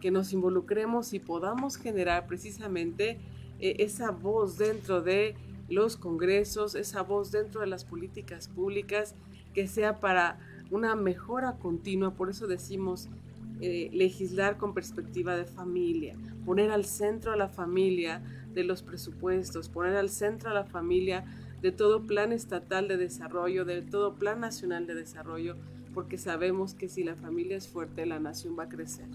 que 0.00 0.10
nos 0.10 0.32
involucremos 0.32 1.12
y 1.12 1.18
podamos 1.18 1.76
generar 1.76 2.26
precisamente 2.26 3.18
eh, 3.58 3.76
esa 3.78 4.10
voz 4.10 4.58
dentro 4.58 5.02
de 5.02 5.34
los 5.68 5.96
congresos, 5.96 6.74
esa 6.74 7.02
voz 7.02 7.30
dentro 7.30 7.60
de 7.60 7.66
las 7.66 7.84
políticas 7.84 8.48
públicas, 8.48 9.14
que 9.54 9.66
sea 9.66 10.00
para 10.00 10.38
una 10.70 10.94
mejora 10.96 11.56
continua. 11.58 12.14
Por 12.14 12.30
eso 12.30 12.46
decimos 12.46 13.08
eh, 13.60 13.90
legislar 13.92 14.56
con 14.56 14.74
perspectiva 14.74 15.36
de 15.36 15.44
familia, 15.44 16.16
poner 16.44 16.70
al 16.70 16.84
centro 16.84 17.32
a 17.32 17.36
la 17.36 17.48
familia 17.48 18.22
de 18.54 18.64
los 18.64 18.82
presupuestos, 18.82 19.68
poner 19.68 19.96
al 19.96 20.08
centro 20.08 20.50
a 20.50 20.54
la 20.54 20.64
familia 20.64 21.24
de 21.62 21.72
todo 21.72 22.06
plan 22.06 22.32
estatal 22.32 22.88
de 22.88 22.96
desarrollo, 22.96 23.64
de 23.64 23.82
todo 23.82 24.14
plan 24.14 24.40
nacional 24.40 24.86
de 24.86 24.94
desarrollo, 24.94 25.56
porque 25.94 26.18
sabemos 26.18 26.74
que 26.74 26.88
si 26.88 27.04
la 27.04 27.16
familia 27.16 27.56
es 27.56 27.68
fuerte, 27.68 28.06
la 28.06 28.20
nación 28.20 28.56
va 28.58 28.64
a 28.64 28.68
crecer. 28.68 29.06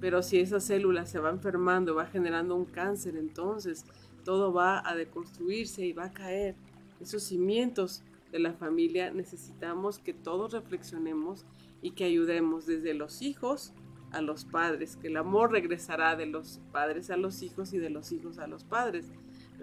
Pero 0.00 0.22
si 0.22 0.40
esa 0.40 0.60
célula 0.60 1.06
se 1.06 1.20
va 1.20 1.30
enfermando, 1.30 1.94
va 1.94 2.06
generando 2.06 2.56
un 2.56 2.64
cáncer, 2.64 3.16
entonces 3.16 3.84
todo 4.24 4.52
va 4.52 4.82
a 4.88 4.94
deconstruirse 4.94 5.84
y 5.84 5.92
va 5.92 6.06
a 6.06 6.12
caer. 6.12 6.56
Esos 7.00 7.22
cimientos 7.22 8.02
de 8.30 8.38
la 8.38 8.52
familia 8.52 9.12
necesitamos 9.12 9.98
que 9.98 10.12
todos 10.12 10.52
reflexionemos 10.52 11.44
y 11.82 11.92
que 11.92 12.04
ayudemos 12.04 12.66
desde 12.66 12.94
los 12.94 13.22
hijos 13.22 13.72
a 14.12 14.20
los 14.20 14.44
padres, 14.44 14.96
que 14.96 15.08
el 15.08 15.16
amor 15.16 15.52
regresará 15.52 16.16
de 16.16 16.26
los 16.26 16.60
padres 16.70 17.10
a 17.10 17.16
los 17.16 17.42
hijos 17.42 17.72
y 17.72 17.78
de 17.78 17.90
los 17.90 18.12
hijos 18.12 18.38
a 18.38 18.46
los 18.46 18.64
padres. 18.64 19.10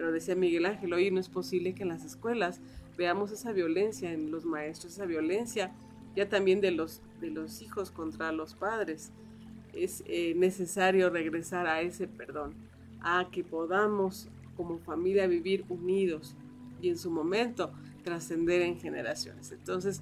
Pero 0.00 0.12
decía 0.12 0.34
Miguel 0.34 0.64
Ángel, 0.64 0.94
hoy 0.94 1.10
no 1.10 1.20
es 1.20 1.28
posible 1.28 1.74
que 1.74 1.82
en 1.82 1.90
las 1.90 2.06
escuelas 2.06 2.62
veamos 2.96 3.32
esa 3.32 3.52
violencia 3.52 4.10
en 4.14 4.30
los 4.30 4.46
maestros, 4.46 4.94
esa 4.94 5.04
violencia 5.04 5.72
ya 6.16 6.26
también 6.26 6.62
de 6.62 6.70
los, 6.70 7.02
de 7.20 7.28
los 7.28 7.60
hijos 7.60 7.90
contra 7.90 8.32
los 8.32 8.54
padres. 8.54 9.12
Es 9.74 10.02
eh, 10.06 10.32
necesario 10.36 11.10
regresar 11.10 11.66
a 11.66 11.82
ese 11.82 12.08
perdón, 12.08 12.54
a 13.02 13.28
que 13.30 13.44
podamos 13.44 14.28
como 14.56 14.78
familia 14.78 15.26
vivir 15.26 15.66
unidos 15.68 16.34
y 16.80 16.88
en 16.88 16.96
su 16.96 17.10
momento 17.10 17.70
trascender 18.02 18.62
en 18.62 18.80
generaciones. 18.80 19.52
Entonces, 19.52 20.00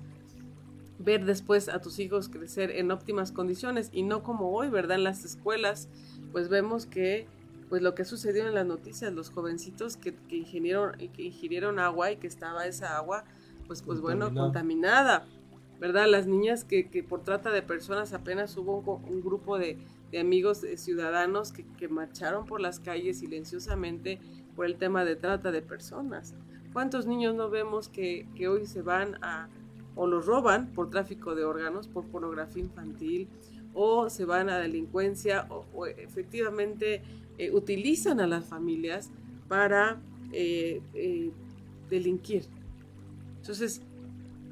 ver 1.01 1.25
después 1.25 1.69
a 1.69 1.81
tus 1.81 1.99
hijos 1.99 2.29
crecer 2.29 2.71
en 2.71 2.93
óptimas 2.93 3.33
condiciones 3.33 3.91
y 3.93 4.05
no 4.05 4.23
como 4.23 4.53
hoy, 4.53 4.69
¿verdad? 4.69 4.99
En 4.99 5.03
las 5.03 5.25
escuelas, 5.25 5.89
pues 6.31 6.49
vemos 6.49 6.87
que 6.87 7.27
pues 7.69 7.83
lo 7.83 7.95
que 7.95 8.05
sucedió 8.05 8.47
en 8.47 8.55
las 8.55 8.67
noticias, 8.67 9.13
los 9.13 9.31
jovencitos 9.31 9.97
que, 9.97 10.15
que, 10.15 10.37
ingirieron, 10.37 10.97
que 10.97 11.23
ingirieron 11.23 11.79
agua 11.79 12.11
y 12.13 12.17
que 12.17 12.27
estaba 12.27 12.67
esa 12.67 12.97
agua, 12.97 13.25
pues, 13.67 13.83
pues 13.83 14.01
bueno, 14.01 14.33
contaminada 14.33 15.27
¿verdad? 15.81 16.09
Las 16.09 16.27
niñas 16.27 16.65
que, 16.65 16.85
por 17.09 17.23
trata 17.23 17.51
de 17.51 17.63
personas 17.63 18.13
apenas 18.13 18.57
hubo 18.57 19.01
un, 19.09 19.23
grupo 19.23 19.59
de, 19.59 19.79
amigos 20.19 20.65
ciudadanos 20.77 21.53
que, 21.53 21.89
marcharon 21.89 22.47
por 22.47 22.61
las 22.61 22.81
calles 22.81 23.21
silenciosamente 23.21 24.19
por 24.57 24.67
el 24.67 24.77
tema 24.77 25.05
de 25.05 25.17
trata 25.17 25.53
de 25.53 25.63
personas. 25.63 26.35
¿Cuántos 26.73 27.07
niños 27.07 27.35
no 27.35 27.49
vemos 27.49 27.89
que, 27.89 28.27
hoy 28.49 28.67
se 28.67 28.83
van 28.83 29.23
a 29.23 29.49
o 29.95 30.07
los 30.07 30.27
roban 30.27 30.69
por 30.75 30.91
tráfico 30.91 31.35
de 31.35 31.45
órganos, 31.45 31.89
por 31.89 32.05
pornografía 32.05 32.63
infantil, 32.63 33.29
o 33.75 34.09
se 34.11 34.25
van 34.25 34.49
a 34.49 34.59
delincuencia, 34.59 35.49
o, 35.51 35.87
efectivamente 35.87 37.03
eh, 37.39 37.51
utilizan 37.53 38.21
a 38.21 38.27
las 38.27 38.45
familias 38.45 39.11
para 39.49 40.01
eh, 40.33 40.81
eh, 40.95 41.31
delinquir? 41.89 42.45
Entonces, 43.41 43.81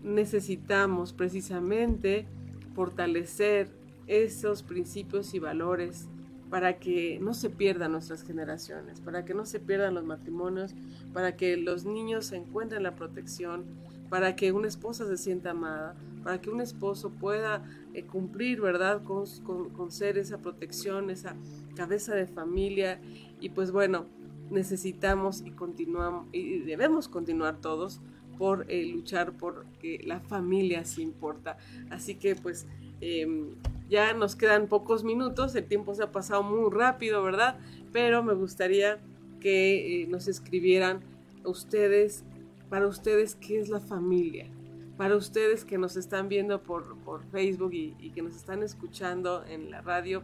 necesitamos 0.03 1.13
precisamente 1.13 2.27
fortalecer 2.75 3.69
esos 4.07 4.63
principios 4.63 5.35
y 5.35 5.39
valores 5.39 6.07
para 6.51 6.79
que 6.79 7.19
no 7.21 7.35
se 7.35 7.51
pierdan 7.51 7.93
nuestras 7.93 8.23
generaciones, 8.23 9.01
para 9.01 9.25
que 9.25 9.35
no 9.35 9.45
se 9.47 9.59
pierdan 9.59 9.95
los 9.95 10.05
matrimonios, 10.05 10.75
para 11.13 11.37
que 11.37 11.57
los 11.57 11.85
niños 11.85 12.31
encuentren 12.33 12.85
la 12.85 12.95
protección, 12.95 13.65
para 14.09 14.37
que 14.37 14.53
una 14.53 14.69
esposa 14.69 15.07
se 15.07 15.17
sienta 15.17 15.51
amada, 15.51 15.97
para 16.27 16.41
que 16.41 16.51
un 16.51 16.61
esposo 16.61 17.11
pueda 17.11 17.63
eh, 17.95 18.03
cumplir, 18.03 18.61
¿verdad?, 18.61 19.01
con, 19.05 19.27
con, 19.71 19.93
ser 19.93 20.19
esa 20.19 20.39
protección, 20.39 21.09
esa 21.09 21.37
cabeza 21.77 22.17
de 22.17 22.27
familia. 22.27 23.01
Y 23.39 23.51
pues 23.51 23.71
bueno, 23.71 24.07
necesitamos 24.51 25.45
y 25.47 25.53
continuamos, 25.53 26.27
y 26.33 26.59
debemos 26.63 27.07
continuar 27.07 27.61
todos 27.61 28.01
por 28.39 28.67
eh, 28.69 28.85
luchar 28.87 29.35
por 29.35 29.67
que 29.79 30.03
la 30.05 30.19
familia 30.19 30.85
se 30.85 31.03
importa. 31.03 31.59
Así 31.91 32.17
que 32.17 32.35
pues 32.35 32.67
em, 33.01 33.51
ya 33.89 34.13
nos 34.13 34.35
quedan 34.35 34.67
pocos 34.67 35.05
minutos, 35.05 35.55
el 35.55 35.67
tiempo 35.67 35.95
se 35.95 36.03
ha 36.03 36.11
pasado 36.11 36.43
muy 36.43 36.73
rápido, 36.73 37.23
¿verdad? 37.23 37.57
Pero 37.93 38.25
me 38.25 38.35
gustaría 38.35 38.99
que 39.39 40.03
eh, 40.03 40.07
nos 40.09 40.27
escribieran 40.27 41.03
ustedes, 41.45 42.25
para 42.69 42.89
ustedes, 42.89 43.37
¿qué 43.37 43.61
es 43.61 43.69
la 43.69 43.79
familia? 43.79 44.51
Para 44.97 45.17
ustedes 45.17 45.65
que 45.65 45.79
nos 45.79 45.97
están 45.97 46.29
viendo 46.29 46.63
por, 46.63 46.97
Facebook 47.31 47.73
y, 47.75 47.95
y 47.99 48.11
que 48.11 48.23
nos 48.23 48.35
están 48.35 48.63
escuchando 48.63 49.45
en 49.45 49.71
la 49.71 49.83
radio, 49.83 50.23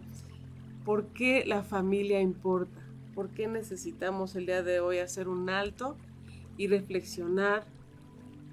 ¿por 0.85 1.07
qué 1.09 1.45
la 1.47 1.62
familia 1.62 2.20
importa? 2.20 2.81
¿Por 3.14 3.29
qué 3.31 3.47
necesitamos 3.47 4.35
el 4.37 4.47
día 4.47 4.62
de 4.62 4.81
hoy 4.81 4.99
hacer 4.99 5.29
un 5.29 5.51
alto 5.51 5.97
y 6.57 6.68
reflexionar 6.68 7.66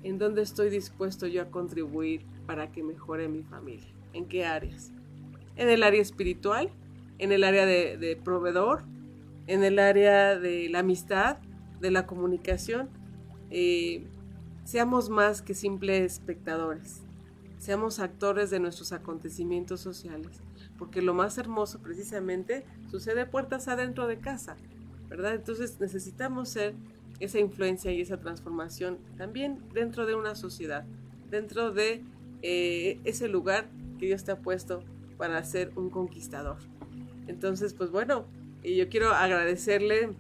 ¿En 0.04 0.18
dónde 0.18 0.42
estoy 0.42 0.70
dispuesto 0.70 1.28
yo 1.28 1.42
a 1.42 1.46
contribuir 1.46 2.22
para 2.46 2.72
que 2.72 2.84
mejore 2.84 3.28
mi 3.28 3.44
familia? 3.44 3.90
¿En 4.14 4.26
qué 4.26 4.46
áreas? 4.46 4.92
¿En 5.58 5.70
el 5.70 5.84
área 5.84 6.02
espiritual? 6.02 6.70
¿En 7.18 7.34
el 7.34 7.44
área 7.44 7.66
de, 7.66 8.20
proveedor? 8.24 8.84
¿En 9.48 9.64
el 9.64 9.78
área 9.78 10.40
de 10.40 10.70
la 10.70 10.80
amistad? 10.80 11.38
¿De 11.82 11.92
la 11.92 12.06
comunicación? 12.06 12.90
Eh, 13.50 14.06
seamos 14.70 15.10
más 15.10 15.42
que 15.42 15.56
simples 15.56 16.14
espectadores. 16.14 17.02
Seamos 17.58 17.98
actores 18.00 18.52
de 18.52 18.60
nuestros 18.60 18.92
acontecimientos 18.92 19.82
sociales. 19.82 20.44
Porque 20.78 21.02
lo 21.02 21.16
más 21.16 21.40
hermoso 21.40 21.80
precisamente 21.80 22.68
sucede 22.92 23.26
puertas 23.26 23.68
adentro 23.68 24.06
de 24.06 24.20
casa. 24.20 24.58
¿Verdad? 25.10 25.34
Entonces 25.34 25.80
necesitamos 25.80 26.50
ser 26.50 26.76
esa 27.20 27.40
influencia 27.40 27.92
y 27.92 28.00
esa 28.00 28.20
transformación 28.20 29.00
también 29.18 29.58
dentro 29.74 30.06
de 30.06 30.14
una 30.14 30.36
sociedad, 30.36 30.86
dentro 31.32 31.72
de 31.72 32.04
eh, 32.44 33.00
ese 33.06 33.28
lugar 33.28 33.72
que 33.98 34.06
Dios 34.06 34.24
te 34.24 34.34
ha 34.34 34.38
puesto 34.38 34.84
para 35.18 35.44
ser 35.44 35.72
un 35.78 35.90
conquistador. 35.90 36.58
Entonces, 37.26 37.74
pues 37.74 37.90
bueno, 37.90 38.28
yo 38.64 38.88
quiero 38.88 39.14
agradecerle 39.14 40.14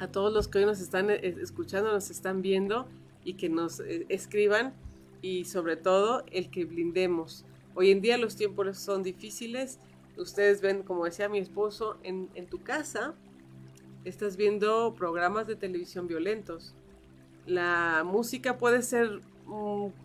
a 0.00 0.08
todos 0.08 0.34
los 0.34 0.48
que 0.48 0.58
hoy 0.58 0.66
nos 0.66 0.82
están 0.82 1.08
eh, 1.08 1.34
escuchando, 1.40 1.90
nos 1.90 2.10
están 2.10 2.42
viendo 2.42 2.86
y 3.24 3.34
que 3.34 3.48
nos 3.48 3.80
eh, 3.80 4.06
escriban 4.08 4.74
y 5.22 5.44
sobre 5.44 5.76
todo 5.76 6.24
el 6.30 6.50
que 6.50 6.64
blindemos. 6.64 7.44
Hoy 7.74 7.90
en 7.90 8.00
día 8.00 8.18
los 8.18 8.36
tiempos 8.36 8.78
son 8.78 9.02
difíciles. 9.02 9.78
Ustedes 10.16 10.60
ven, 10.60 10.82
como 10.82 11.04
decía 11.04 11.28
mi 11.28 11.38
esposo, 11.38 11.98
en, 12.02 12.28
tu 12.46 12.62
casa 12.62 13.14
estás 14.04 14.36
viendo 14.36 14.94
programas 14.94 15.46
de 15.46 15.56
televisión 15.56 16.06
violentos. 16.06 16.74
La 17.46 18.02
música 18.04 18.58
puede 18.58 18.82
ser 18.82 19.20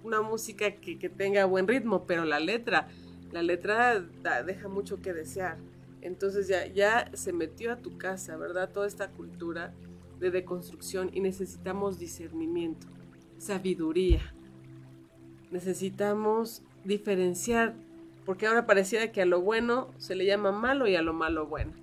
una 0.04 0.22
música 0.22 0.72
que, 0.76 1.10
tenga 1.10 1.46
buen 1.46 1.68
ritmo, 1.68 2.06
pero 2.06 2.26
la 2.26 2.40
letra, 2.40 2.88
la 3.32 3.44
letra 3.44 4.00
deja 4.46 4.68
mucho 4.68 5.02
que 5.02 5.14
desear. 5.14 5.58
Entonces 6.02 6.48
ya, 6.48 6.68
ya 6.68 7.10
se 7.14 7.34
metió 7.34 7.72
a 7.72 7.78
tu 7.78 7.98
casa, 7.98 8.38
¿verdad? 8.38 8.72
Toda 8.72 8.88
esta 8.88 9.10
cultura 9.10 9.74
de 10.20 10.32
deconstrucción 10.32 11.10
y 11.14 11.20
necesitamos 11.20 12.00
discernimiento, 12.00 12.88
sabiduría. 13.38 14.34
Necesitamos 15.52 16.64
diferenciar, 16.84 17.76
porque 18.26 18.48
ahora 18.48 18.66
pareciera 18.66 19.12
que 19.12 19.22
a 19.22 19.26
lo 19.26 19.42
bueno 19.42 19.90
se 19.98 20.16
le 20.16 20.26
llama 20.26 20.52
malo 20.52 20.88
y 20.88 20.96
a 20.96 21.02
lo 21.02 21.14
malo 21.14 21.48
bueno. 21.48 21.74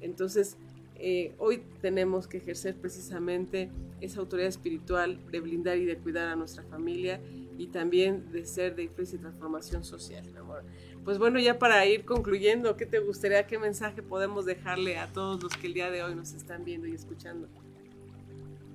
Entonces, 0.00 0.56
eh, 0.96 1.34
hoy 1.38 1.62
tenemos 1.80 2.28
que 2.28 2.38
ejercer 2.38 2.76
precisamente 2.76 3.70
esa 4.00 4.20
autoridad 4.20 4.48
espiritual 4.48 5.18
de 5.30 5.40
blindar 5.40 5.78
y 5.78 5.84
de 5.84 5.96
cuidar 5.98 6.28
a 6.28 6.36
nuestra 6.36 6.62
familia 6.64 7.20
y 7.58 7.66
también 7.68 8.30
de 8.32 8.44
ser 8.44 8.76
de 8.76 8.84
influencia 8.84 9.16
y 9.16 9.20
transformación 9.20 9.84
social, 9.84 10.24
amor. 10.38 10.62
Pues 11.04 11.18
bueno, 11.18 11.40
ya 11.40 11.58
para 11.58 11.84
ir 11.86 12.04
concluyendo, 12.04 12.76
¿qué 12.76 12.86
te 12.86 13.00
gustaría, 13.00 13.46
qué 13.46 13.58
mensaje 13.58 14.02
podemos 14.02 14.44
dejarle 14.44 14.98
a 14.98 15.12
todos 15.12 15.42
los 15.42 15.56
que 15.56 15.66
el 15.66 15.74
día 15.74 15.90
de 15.90 16.02
hoy 16.02 16.14
nos 16.14 16.32
están 16.34 16.64
viendo 16.64 16.86
y 16.86 16.92
escuchando? 16.92 17.48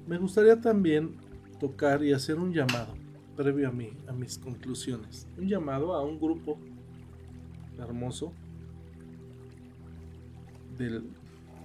Me 0.06 0.18
gustaría 0.18 0.60
también 0.60 1.16
tocar 1.60 2.04
y 2.04 2.14
hacer 2.14 2.40
un 2.40 2.54
llamado 2.54 2.94
previo 3.36 3.70
a 3.70 3.72
mí, 3.72 3.92
a 4.08 4.14
mis 4.14 4.38
conclusiones. 4.38 5.28
Un 5.38 5.48
llamado 5.48 5.94
a 5.94 6.04
un 6.04 6.20
grupo 6.20 6.58
hermoso 7.78 8.34
del, 10.78 11.04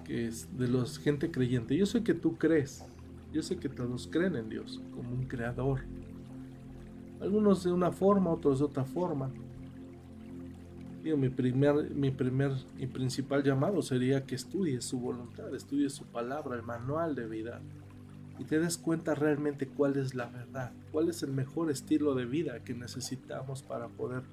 que 0.05 0.29
es 0.29 0.57
de 0.57 0.69
los 0.69 0.99
gente 0.99 1.31
creyente. 1.31 1.77
Yo 1.77 1.87
sé 1.87 2.03
que 2.05 2.15
tú 2.15 2.37
crees, 2.37 2.85
yo 3.33 3.43
sé 3.43 3.57
que 3.57 3.69
todos 3.69 4.07
creen 4.07 4.37
en 4.37 4.49
Dios 4.49 4.81
como 4.95 5.11
un 5.13 5.25
creador. 5.25 5.81
Algunos 7.21 7.65
de 7.65 7.73
una 7.73 7.91
forma, 7.91 8.31
otros 8.31 8.59
de 8.59 8.65
otra 8.67 8.85
forma. 8.85 9.31
Digo, 11.03 11.17
mi 11.17 11.31
primer, 11.31 11.91
mi 11.91 12.11
primer 12.11 12.53
y 12.79 12.87
principal 12.87 13.43
llamado 13.43 13.83
sería 13.83 14.25
que 14.25 14.35
estudies 14.35 14.85
su 14.85 15.01
voluntad, 15.01 15.53
estudies 15.55 15.95
su 15.95 16.05
palabra, 16.05 16.55
el 16.55 16.63
manual 16.63 17.15
de 17.15 17.27
vida, 17.27 17.61
y 18.43 18.45
te 18.45 18.59
des 18.59 18.77
cuenta 18.77 19.15
realmente 19.15 19.69
cuál 19.69 19.97
es 19.97 20.17
la 20.17 20.27
verdad, 20.27 20.73
cuál 20.91 21.09
es 21.09 21.23
el 21.23 21.31
mejor 21.31 21.71
estilo 21.71 22.17
de 22.17 22.25
vida 22.25 22.65
que 22.65 22.75
necesitamos 22.75 23.63
para 23.63 23.87
poder 23.87 24.25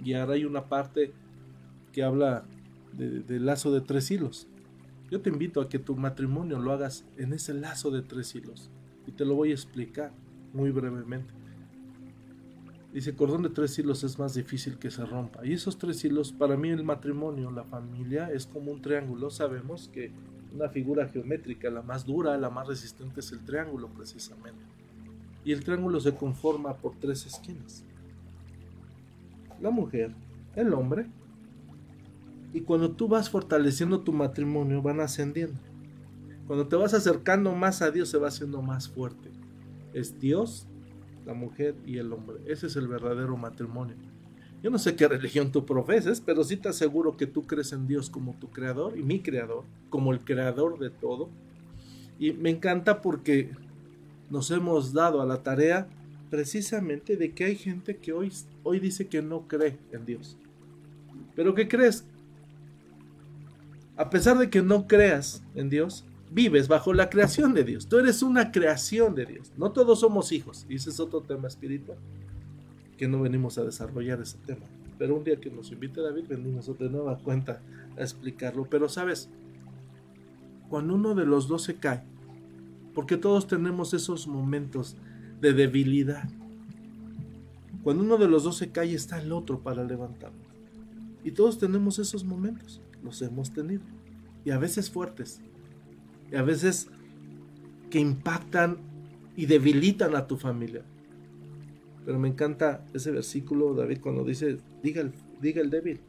guiar. 0.00 0.30
Hay 0.30 0.46
una 0.46 0.70
parte 0.70 1.12
que 1.92 2.02
habla 2.02 2.46
del 2.94 3.44
lazo 3.44 3.70
de 3.70 3.82
tres 3.82 4.10
hilos. 4.10 4.48
Yo 5.10 5.20
te 5.20 5.28
invito 5.28 5.60
a 5.60 5.68
que 5.68 5.78
tu 5.78 5.96
matrimonio 5.96 6.58
lo 6.58 6.72
hagas 6.72 7.04
en 7.18 7.34
ese 7.34 7.52
lazo 7.52 7.90
de 7.90 8.00
tres 8.00 8.34
hilos 8.34 8.70
y 9.06 9.12
te 9.12 9.26
lo 9.26 9.34
voy 9.34 9.50
a 9.50 9.54
explicar 9.54 10.12
muy 10.54 10.70
brevemente. 10.70 11.34
Dice, 12.94 13.14
cordón 13.14 13.42
de 13.42 13.50
tres 13.50 13.78
hilos 13.78 14.02
es 14.02 14.18
más 14.18 14.32
difícil 14.32 14.78
que 14.78 14.90
se 14.90 15.04
rompa. 15.04 15.44
Y 15.44 15.52
esos 15.52 15.76
tres 15.76 16.02
hilos, 16.06 16.32
para 16.32 16.56
mí 16.56 16.70
el 16.70 16.84
matrimonio, 16.84 17.50
la 17.50 17.64
familia, 17.64 18.32
es 18.32 18.46
como 18.46 18.72
un 18.72 18.80
triángulo. 18.80 19.28
Sabemos 19.28 19.90
que 19.92 20.10
una 20.54 20.68
figura 20.68 21.08
geométrica, 21.08 21.70
la 21.70 21.82
más 21.82 22.04
dura, 22.04 22.36
la 22.36 22.50
más 22.50 22.66
resistente 22.66 23.20
es 23.20 23.32
el 23.32 23.44
triángulo 23.44 23.88
precisamente. 23.88 24.60
Y 25.44 25.52
el 25.52 25.64
triángulo 25.64 26.00
se 26.00 26.14
conforma 26.14 26.74
por 26.74 26.94
tres 26.96 27.26
esquinas. 27.26 27.84
La 29.60 29.70
mujer, 29.70 30.12
el 30.56 30.72
hombre, 30.74 31.06
y 32.52 32.60
cuando 32.62 32.90
tú 32.90 33.08
vas 33.08 33.28
fortaleciendo 33.28 34.00
tu 34.00 34.12
matrimonio 34.12 34.80
van 34.80 35.00
ascendiendo. 35.00 35.58
Cuando 36.46 36.66
te 36.66 36.76
vas 36.76 36.94
acercando 36.94 37.54
más 37.54 37.82
a 37.82 37.90
Dios 37.90 38.08
se 38.08 38.18
va 38.18 38.28
haciendo 38.28 38.62
más 38.62 38.88
fuerte. 38.88 39.30
Es 39.92 40.18
Dios, 40.18 40.66
la 41.26 41.34
mujer 41.34 41.74
y 41.86 41.98
el 41.98 42.12
hombre. 42.12 42.36
Ese 42.46 42.68
es 42.68 42.76
el 42.76 42.88
verdadero 42.88 43.36
matrimonio. 43.36 43.96
Yo 44.62 44.70
no 44.70 44.78
sé 44.78 44.96
qué 44.96 45.06
religión 45.06 45.52
tú 45.52 45.64
profeses, 45.64 46.20
pero 46.20 46.42
sí 46.42 46.56
te 46.56 46.68
aseguro 46.68 47.16
que 47.16 47.26
tú 47.26 47.46
crees 47.46 47.72
en 47.72 47.86
Dios 47.86 48.10
como 48.10 48.34
tu 48.34 48.50
creador 48.50 48.98
y 48.98 49.02
mi 49.02 49.20
creador, 49.20 49.64
como 49.88 50.12
el 50.12 50.20
creador 50.20 50.78
de 50.78 50.90
todo. 50.90 51.28
Y 52.18 52.32
me 52.32 52.50
encanta 52.50 53.00
porque 53.00 53.50
nos 54.30 54.50
hemos 54.50 54.92
dado 54.92 55.22
a 55.22 55.26
la 55.26 55.44
tarea 55.44 55.86
precisamente 56.28 57.16
de 57.16 57.32
que 57.32 57.44
hay 57.44 57.56
gente 57.56 57.96
que 57.96 58.12
hoy, 58.12 58.32
hoy 58.64 58.80
dice 58.80 59.06
que 59.06 59.22
no 59.22 59.46
cree 59.46 59.78
en 59.92 60.04
Dios. 60.04 60.36
Pero 61.36 61.54
¿qué 61.54 61.68
crees? 61.68 62.04
A 63.96 64.10
pesar 64.10 64.38
de 64.38 64.50
que 64.50 64.60
no 64.60 64.88
creas 64.88 65.42
en 65.54 65.70
Dios, 65.70 66.04
vives 66.32 66.66
bajo 66.66 66.92
la 66.92 67.10
creación 67.10 67.54
de 67.54 67.62
Dios. 67.62 67.86
Tú 67.86 67.98
eres 67.98 68.22
una 68.22 68.50
creación 68.50 69.14
de 69.14 69.24
Dios. 69.24 69.52
No 69.56 69.70
todos 69.70 70.00
somos 70.00 70.32
hijos. 70.32 70.66
Y 70.68 70.74
ese 70.74 70.90
es 70.90 70.98
otro 70.98 71.20
tema 71.20 71.46
espiritual 71.46 71.98
que 72.98 73.08
no 73.08 73.22
venimos 73.22 73.56
a 73.56 73.64
desarrollar 73.64 74.20
ese 74.20 74.36
tema. 74.38 74.66
Pero 74.98 75.16
un 75.16 75.24
día 75.24 75.40
que 75.40 75.50
nos 75.50 75.70
invite 75.70 76.02
David, 76.02 76.24
venimos 76.28 76.76
de 76.78 76.90
nueva 76.90 77.16
cuenta 77.18 77.62
a 77.96 78.02
explicarlo. 78.02 78.66
Pero 78.68 78.88
sabes, 78.88 79.30
cuando 80.68 80.94
uno 80.94 81.14
de 81.14 81.24
los 81.24 81.48
dos 81.48 81.62
se 81.62 81.76
cae, 81.76 82.02
porque 82.94 83.16
todos 83.16 83.46
tenemos 83.46 83.94
esos 83.94 84.26
momentos 84.26 84.96
de 85.40 85.52
debilidad, 85.52 86.28
cuando 87.84 88.02
uno 88.02 88.18
de 88.18 88.28
los 88.28 88.42
dos 88.42 88.56
se 88.56 88.70
cae 88.70 88.92
está 88.92 89.22
el 89.22 89.32
otro 89.32 89.60
para 89.60 89.84
levantarlo. 89.84 90.48
Y 91.24 91.30
todos 91.30 91.58
tenemos 91.58 91.98
esos 91.98 92.24
momentos, 92.24 92.80
los 93.02 93.22
hemos 93.22 93.52
tenido. 93.52 93.82
Y 94.44 94.50
a 94.50 94.58
veces 94.58 94.90
fuertes. 94.90 95.40
Y 96.32 96.36
a 96.36 96.42
veces 96.42 96.88
que 97.90 98.00
impactan 98.00 98.78
y 99.36 99.46
debilitan 99.46 100.16
a 100.16 100.26
tu 100.26 100.36
familia. 100.36 100.82
Pero 102.04 102.18
me 102.18 102.28
encanta 102.28 102.84
ese 102.94 103.10
versículo, 103.10 103.74
David, 103.74 104.00
cuando 104.00 104.24
dice, 104.24 104.58
diga 104.82 105.02
el, 105.02 105.12
diga 105.40 105.60
el 105.60 105.70
débil, 105.70 106.00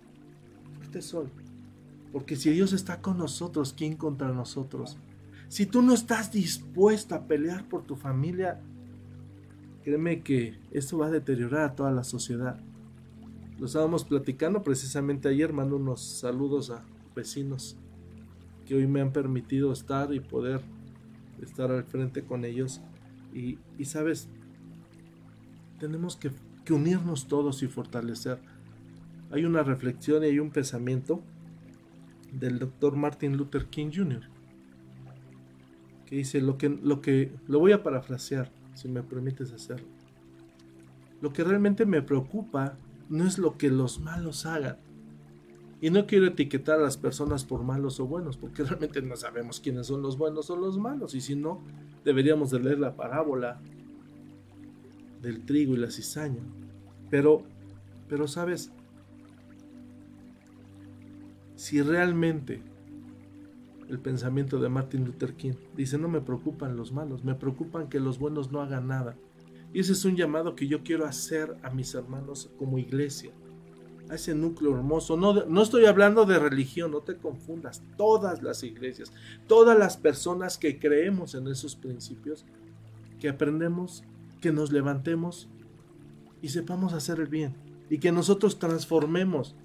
fuerte 0.78 1.02
soy. 1.02 1.28
Porque 2.12 2.36
si 2.36 2.50
Dios 2.52 2.74
está 2.74 3.02
con 3.02 3.18
nosotros, 3.18 3.74
¿quién 3.78 3.96
contra 3.96 4.30
nosotros? 4.30 4.98
Si 5.48 5.66
tú 5.66 5.82
no 5.82 5.94
estás 5.94 6.32
dispuesta 6.32 7.16
a 7.16 7.28
pelear 7.28 7.68
por 7.68 7.84
tu 7.84 7.96
familia, 7.96 8.62
créeme 9.84 10.22
que 10.22 10.58
esto 10.72 10.98
va 10.98 11.08
a 11.08 11.12
deteriorar 11.12 11.64
a 11.64 11.76
toda 11.76 11.92
la 11.92 12.04
sociedad. 12.04 12.60
Lo 13.58 13.66
estábamos 13.66 14.06
platicando 14.06 14.64
precisamente 14.64 15.28
ayer, 15.28 15.52
mando 15.52 15.76
unos 15.76 16.02
saludos 16.02 16.70
a 16.70 16.84
vecinos 17.16 17.78
que 18.66 18.76
hoy 18.76 18.88
me 18.88 19.02
han 19.02 19.12
permitido 19.12 19.74
estar 19.74 20.14
y 20.14 20.20
poder 20.20 20.62
estar 21.42 21.72
al 21.72 21.84
frente 21.84 22.24
con 22.24 22.46
ellos. 22.46 22.82
Y, 23.34 23.58
y 23.78 23.86
sabes, 23.86 24.30
tenemos 25.80 26.16
que, 26.16 26.32
unirnos 26.72 27.28
todos 27.28 27.64
y 27.64 27.68
fortalecer. 27.68 28.38
Hay 29.32 29.44
una 29.44 29.64
reflexión 29.64 30.22
y 30.22 30.28
hay 30.28 30.40
un 30.40 30.52
pensamiento 30.52 31.24
del 32.32 32.60
doctor 32.60 32.96
Martin 32.96 33.38
Luther 33.38 33.66
King 33.66 33.90
Jr. 33.92 34.22
que 36.06 36.16
dice 36.16 36.42
lo 36.42 36.60
que 36.60 36.70
lo 36.70 37.02
que 37.02 37.32
lo 37.48 37.58
voy 37.58 37.72
a 37.72 37.82
parafrasear 37.82 38.52
si 38.76 38.88
me 38.88 39.02
permites 39.02 39.52
hacerlo. 39.52 39.88
Lo 41.22 41.34
que 41.34 41.44
realmente 41.44 41.88
me 41.88 42.04
preocupa 42.04 42.78
no 43.10 43.26
es 43.26 43.40
lo 43.40 43.58
que 43.58 43.72
los 43.72 44.00
malos 44.00 44.46
hagan. 44.46 44.78
Y 45.82 45.90
no 45.90 46.06
quiero 46.06 46.28
etiquetar 46.28 46.80
a 46.80 46.84
las 46.84 46.98
personas 46.98 47.46
por 47.46 47.64
malos 47.64 48.00
o 48.00 48.06
buenos, 48.06 48.38
porque 48.38 48.64
realmente 48.64 49.02
no 49.02 49.16
sabemos 49.16 49.60
quiénes 49.60 49.88
son 49.88 50.04
los 50.04 50.20
buenos 50.20 50.52
o 50.52 50.56
los 50.56 50.78
malos. 50.78 51.16
Y 51.16 51.22
si 51.22 51.36
no, 51.36 51.64
deberíamos 52.06 52.52
de 52.52 52.60
leer 52.60 52.80
la 52.80 52.96
parábola 52.96 53.60
del 55.22 55.46
trigo 55.46 55.74
y 55.74 55.78
la 55.78 55.92
cizaña. 55.92 56.42
Pero, 57.10 57.44
pero 58.08 58.28
sabes, 58.28 58.72
si 61.56 61.82
realmente 61.82 62.62
el 63.90 64.00
pensamiento 64.00 64.60
de 64.60 64.70
Martin 64.70 65.04
Luther 65.04 65.34
King 65.34 65.54
dice, 65.76 65.98
no 65.98 66.08
me 66.08 66.22
preocupan 66.22 66.78
los 66.78 66.92
malos, 66.92 67.24
me 67.24 67.36
preocupan 67.36 67.90
que 67.90 68.00
los 68.00 68.20
buenos 68.20 68.52
no 68.52 68.62
hagan 68.62 68.88
nada. 68.88 69.16
Y 69.74 69.80
ese 69.80 69.94
es 69.94 70.06
un 70.06 70.16
llamado 70.16 70.56
que 70.56 70.68
yo 70.68 70.84
quiero 70.84 71.06
hacer 71.06 71.56
a 71.64 71.70
mis 71.70 71.94
hermanos 71.94 72.50
como 72.58 72.78
iglesia, 72.78 73.32
a 74.10 74.16
ese 74.16 74.34
núcleo 74.34 74.76
hermoso. 74.76 75.18
No, 75.18 75.46
no 75.46 75.62
estoy 75.62 75.86
hablando 75.86 76.26
de 76.26 76.40
religión, 76.40 76.92
no 76.92 77.02
te 77.02 77.18
confundas. 77.18 77.84
Todas 77.98 78.42
las 78.42 78.64
iglesias, 78.64 79.12
todas 79.48 79.78
las 79.78 79.98
personas 79.98 80.58
que 80.58 80.80
creemos 80.80 81.36
en 81.36 81.48
esos 81.48 81.76
principios, 81.76 82.46
que 83.20 83.30
aprendemos 83.30 84.04
que 84.40 84.52
nos 84.52 84.72
levantemos 84.72 85.50
y 86.42 86.50
sepamos 86.50 86.94
hacer 86.94 87.20
el 87.20 87.28
bien 87.28 87.56
y 87.90 88.00
que 88.00 88.12
nosotros 88.12 88.60
transformemos. 88.60 89.56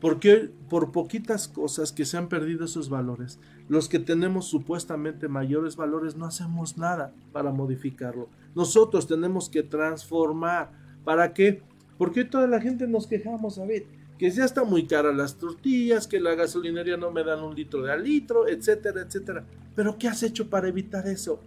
Porque 0.00 0.50
por 0.70 0.92
poquitas 0.92 1.46
cosas 1.46 1.92
que 1.92 2.06
se 2.06 2.16
han 2.16 2.28
perdido 2.28 2.64
esos 2.64 2.88
valores, 2.88 3.38
los 3.68 3.88
que 3.88 3.98
tenemos 3.98 4.46
supuestamente 4.46 5.28
mayores 5.28 5.76
valores 5.76 6.16
no 6.16 6.24
hacemos 6.24 6.78
nada 6.78 7.12
para 7.32 7.52
modificarlo. 7.52 8.28
Nosotros 8.54 9.06
tenemos 9.06 9.50
que 9.50 9.62
transformar. 9.62 10.72
¿Para 11.04 11.34
qué? 11.34 11.62
Porque 11.98 12.24
toda 12.24 12.46
la 12.46 12.62
gente 12.62 12.86
nos 12.88 13.06
quejamos, 13.06 13.58
a 13.58 13.66
ver, 13.66 13.84
que 14.18 14.30
ya 14.30 14.44
está 14.44 14.64
muy 14.64 14.86
cara 14.86 15.12
las 15.12 15.36
tortillas, 15.36 16.06
que 16.06 16.18
la 16.18 16.34
gasolinería 16.34 16.96
no 16.96 17.10
me 17.10 17.22
dan 17.22 17.42
un 17.42 17.54
litro 17.54 17.82
de 17.82 17.92
al 17.92 18.04
litro, 18.04 18.48
etcétera, 18.48 19.02
etcétera. 19.02 19.44
Pero 19.76 19.98
¿qué 19.98 20.08
has 20.08 20.22
hecho 20.22 20.48
para 20.48 20.68
evitar 20.68 21.06
eso? 21.06 21.40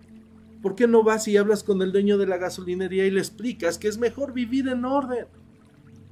¿Por 0.63 0.75
qué 0.75 0.87
no 0.87 1.03
vas 1.03 1.27
y 1.27 1.35
hablas 1.35 1.61
con 1.61 1.81
el 1.81 1.91
dueño 1.91 2.17
de 2.17 2.25
la 2.25 2.37
gasolinería 2.37 3.05
y 3.05 3.11
le 3.11 3.19
explicas 3.19 3.77
que 3.77 3.89
es 3.89 3.97
mejor 3.97 4.31
vivir 4.31 4.69
en 4.69 4.85
orden? 4.85 5.25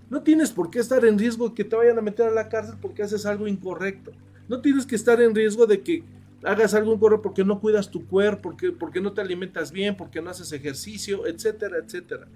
No 0.10 0.24
tienes 0.24 0.52
por 0.52 0.70
qué 0.70 0.80
estar 0.80 1.06
en 1.06 1.18
riesgo 1.18 1.48
de 1.48 1.56
que 1.56 1.64
te 1.64 1.78
vayan 1.78 1.98
a 1.98 2.02
meter 2.02 2.28
a 2.28 2.32
la 2.32 2.50
cárcel 2.50 2.76
porque 2.82 3.02
haces 3.02 3.26
algo 3.26 3.48
incorrecto. 3.48 4.12
No 4.50 4.60
tienes 4.60 4.86
que 4.86 4.98
estar 4.98 5.22
en 5.22 5.34
riesgo 5.34 5.68
de 5.68 5.80
que 5.80 6.04
hagas 6.44 6.74
algún 6.74 7.00
corro 7.00 7.22
porque 7.22 7.46
no 7.46 7.62
cuidas 7.62 7.90
tu 7.90 8.06
cuerpo, 8.08 8.50
porque, 8.50 8.74
porque 8.74 9.00
no 9.00 9.14
te 9.14 9.22
alimentas 9.22 9.72
bien, 9.72 9.96
porque 9.96 10.22
no 10.22 10.30
haces 10.30 10.52
ejercicio, 10.52 11.26
etcétera, 11.28 11.78
etcétera. 11.78 12.28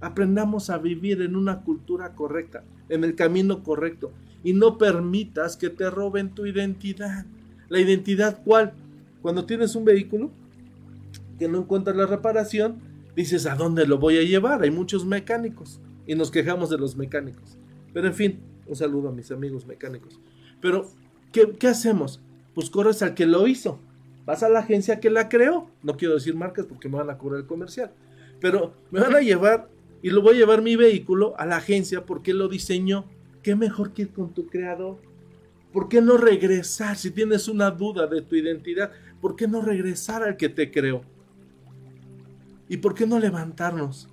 Aprendamos 0.00 0.70
a 0.70 0.78
vivir 0.78 1.22
en 1.22 1.34
una 1.34 1.62
cultura 1.62 2.14
correcta, 2.14 2.62
en 2.88 3.02
el 3.02 3.16
camino 3.16 3.64
correcto, 3.64 4.12
y 4.44 4.52
no 4.52 4.78
permitas 4.78 5.56
que 5.56 5.70
te 5.70 5.90
roben 5.90 6.36
tu 6.36 6.46
identidad. 6.46 7.26
¿La 7.68 7.80
identidad 7.80 8.42
cuál? 8.44 8.74
Cuando 9.22 9.44
tienes 9.44 9.74
un 9.74 9.84
vehículo 9.84 10.30
que 11.44 11.48
no 11.50 11.58
encuentras 11.58 11.94
la 11.94 12.06
reparación, 12.06 12.80
dices, 13.14 13.44
¿a 13.44 13.54
dónde 13.54 13.86
lo 13.86 13.98
voy 13.98 14.16
a 14.16 14.22
llevar? 14.22 14.62
Hay 14.62 14.70
muchos 14.70 15.04
mecánicos 15.04 15.78
y 16.06 16.14
nos 16.14 16.30
quejamos 16.30 16.70
de 16.70 16.78
los 16.78 16.96
mecánicos. 16.96 17.58
Pero 17.92 18.06
en 18.06 18.14
fin, 18.14 18.40
un 18.66 18.74
saludo 18.74 19.10
a 19.10 19.12
mis 19.12 19.30
amigos 19.30 19.66
mecánicos. 19.66 20.18
Pero, 20.62 20.88
¿qué, 21.32 21.52
qué 21.58 21.68
hacemos? 21.68 22.22
Pues 22.54 22.70
corres 22.70 23.02
al 23.02 23.12
que 23.12 23.26
lo 23.26 23.46
hizo. 23.46 23.78
Vas 24.24 24.42
a 24.42 24.48
la 24.48 24.60
agencia 24.60 25.00
que 25.00 25.10
la 25.10 25.28
creó. 25.28 25.68
No 25.82 25.98
quiero 25.98 26.14
decir 26.14 26.34
marcas 26.34 26.64
porque 26.64 26.88
me 26.88 26.96
van 26.96 27.10
a 27.10 27.18
cobrar 27.18 27.40
el 27.40 27.46
comercial. 27.46 27.92
Pero 28.40 28.72
me 28.90 29.00
van 29.00 29.14
a 29.14 29.20
llevar 29.20 29.68
y 30.00 30.08
lo 30.08 30.22
voy 30.22 30.36
a 30.36 30.38
llevar 30.38 30.62
mi 30.62 30.76
vehículo 30.76 31.34
a 31.36 31.44
la 31.44 31.58
agencia 31.58 32.06
porque 32.06 32.32
lo 32.32 32.48
diseñó. 32.48 33.04
¿Qué 33.42 33.54
mejor 33.54 33.92
que 33.92 34.00
ir 34.00 34.12
con 34.14 34.32
tu 34.32 34.46
creador? 34.46 34.96
¿Por 35.74 35.90
qué 35.90 36.00
no 36.00 36.16
regresar 36.16 36.96
si 36.96 37.10
tienes 37.10 37.48
una 37.48 37.70
duda 37.70 38.06
de 38.06 38.22
tu 38.22 38.34
identidad? 38.34 38.92
¿Por 39.20 39.36
qué 39.36 39.46
no 39.46 39.60
regresar 39.60 40.22
al 40.22 40.38
que 40.38 40.48
te 40.48 40.70
creó? 40.70 41.02
¿Y 42.74 42.78
por 42.78 42.92
qué 42.92 43.06
no 43.06 43.20
levantarnos? 43.20 44.08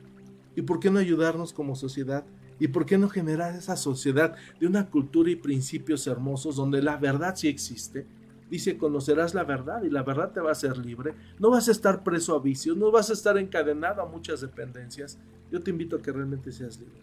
¿Y 0.55 0.61
por 0.61 0.79
qué 0.79 0.91
no 0.91 0.99
ayudarnos 0.99 1.51
como 1.51 1.75
sociedad? 1.75 2.23
¿Y 2.59 2.67
por 2.67 2.85
qué 2.85 2.99
no 2.99 3.09
generar 3.09 3.55
esa 3.55 3.75
sociedad 3.75 4.35
de 4.59 4.67
una 4.67 4.91
cultura 4.91 5.31
y 5.31 5.35
principios 5.35 6.05
hermosos 6.05 6.57
donde 6.57 6.83
la 6.83 6.97
verdad 6.97 7.35
sí 7.35 7.47
existe? 7.47 8.05
Dice, 8.51 8.77
conocerás 8.77 9.33
la 9.33 9.45
verdad 9.45 9.81
y 9.81 9.89
la 9.89 10.03
verdad 10.03 10.31
te 10.31 10.41
va 10.41 10.49
a 10.49 10.51
hacer 10.51 10.77
libre. 10.77 11.15
No 11.39 11.49
vas 11.49 11.69
a 11.69 11.71
estar 11.71 12.03
preso 12.03 12.35
a 12.35 12.39
vicios, 12.39 12.77
no 12.77 12.91
vas 12.91 13.09
a 13.09 13.13
estar 13.13 13.35
encadenado 13.39 13.99
a 13.99 14.05
muchas 14.05 14.41
dependencias. 14.41 15.17
Yo 15.51 15.59
te 15.59 15.71
invito 15.71 15.95
a 15.95 16.01
que 16.03 16.11
realmente 16.11 16.51
seas 16.51 16.77
libre. 16.77 16.99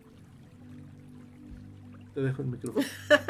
Te 2.14 2.20
dejo 2.20 2.42
el 2.42 2.48
micrófono. 2.50 2.86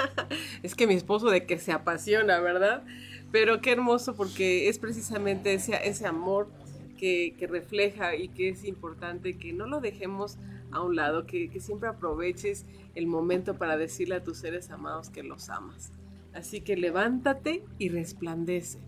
es 0.62 0.74
que 0.74 0.86
mi 0.86 0.92
esposo 0.92 1.30
de 1.30 1.46
que 1.46 1.58
se 1.58 1.72
apasiona, 1.72 2.40
¿verdad? 2.40 2.84
Pero 3.32 3.62
qué 3.62 3.72
hermoso 3.72 4.14
porque 4.14 4.68
es 4.68 4.78
precisamente 4.78 5.54
ese, 5.54 5.80
ese 5.88 6.06
amor 6.06 6.50
que, 6.98 7.34
refleja 7.48 8.14
y 8.14 8.28
que 8.28 8.50
es 8.50 8.64
importante 8.64 9.38
que 9.38 9.54
no 9.54 9.66
lo 9.66 9.80
dejemos 9.80 10.36
a 10.70 10.82
un 10.82 10.96
lado, 10.96 11.24
que, 11.24 11.48
que 11.48 11.60
siempre 11.60 11.88
aproveches 11.88 12.66
el 12.94 13.06
momento 13.06 13.56
para 13.56 13.78
decirle 13.78 14.16
a 14.16 14.22
tus 14.22 14.36
seres 14.36 14.70
amados 14.70 15.08
que 15.08 15.22
los 15.22 15.48
amas. 15.48 15.92
Así 16.34 16.60
que 16.60 16.76
levántate 16.76 17.64
y 17.78 17.88
resplandece. 17.88 18.78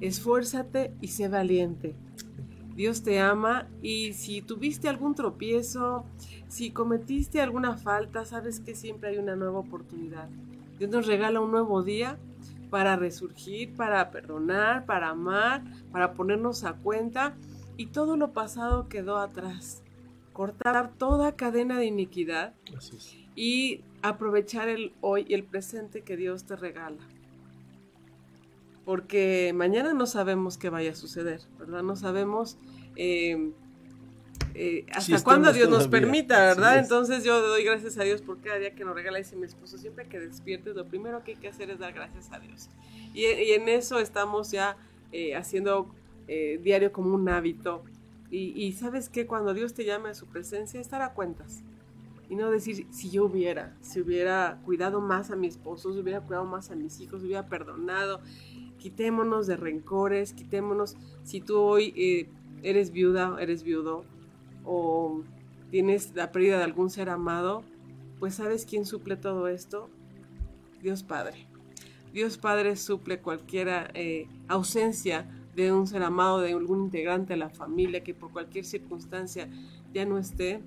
Esfuérzate 0.00 0.94
y 1.02 1.08
sé 1.08 1.28
valiente. 1.28 1.94
Dios 2.74 3.02
te 3.02 3.20
ama 3.20 3.68
y 3.82 4.12
si 4.12 4.42
tuviste 4.42 4.88
algún 4.88 5.14
tropiezo, 5.14 6.04
si 6.48 6.70
cometiste 6.70 7.40
alguna 7.40 7.76
falta, 7.76 8.24
sabes 8.24 8.60
que 8.60 8.74
siempre 8.74 9.10
hay 9.10 9.18
una 9.18 9.34
nueva 9.36 9.58
oportunidad. 9.58 10.28
Dios 10.78 10.90
nos 10.90 11.06
regala 11.06 11.40
un 11.40 11.50
nuevo 11.50 11.82
día 11.82 12.18
para 12.70 12.96
resurgir, 12.96 13.74
para 13.74 14.10
perdonar, 14.10 14.86
para 14.86 15.10
amar, 15.10 15.62
para 15.92 16.14
ponernos 16.14 16.64
a 16.64 16.74
cuenta 16.74 17.36
y 17.76 17.86
todo 17.86 18.16
lo 18.16 18.32
pasado 18.32 18.88
quedó 18.88 19.18
atrás. 19.18 19.82
Cortar 20.32 20.92
toda 20.92 21.36
cadena 21.36 21.78
de 21.78 21.86
iniquidad 21.86 22.54
y 23.34 23.82
aprovechar 24.02 24.68
el 24.68 24.92
hoy 25.00 25.24
y 25.28 25.34
el 25.34 25.44
presente 25.44 26.02
que 26.02 26.16
Dios 26.16 26.44
te 26.44 26.56
regala. 26.56 27.08
Porque 28.84 29.52
mañana 29.54 29.94
no 29.94 30.06
sabemos 30.06 30.58
qué 30.58 30.70
vaya 30.70 30.92
a 30.92 30.94
suceder, 30.94 31.40
¿verdad? 31.58 31.82
No 31.82 31.96
sabemos 31.96 32.58
em, 32.96 33.52
eh, 34.58 34.86
hasta 34.90 35.22
cuándo 35.22 35.52
Dios 35.52 35.68
nos 35.68 35.86
permita, 35.86 36.38
¿verdad? 36.38 36.78
Entonces 36.78 37.24
yo 37.24 37.46
doy 37.46 37.62
gracias 37.62 37.98
a 37.98 38.04
Dios 38.04 38.22
por 38.22 38.40
cada 38.40 38.58
día 38.58 38.74
que 38.74 38.86
nos 38.86 38.94
regala. 38.94 39.20
Y 39.20 39.36
mi 39.36 39.44
esposo, 39.44 39.76
siempre 39.76 40.08
que 40.08 40.18
despiertes, 40.18 40.74
lo 40.74 40.86
primero 40.86 41.22
que 41.22 41.32
hay 41.32 41.36
que 41.36 41.48
hacer 41.48 41.68
es 41.68 41.78
dar 41.78 41.92
gracias 41.92 42.32
a 42.32 42.38
Dios. 42.38 42.70
Y, 43.12 43.24
en 43.26 43.68
eso 43.68 43.98
estamos 43.98 44.50
ya 44.50 44.78
eh, 45.12 45.36
haciendo 45.36 45.90
eh, 46.26 46.58
diario 46.62 46.90
como 46.90 47.14
un 47.14 47.28
hábito. 47.28 47.84
Y, 48.30 48.72
sabes 48.72 49.08
que 49.08 49.26
cuando 49.26 49.52
Dios 49.52 49.74
te 49.74 49.84
llame 49.84 50.08
a 50.08 50.14
su 50.14 50.26
presencia, 50.26 50.80
estar 50.80 51.02
a 51.02 51.12
cuentas. 51.12 51.62
Y 52.30 52.34
no 52.34 52.50
decir, 52.50 52.86
si 52.90 53.10
yo 53.10 53.26
hubiera, 53.26 53.76
si 53.82 54.00
hubiera 54.00 54.58
cuidado 54.64 55.00
más 55.00 55.30
a 55.30 55.36
mi 55.36 55.46
esposo, 55.46 55.92
si 55.92 56.00
hubiera 56.00 56.20
cuidado 56.20 56.44
más 56.44 56.70
a 56.70 56.76
mis 56.76 56.98
hijos, 57.00 57.20
si 57.20 57.26
hubiera 57.26 57.46
perdonado. 57.46 58.20
Quitémonos 58.78 59.46
de 59.46 59.56
rencores, 59.56 60.32
quitémonos, 60.32 60.96
si 61.24 61.40
tú 61.40 61.58
hoy 61.58 62.28
eres 62.62 62.90
viuda, 62.90 63.36
eres 63.40 63.62
viudo, 63.62 64.04
o 64.66 65.22
tienes 65.70 66.14
la 66.14 66.32
pérdida 66.32 66.58
de 66.58 66.64
algún 66.64 66.90
ser 66.90 67.08
amado, 67.08 67.62
pues 68.18 68.34
¿sabes 68.34 68.66
quién 68.66 68.84
suple 68.84 69.16
todo 69.16 69.48
esto? 69.48 69.88
Dios 70.82 71.02
Padre. 71.02 71.46
Dios 72.12 72.38
Padre 72.38 72.76
suple 72.76 73.20
cualquier 73.20 73.90
eh, 73.94 74.26
ausencia 74.48 75.26
de 75.54 75.72
un 75.72 75.86
ser 75.86 76.02
amado, 76.02 76.40
de 76.40 76.52
algún 76.52 76.82
integrante 76.82 77.32
de 77.32 77.38
la 77.38 77.50
familia 77.50 78.04
que 78.04 78.14
por 78.14 78.30
cualquier 78.30 78.64
circunstancia 78.64 79.48
ya 79.92 80.04
no 80.04 80.18
esté, 80.18 80.60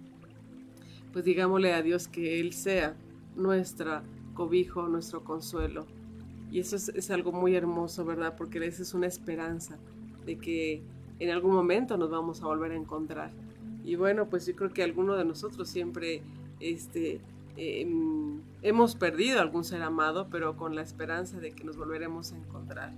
pues 1.13 1.25
digámosle 1.25 1.73
a 1.73 1.81
Dios 1.81 2.07
que 2.07 2.39
Él 2.39 2.53
sea 2.53 2.95
nuestra 3.35 4.03
cobijo, 4.33 4.87
nuestro 4.87 5.23
consuelo. 5.23 5.85
Y 6.51 6.59
eso 6.59 6.75
es, 6.75 7.11
algo 7.11 7.31
muy 7.31 7.55
hermoso, 7.55 8.05
¿verdad? 8.05 8.35
Porque 8.35 8.65
esa 8.65 8.81
es 8.81 8.93
una 8.93 9.05
esperanza 9.05 9.77
de 10.25 10.37
que 10.37 10.81
en 11.19 11.29
algún 11.29 11.51
momento 11.51 11.97
nos 11.97 12.09
vamos 12.09 12.41
a 12.41 12.45
volver 12.45 12.71
a 12.71 12.75
encontrar. 12.75 13.31
Y 13.89 13.95
bueno, 13.95 14.29
pues 14.29 14.45
yo 14.45 14.55
creo 14.55 14.71
que 14.71 14.83
alguno 14.83 15.15
de 15.15 15.25
nosotros 15.25 15.67
siempre 15.67 16.21
este, 16.59 17.21
em, 17.57 18.39
hemos 18.61 18.93
perdido 18.93 19.41
algún 19.41 19.63
ser 19.63 19.81
amado, 19.81 20.27
pero 20.29 20.55
con 20.55 20.75
la 20.75 20.83
esperanza 20.83 21.39
de 21.39 21.53
que 21.53 21.63
nos 21.63 21.75
volveremos 21.75 22.31
a 22.31 22.37
encontrar. 22.37 22.93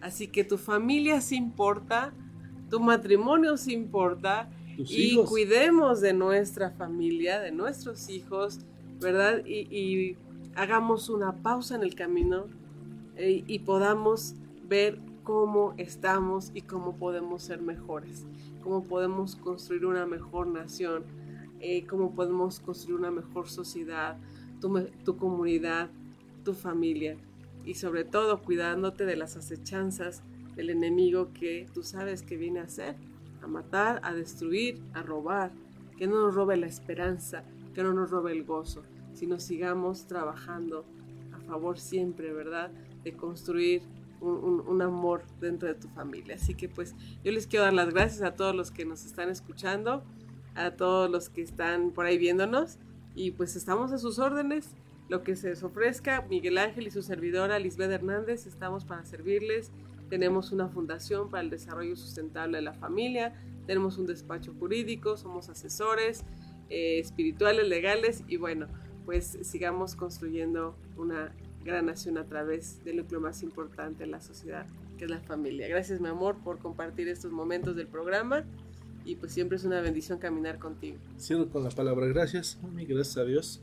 Así 0.00 0.28
que 0.28 0.44
tu 0.44 0.56
familia 0.56 1.20
se 1.20 1.34
importa, 1.34 2.12
tu 2.70 2.78
matrimonio 2.78 3.56
se 3.56 3.72
importa 3.72 4.48
y 4.78 5.16
cuidemos 5.24 6.00
de 6.00 6.12
nuestra 6.12 6.70
familia, 6.70 7.40
de 7.40 7.50
nuestros 7.50 8.08
hijos, 8.08 8.60
¿verdad? 9.00 9.44
Y, 9.44 10.16
hagamos 10.54 11.10
una 11.10 11.32
pausa 11.42 11.74
en 11.74 11.82
el 11.82 11.96
camino 11.96 12.46
eh, 13.16 13.42
y 13.48 13.58
podamos 13.58 14.36
ver 14.68 15.00
cómo 15.24 15.74
estamos 15.76 16.52
y 16.54 16.62
cómo 16.62 16.96
podemos 16.96 17.42
ser 17.42 17.60
mejores 17.60 18.24
cómo 18.66 18.82
podemos 18.82 19.36
construir 19.36 19.86
una 19.86 20.06
mejor 20.06 20.48
nación, 20.48 21.04
eh, 21.60 21.86
cómo 21.86 22.16
podemos 22.16 22.58
construir 22.58 22.98
una 22.98 23.12
mejor 23.12 23.48
sociedad, 23.48 24.18
tu, 24.60 25.16
comunidad, 25.16 25.88
tu 26.44 26.52
familia 26.52 27.16
y 27.64 27.74
sobre 27.74 28.02
todo 28.02 28.42
cuidándote 28.42 29.06
de 29.06 29.14
las 29.14 29.36
acechanzas 29.36 30.24
del 30.56 30.70
enemigo 30.70 31.28
que 31.32 31.68
tú 31.72 31.84
sabes 31.84 32.22
que 32.22 32.36
viene 32.36 32.58
a 32.58 32.64
hacer, 32.64 32.96
a 33.40 33.46
matar, 33.46 34.00
a 34.02 34.12
destruir, 34.12 34.82
a 34.94 35.02
robar, 35.04 35.52
que 35.96 36.08
no 36.08 36.26
nos 36.26 36.34
robe 36.34 36.56
la 36.56 36.66
esperanza, 36.66 37.44
que 37.72 37.84
no 37.84 37.92
nos 37.92 38.10
robe 38.10 38.32
el 38.32 38.42
gozo, 38.42 38.82
sino 39.12 39.38
sigamos 39.38 40.08
trabajando 40.08 40.84
a 41.32 41.38
favor 41.38 41.78
siempre, 41.78 42.32
¿verdad? 42.32 42.72
De 43.04 43.12
construir 43.12 43.82
un, 44.20 44.82
amor 44.82 45.22
dentro 45.40 45.68
de 45.68 45.74
tu 45.74 45.88
familia. 45.88 46.34
Así 46.36 46.54
que 46.54 46.68
pues 46.68 46.94
yo 47.24 47.32
les 47.32 47.46
quiero 47.46 47.64
dar 47.64 47.74
las 47.74 47.92
gracias 47.92 48.22
a 48.22 48.34
todos 48.34 48.54
los 48.54 48.70
que 48.70 48.84
nos 48.84 49.04
están 49.04 49.30
escuchando, 49.30 50.02
a 50.54 50.72
todos 50.72 51.10
los 51.10 51.28
que 51.28 51.42
están 51.42 51.90
por 51.90 52.06
ahí 52.06 52.18
viéndonos 52.18 52.78
y 53.14 53.30
pues 53.32 53.56
estamos 53.56 53.92
a 53.92 53.98
sus 53.98 54.18
órdenes. 54.18 54.70
Lo 55.08 55.22
que 55.22 55.36
se 55.36 55.50
les 55.50 55.62
ofrezca, 55.62 56.26
Miguel 56.28 56.58
Ángel 56.58 56.86
y 56.86 56.90
su 56.90 57.02
servidora 57.02 57.58
Lisbeth 57.58 57.90
Hernández, 57.90 58.46
estamos 58.46 58.84
para 58.84 59.04
servirles. 59.04 59.70
Tenemos 60.08 60.52
una 60.52 60.68
fundación 60.68 61.30
para 61.30 61.42
el 61.42 61.50
desarrollo 61.50 61.96
sustentable 61.96 62.58
de 62.58 62.62
la 62.62 62.74
familia, 62.74 63.34
tenemos 63.66 63.98
un 63.98 64.06
despacho 64.06 64.54
jurídico, 64.58 65.16
somos 65.16 65.48
asesores 65.48 66.24
eh, 66.70 66.98
espirituales, 67.00 67.66
legales 67.68 68.22
y 68.28 68.36
bueno, 68.36 68.66
pues 69.04 69.38
sigamos 69.42 69.94
construyendo 69.94 70.76
una 70.96 71.32
gran 71.66 71.86
nación 71.86 72.16
a 72.16 72.24
través 72.24 72.82
del 72.84 72.96
núcleo 72.96 73.20
más 73.20 73.42
importante 73.42 74.04
de 74.04 74.10
la 74.10 74.22
sociedad, 74.22 74.66
que 74.96 75.04
es 75.04 75.10
la 75.10 75.20
familia. 75.20 75.68
Gracias, 75.68 76.00
mi 76.00 76.08
amor, 76.08 76.36
por 76.42 76.58
compartir 76.58 77.08
estos 77.08 77.32
momentos 77.32 77.76
del 77.76 77.88
programa 77.88 78.44
y 79.04 79.16
pues 79.16 79.32
siempre 79.32 79.56
es 79.56 79.64
una 79.64 79.80
bendición 79.80 80.18
caminar 80.18 80.58
contigo. 80.58 80.98
Cierro 81.18 81.48
con 81.48 81.62
la 81.62 81.70
palabra 81.70 82.06
gracias, 82.06 82.58
mami, 82.62 82.86
gracias 82.86 83.16
a 83.18 83.24
Dios. 83.24 83.62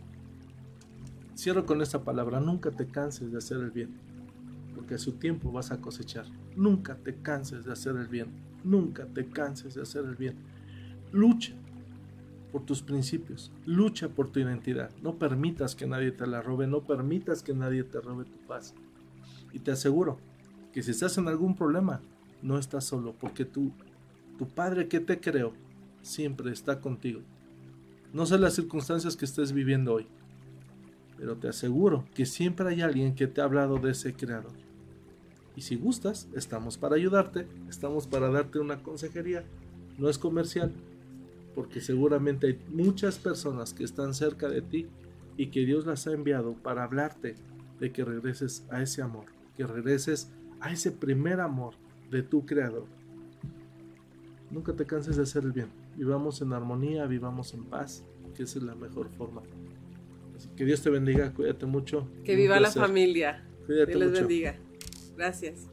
Cierro 1.35 1.65
con 1.65 1.81
esta 1.81 2.03
palabra, 2.03 2.39
nunca 2.39 2.71
te 2.71 2.85
canses 2.87 3.31
de 3.31 3.37
hacer 3.37 3.57
el 3.57 3.71
bien, 3.71 3.89
porque 4.75 4.95
a 4.95 4.97
su 4.97 5.13
tiempo 5.13 5.51
vas 5.51 5.71
a 5.71 5.81
cosechar. 5.81 6.25
Nunca 6.55 6.95
te 6.95 7.15
canses 7.15 7.65
de 7.65 7.73
hacer 7.73 7.95
el 7.95 8.07
bien, 8.07 8.27
nunca 8.63 9.05
te 9.05 9.25
canses 9.25 9.73
de 9.73 9.81
hacer 9.81 10.05
el 10.05 10.15
bien. 10.15 10.35
Lucha, 11.11 11.53
por 12.53 12.63
tus 12.63 12.83
principios, 12.83 13.51
lucha 13.65 14.09
por 14.09 14.29
tu 14.29 14.39
identidad, 14.39 14.91
no 15.01 15.17
permitas 15.17 15.73
que 15.75 15.87
nadie 15.87 16.11
te 16.11 16.27
la 16.27 16.39
robe, 16.39 16.67
no 16.67 16.81
permitas 16.81 17.41
que 17.41 17.55
nadie 17.55 17.83
te 17.83 17.99
robe 17.99 18.25
tu 18.25 18.37
paz. 18.45 18.75
Y 19.51 19.57
te 19.57 19.71
aseguro 19.71 20.19
que 20.71 20.83
si 20.83 20.91
estás 20.91 21.17
en 21.17 21.27
algún 21.27 21.55
problema, 21.55 21.99
no 22.43 22.59
estás 22.59 22.85
solo, 22.85 23.15
porque 23.19 23.43
tú, 23.43 23.71
tu 24.37 24.47
Padre 24.47 24.87
que 24.87 24.99
te 24.99 25.19
creó, 25.19 25.53
siempre 26.03 26.51
está 26.51 26.79
contigo. 26.79 27.21
No 28.13 28.27
sé 28.27 28.37
las 28.37 28.53
circunstancias 28.53 29.17
que 29.17 29.25
estés 29.25 29.51
viviendo 29.51 29.95
hoy, 29.95 30.05
pero 31.17 31.35
te 31.35 31.47
aseguro 31.47 32.05
que 32.13 32.27
siempre 32.27 32.69
hay 32.69 32.81
alguien 32.81 33.15
que 33.15 33.25
te 33.25 33.41
ha 33.41 33.45
hablado 33.45 33.79
de 33.79 33.93
ese 33.93 34.13
creador. 34.13 34.53
Y 35.55 35.61
si 35.61 35.75
gustas, 35.75 36.27
estamos 36.35 36.77
para 36.77 36.97
ayudarte, 36.97 37.47
estamos 37.67 38.05
para 38.05 38.29
darte 38.29 38.59
una 38.59 38.83
consejería. 38.83 39.43
No 39.97 40.07
es 40.07 40.19
comercial, 40.19 40.71
porque 41.55 41.81
seguramente 41.81 42.47
hay 42.47 42.59
muchas 42.69 43.19
personas 43.19 43.73
que 43.73 43.83
están 43.83 44.13
cerca 44.13 44.49
de 44.49 44.61
ti 44.61 44.87
y 45.37 45.47
que 45.47 45.65
Dios 45.65 45.85
las 45.85 46.07
ha 46.07 46.13
enviado 46.13 46.53
para 46.53 46.83
hablarte 46.83 47.35
de 47.79 47.91
que 47.91 48.05
regreses 48.05 48.65
a 48.69 48.81
ese 48.81 49.01
amor, 49.01 49.25
que 49.55 49.65
regreses 49.65 50.31
a 50.61 50.71
ese 50.71 50.91
primer 50.91 51.39
amor 51.39 51.73
de 52.09 52.23
tu 52.23 52.45
creador. 52.45 52.85
Nunca 54.51 54.73
te 54.73 54.85
canses 54.85 55.17
de 55.17 55.23
hacer 55.23 55.43
el 55.43 55.51
bien. 55.51 55.67
Vivamos 55.97 56.41
en 56.41 56.53
armonía, 56.53 57.05
vivamos 57.05 57.53
en 57.53 57.65
paz, 57.65 58.05
que 58.35 58.43
esa 58.43 58.59
es 58.59 58.63
la 58.63 58.75
mejor 58.75 59.09
forma. 59.09 59.41
Así 60.35 60.49
que 60.55 60.65
Dios 60.65 60.81
te 60.81 60.89
bendiga, 60.89 61.33
cuídate 61.33 61.65
mucho. 61.65 62.07
Que 62.23 62.35
viva 62.35 62.59
la 62.59 62.71
familia. 62.71 63.43
Cuídate 63.65 63.91
Dios 63.91 64.01
les 64.01 64.11
bendiga. 64.11 64.55
Gracias. 65.15 65.72